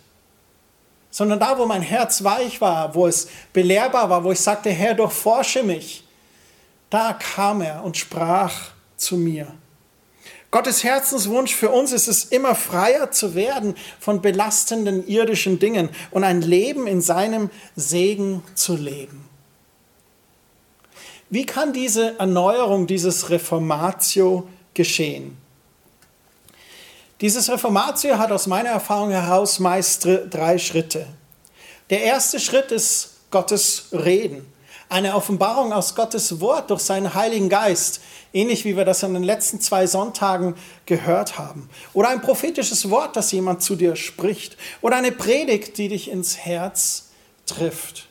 Sondern 1.11 1.39
da, 1.39 1.59
wo 1.59 1.67
mein 1.67 1.83
Herz 1.83 2.23
weich 2.23 2.59
war, 2.59 2.95
wo 2.95 3.05
es 3.05 3.27
belehrbar 3.53 4.09
war, 4.09 4.23
wo 4.23 4.31
ich 4.31 4.39
sagte, 4.39 4.71
Herr, 4.71 4.95
durchforsche 4.95 5.61
mich, 5.61 6.03
da 6.89 7.13
kam 7.13 7.61
er 7.61 7.83
und 7.83 7.95
sprach 7.95 8.71
zu 8.97 9.17
mir. 9.17 9.53
Gottes 10.49 10.83
Herzenswunsch 10.83 11.53
für 11.53 11.69
uns 11.69 11.91
ist 11.91 12.07
es, 12.07 12.23
immer 12.23 12.55
freier 12.55 13.11
zu 13.11 13.35
werden 13.35 13.75
von 13.99 14.19
belastenden 14.19 15.07
irdischen 15.07 15.59
Dingen 15.59 15.89
und 16.09 16.23
ein 16.23 16.41
Leben 16.41 16.87
in 16.87 17.01
seinem 17.01 17.51
Segen 17.75 18.41
zu 18.55 18.75
leben. 18.75 19.29
Wie 21.29 21.45
kann 21.45 21.71
diese 21.71 22.17
Erneuerung, 22.17 22.87
dieses 22.87 23.29
Reformatio 23.29 24.47
geschehen? 24.73 25.44
Dieses 27.21 27.49
Reformatio 27.49 28.17
hat 28.17 28.33
aus 28.33 28.45
meiner 28.45 28.71
Erfahrung 28.71 29.09
heraus 29.09 29.59
meist 29.59 30.05
drei 30.05 30.57
Schritte. 30.57 31.07
Der 31.89 32.03
erste 32.03 32.41
Schritt 32.41 32.73
ist 32.73 33.11
Gottes 33.31 33.85
Reden, 33.93 34.45
eine 34.89 35.15
Offenbarung 35.15 35.71
aus 35.71 35.95
Gottes 35.95 36.41
Wort 36.41 36.69
durch 36.69 36.81
seinen 36.81 37.13
Heiligen 37.13 37.47
Geist, 37.47 38.01
ähnlich 38.33 38.65
wie 38.65 38.75
wir 38.75 38.83
das 38.83 39.01
in 39.01 39.13
den 39.13 39.23
letzten 39.23 39.61
zwei 39.61 39.87
Sonntagen 39.87 40.55
gehört 40.85 41.37
haben. 41.37 41.69
Oder 41.93 42.09
ein 42.09 42.21
prophetisches 42.21 42.89
Wort, 42.89 43.15
das 43.15 43.31
jemand 43.31 43.63
zu 43.63 43.77
dir 43.77 43.95
spricht. 43.95 44.57
Oder 44.81 44.97
eine 44.97 45.13
Predigt, 45.13 45.77
die 45.77 45.87
dich 45.87 46.11
ins 46.11 46.37
Herz 46.37 47.11
trifft. 47.45 48.09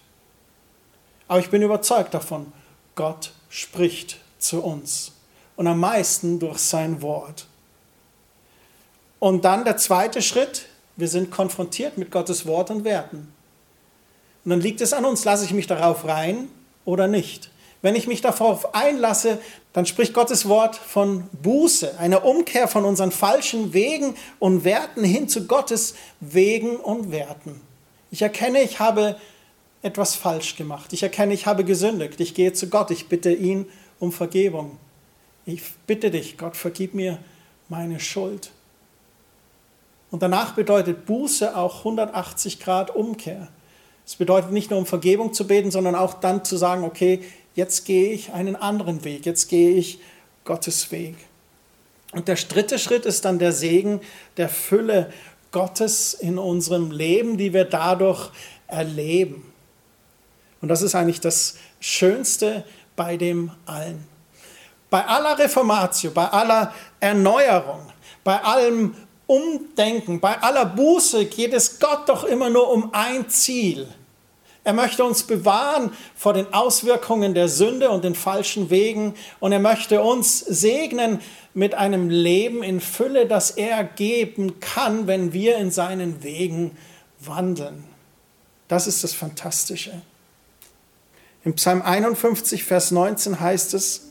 Aber 1.28 1.40
ich 1.40 1.50
bin 1.50 1.60
überzeugt 1.60 2.14
davon, 2.14 2.52
Gott 2.94 3.32
spricht 3.50 4.18
zu 4.38 4.62
uns 4.62 5.12
und 5.56 5.66
am 5.66 5.78
meisten 5.78 6.38
durch 6.38 6.58
sein 6.58 7.02
Wort. 7.02 7.46
Und 9.24 9.46
dann 9.46 9.64
der 9.64 9.78
zweite 9.78 10.20
Schritt, 10.20 10.66
wir 10.96 11.08
sind 11.08 11.30
konfrontiert 11.30 11.96
mit 11.96 12.10
Gottes 12.10 12.44
Wort 12.44 12.70
und 12.70 12.84
Werten. 12.84 13.32
Und 14.44 14.50
dann 14.50 14.60
liegt 14.60 14.82
es 14.82 14.92
an 14.92 15.06
uns, 15.06 15.24
lasse 15.24 15.46
ich 15.46 15.54
mich 15.54 15.66
darauf 15.66 16.04
rein 16.04 16.48
oder 16.84 17.08
nicht. 17.08 17.48
Wenn 17.80 17.94
ich 17.94 18.06
mich 18.06 18.20
darauf 18.20 18.74
einlasse, 18.74 19.38
dann 19.72 19.86
spricht 19.86 20.12
Gottes 20.12 20.46
Wort 20.46 20.76
von 20.76 21.26
Buße, 21.42 21.98
einer 21.98 22.26
Umkehr 22.26 22.68
von 22.68 22.84
unseren 22.84 23.12
falschen 23.12 23.72
Wegen 23.72 24.14
und 24.40 24.64
Werten 24.64 25.04
hin 25.04 25.26
zu 25.26 25.46
Gottes 25.46 25.94
Wegen 26.20 26.76
und 26.76 27.10
Werten. 27.10 27.62
Ich 28.10 28.20
erkenne, 28.20 28.60
ich 28.60 28.78
habe 28.78 29.16
etwas 29.80 30.16
falsch 30.16 30.54
gemacht. 30.56 30.92
Ich 30.92 31.02
erkenne, 31.02 31.32
ich 31.32 31.46
habe 31.46 31.64
gesündigt. 31.64 32.20
Ich 32.20 32.34
gehe 32.34 32.52
zu 32.52 32.68
Gott. 32.68 32.90
Ich 32.90 33.08
bitte 33.08 33.32
ihn 33.32 33.64
um 34.00 34.12
Vergebung. 34.12 34.76
Ich 35.46 35.62
bitte 35.86 36.10
dich, 36.10 36.36
Gott, 36.36 36.58
vergib 36.58 36.92
mir 36.92 37.20
meine 37.70 38.00
Schuld. 38.00 38.50
Und 40.14 40.22
danach 40.22 40.52
bedeutet 40.52 41.06
Buße 41.06 41.56
auch 41.56 41.78
180 41.78 42.60
Grad 42.60 42.94
Umkehr. 42.94 43.48
Es 44.06 44.14
bedeutet 44.14 44.52
nicht 44.52 44.70
nur 44.70 44.78
um 44.78 44.86
Vergebung 44.86 45.34
zu 45.34 45.44
beten, 45.44 45.72
sondern 45.72 45.96
auch 45.96 46.14
dann 46.14 46.44
zu 46.44 46.56
sagen, 46.56 46.84
okay, 46.84 47.24
jetzt 47.56 47.84
gehe 47.84 48.12
ich 48.12 48.32
einen 48.32 48.54
anderen 48.54 49.02
Weg, 49.02 49.26
jetzt 49.26 49.48
gehe 49.48 49.74
ich 49.74 49.98
Gottes 50.44 50.92
Weg. 50.92 51.16
Und 52.12 52.28
der 52.28 52.36
dritte 52.36 52.78
Schritt 52.78 53.06
ist 53.06 53.24
dann 53.24 53.40
der 53.40 53.50
Segen 53.50 54.00
der 54.36 54.48
Fülle 54.48 55.12
Gottes 55.50 56.14
in 56.14 56.38
unserem 56.38 56.92
Leben, 56.92 57.36
die 57.36 57.52
wir 57.52 57.64
dadurch 57.64 58.30
erleben. 58.68 59.52
Und 60.60 60.68
das 60.68 60.82
ist 60.82 60.94
eigentlich 60.94 61.22
das 61.22 61.56
Schönste 61.80 62.62
bei 62.94 63.16
dem 63.16 63.50
allen. 63.66 64.06
Bei 64.90 65.04
aller 65.06 65.36
Reformatio, 65.36 66.12
bei 66.12 66.28
aller 66.28 66.72
Erneuerung, 67.00 67.80
bei 68.22 68.40
allem 68.40 68.94
Umdenken, 69.26 70.20
bei 70.20 70.40
aller 70.42 70.66
Buße 70.66 71.26
geht 71.26 71.54
es 71.54 71.78
Gott 71.78 72.08
doch 72.08 72.24
immer 72.24 72.50
nur 72.50 72.70
um 72.70 72.92
ein 72.92 73.28
Ziel. 73.30 73.88
Er 74.64 74.72
möchte 74.72 75.04
uns 75.04 75.22
bewahren 75.22 75.92
vor 76.14 76.32
den 76.32 76.52
Auswirkungen 76.54 77.34
der 77.34 77.48
Sünde 77.48 77.90
und 77.90 78.02
den 78.02 78.14
falschen 78.14 78.70
Wegen 78.70 79.14
und 79.38 79.52
er 79.52 79.58
möchte 79.60 80.02
uns 80.02 80.40
segnen 80.40 81.20
mit 81.52 81.74
einem 81.74 82.08
Leben 82.08 82.62
in 82.62 82.80
Fülle, 82.80 83.26
das 83.26 83.50
er 83.50 83.84
geben 83.84 84.60
kann, 84.60 85.06
wenn 85.06 85.34
wir 85.34 85.58
in 85.58 85.70
seinen 85.70 86.22
Wegen 86.22 86.76
wandeln. 87.20 87.84
Das 88.68 88.86
ist 88.86 89.04
das 89.04 89.12
Fantastische. 89.12 90.00
Im 91.44 91.54
Psalm 91.54 91.82
51, 91.82 92.64
Vers 92.64 92.90
19 92.90 93.40
heißt 93.40 93.74
es, 93.74 94.08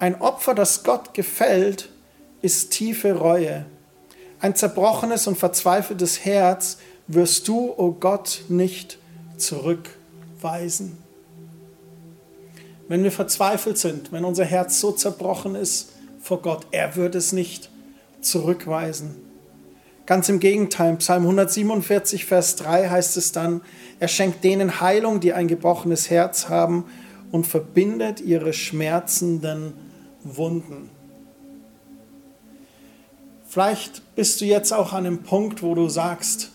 ein 0.00 0.20
Opfer, 0.20 0.54
das 0.54 0.82
Gott 0.82 1.14
gefällt, 1.14 1.90
ist 2.42 2.70
tiefe 2.70 3.14
Reue. 3.14 3.66
Ein 4.46 4.54
zerbrochenes 4.54 5.26
und 5.26 5.36
verzweifeltes 5.36 6.24
Herz 6.24 6.78
wirst 7.08 7.48
du, 7.48 7.70
o 7.70 7.74
oh 7.78 7.96
Gott, 7.98 8.44
nicht 8.48 8.96
zurückweisen. 9.38 10.98
Wenn 12.86 13.02
wir 13.02 13.10
verzweifelt 13.10 13.76
sind, 13.76 14.12
wenn 14.12 14.24
unser 14.24 14.44
Herz 14.44 14.78
so 14.78 14.92
zerbrochen 14.92 15.56
ist 15.56 15.94
vor 16.20 16.42
Gott, 16.42 16.64
er 16.70 16.94
wird 16.94 17.16
es 17.16 17.32
nicht 17.32 17.70
zurückweisen. 18.20 19.16
Ganz 20.06 20.28
im 20.28 20.38
Gegenteil, 20.38 20.94
Psalm 20.98 21.22
147, 21.22 22.24
Vers 22.24 22.54
3 22.54 22.88
heißt 22.88 23.16
es 23.16 23.32
dann, 23.32 23.62
er 23.98 24.06
schenkt 24.06 24.44
denen 24.44 24.80
Heilung, 24.80 25.18
die 25.18 25.32
ein 25.32 25.48
gebrochenes 25.48 26.08
Herz 26.08 26.48
haben 26.48 26.84
und 27.32 27.48
verbindet 27.48 28.20
ihre 28.20 28.52
schmerzenden 28.52 29.72
Wunden. 30.22 30.90
Vielleicht 33.48 34.14
bist 34.14 34.40
du 34.40 34.44
jetzt 34.44 34.72
auch 34.72 34.92
an 34.92 35.06
einem 35.06 35.22
Punkt, 35.22 35.62
wo 35.62 35.74
du 35.74 35.88
sagst, 35.88 36.50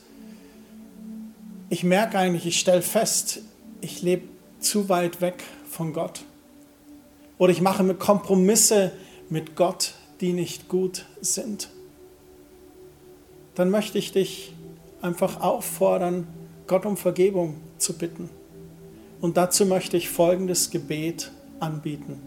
ich 1.69 1.83
merke 1.83 2.17
eigentlich, 2.17 2.45
ich 2.45 2.59
stelle 2.59 2.81
fest, 2.81 3.41
ich 3.79 4.01
lebe 4.01 4.27
zu 4.59 4.89
weit 4.89 5.21
weg 5.21 5.43
von 5.69 5.93
Gott. 5.93 6.21
Oder 7.37 7.51
ich 7.51 7.61
mache 7.61 7.93
Kompromisse 7.95 8.91
mit 9.29 9.55
Gott, 9.55 9.93
die 10.19 10.33
nicht 10.33 10.67
gut 10.67 11.05
sind 11.21 11.69
dann 13.55 13.69
möchte 13.69 13.97
ich 13.97 14.11
dich 14.11 14.53
einfach 15.01 15.41
auffordern, 15.41 16.27
Gott 16.67 16.85
um 16.85 16.97
Vergebung 16.97 17.57
zu 17.77 17.93
bitten. 17.93 18.29
Und 19.19 19.37
dazu 19.37 19.65
möchte 19.65 19.97
ich 19.97 20.09
folgendes 20.09 20.71
Gebet 20.71 21.31
anbieten. 21.59 22.21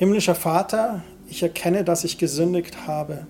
Himmlischer 0.00 0.34
Vater, 0.34 1.02
ich 1.28 1.42
erkenne, 1.42 1.84
dass 1.84 2.04
ich 2.04 2.16
gesündigt 2.16 2.86
habe. 2.86 3.26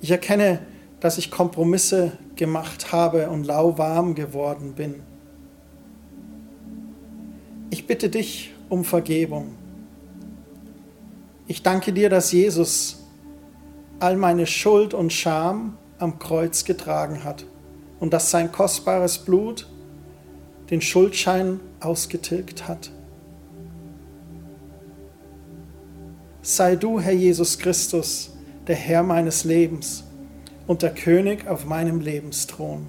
Ich 0.00 0.10
erkenne, 0.10 0.60
dass 1.00 1.18
ich 1.18 1.30
Kompromisse 1.30 2.12
gemacht 2.34 2.92
habe 2.92 3.28
und 3.28 3.44
lauwarm 3.44 4.14
geworden 4.14 4.72
bin. 4.72 5.02
Ich 7.68 7.86
bitte 7.86 8.08
dich 8.08 8.54
um 8.70 8.86
Vergebung. 8.86 9.54
Ich 11.46 11.62
danke 11.62 11.92
dir, 11.92 12.08
dass 12.08 12.32
Jesus 12.32 13.04
all 14.00 14.16
meine 14.16 14.46
Schuld 14.46 14.94
und 14.94 15.12
Scham 15.12 15.76
am 15.98 16.18
Kreuz 16.18 16.64
getragen 16.64 17.22
hat 17.22 17.44
und 18.00 18.14
dass 18.14 18.30
sein 18.30 18.50
kostbares 18.50 19.18
Blut 19.18 19.68
den 20.70 20.80
Schuldschein 20.80 21.60
ausgetilgt 21.80 22.66
hat. 22.66 22.90
Sei 26.42 26.74
du, 26.74 27.00
Herr 27.00 27.12
Jesus 27.12 27.56
Christus, 27.56 28.30
der 28.66 28.74
Herr 28.74 29.04
meines 29.04 29.44
Lebens 29.44 30.02
und 30.66 30.82
der 30.82 30.92
König 30.92 31.46
auf 31.46 31.64
meinem 31.64 32.00
Lebensthron. 32.00 32.86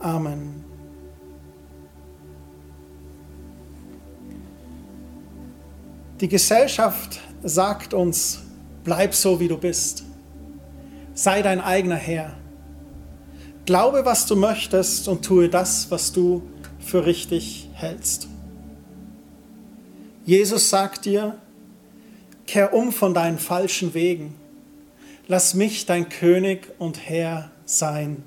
Amen. 0.00 0.64
Die 6.20 6.28
Gesellschaft 6.28 7.20
sagt 7.44 7.94
uns, 7.94 8.40
bleib 8.82 9.14
so, 9.14 9.38
wie 9.38 9.46
du 9.46 9.56
bist. 9.56 10.02
Sei 11.14 11.42
dein 11.42 11.60
eigener 11.60 11.94
Herr. 11.96 12.34
Glaube, 13.66 14.04
was 14.04 14.26
du 14.26 14.34
möchtest 14.34 15.06
und 15.06 15.24
tue 15.24 15.48
das, 15.48 15.92
was 15.92 16.12
du 16.12 16.42
für 16.80 17.06
richtig 17.06 17.70
hältst. 17.74 18.26
Jesus 20.24 20.70
sagt 20.70 21.04
dir, 21.04 21.38
kehr 22.48 22.72
um 22.72 22.92
von 22.92 23.12
deinen 23.14 23.38
falschen 23.38 23.94
Wegen. 23.94 24.34
Lass 25.28 25.52
mich 25.52 25.84
dein 25.84 26.08
König 26.08 26.72
und 26.78 26.98
Herr 27.08 27.50
sein. 27.66 28.24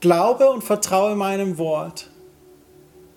Glaube 0.00 0.50
und 0.50 0.64
vertraue 0.64 1.14
meinem 1.14 1.58
Wort 1.58 2.10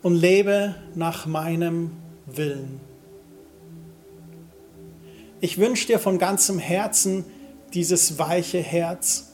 und 0.03 0.13
lebe 0.13 0.75
nach 0.93 1.25
meinem 1.25 1.91
Willen. 2.25 2.81
Ich 5.39 5.57
wünsche 5.57 5.87
dir 5.87 5.99
von 5.99 6.19
ganzem 6.19 6.59
Herzen 6.59 7.23
dieses 7.73 8.19
weiche 8.19 8.59
Herz, 8.59 9.31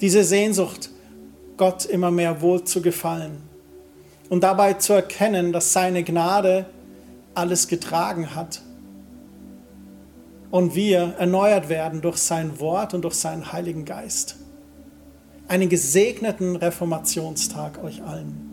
diese 0.00 0.24
Sehnsucht, 0.24 0.90
Gott 1.56 1.86
immer 1.86 2.10
mehr 2.10 2.42
wohl 2.42 2.64
zu 2.64 2.82
gefallen 2.82 3.42
und 4.28 4.42
dabei 4.42 4.74
zu 4.74 4.92
erkennen, 4.92 5.52
dass 5.52 5.72
seine 5.72 6.02
Gnade 6.02 6.66
alles 7.34 7.68
getragen 7.68 8.34
hat 8.34 8.60
und 10.50 10.74
wir 10.74 11.14
erneuert 11.18 11.68
werden 11.68 12.00
durch 12.00 12.18
sein 12.18 12.58
Wort 12.60 12.94
und 12.94 13.02
durch 13.02 13.14
seinen 13.14 13.52
Heiligen 13.52 13.84
Geist. 13.84 14.36
Einen 15.48 15.68
gesegneten 15.68 16.56
Reformationstag 16.56 17.82
euch 17.82 18.02
allen. 18.02 18.45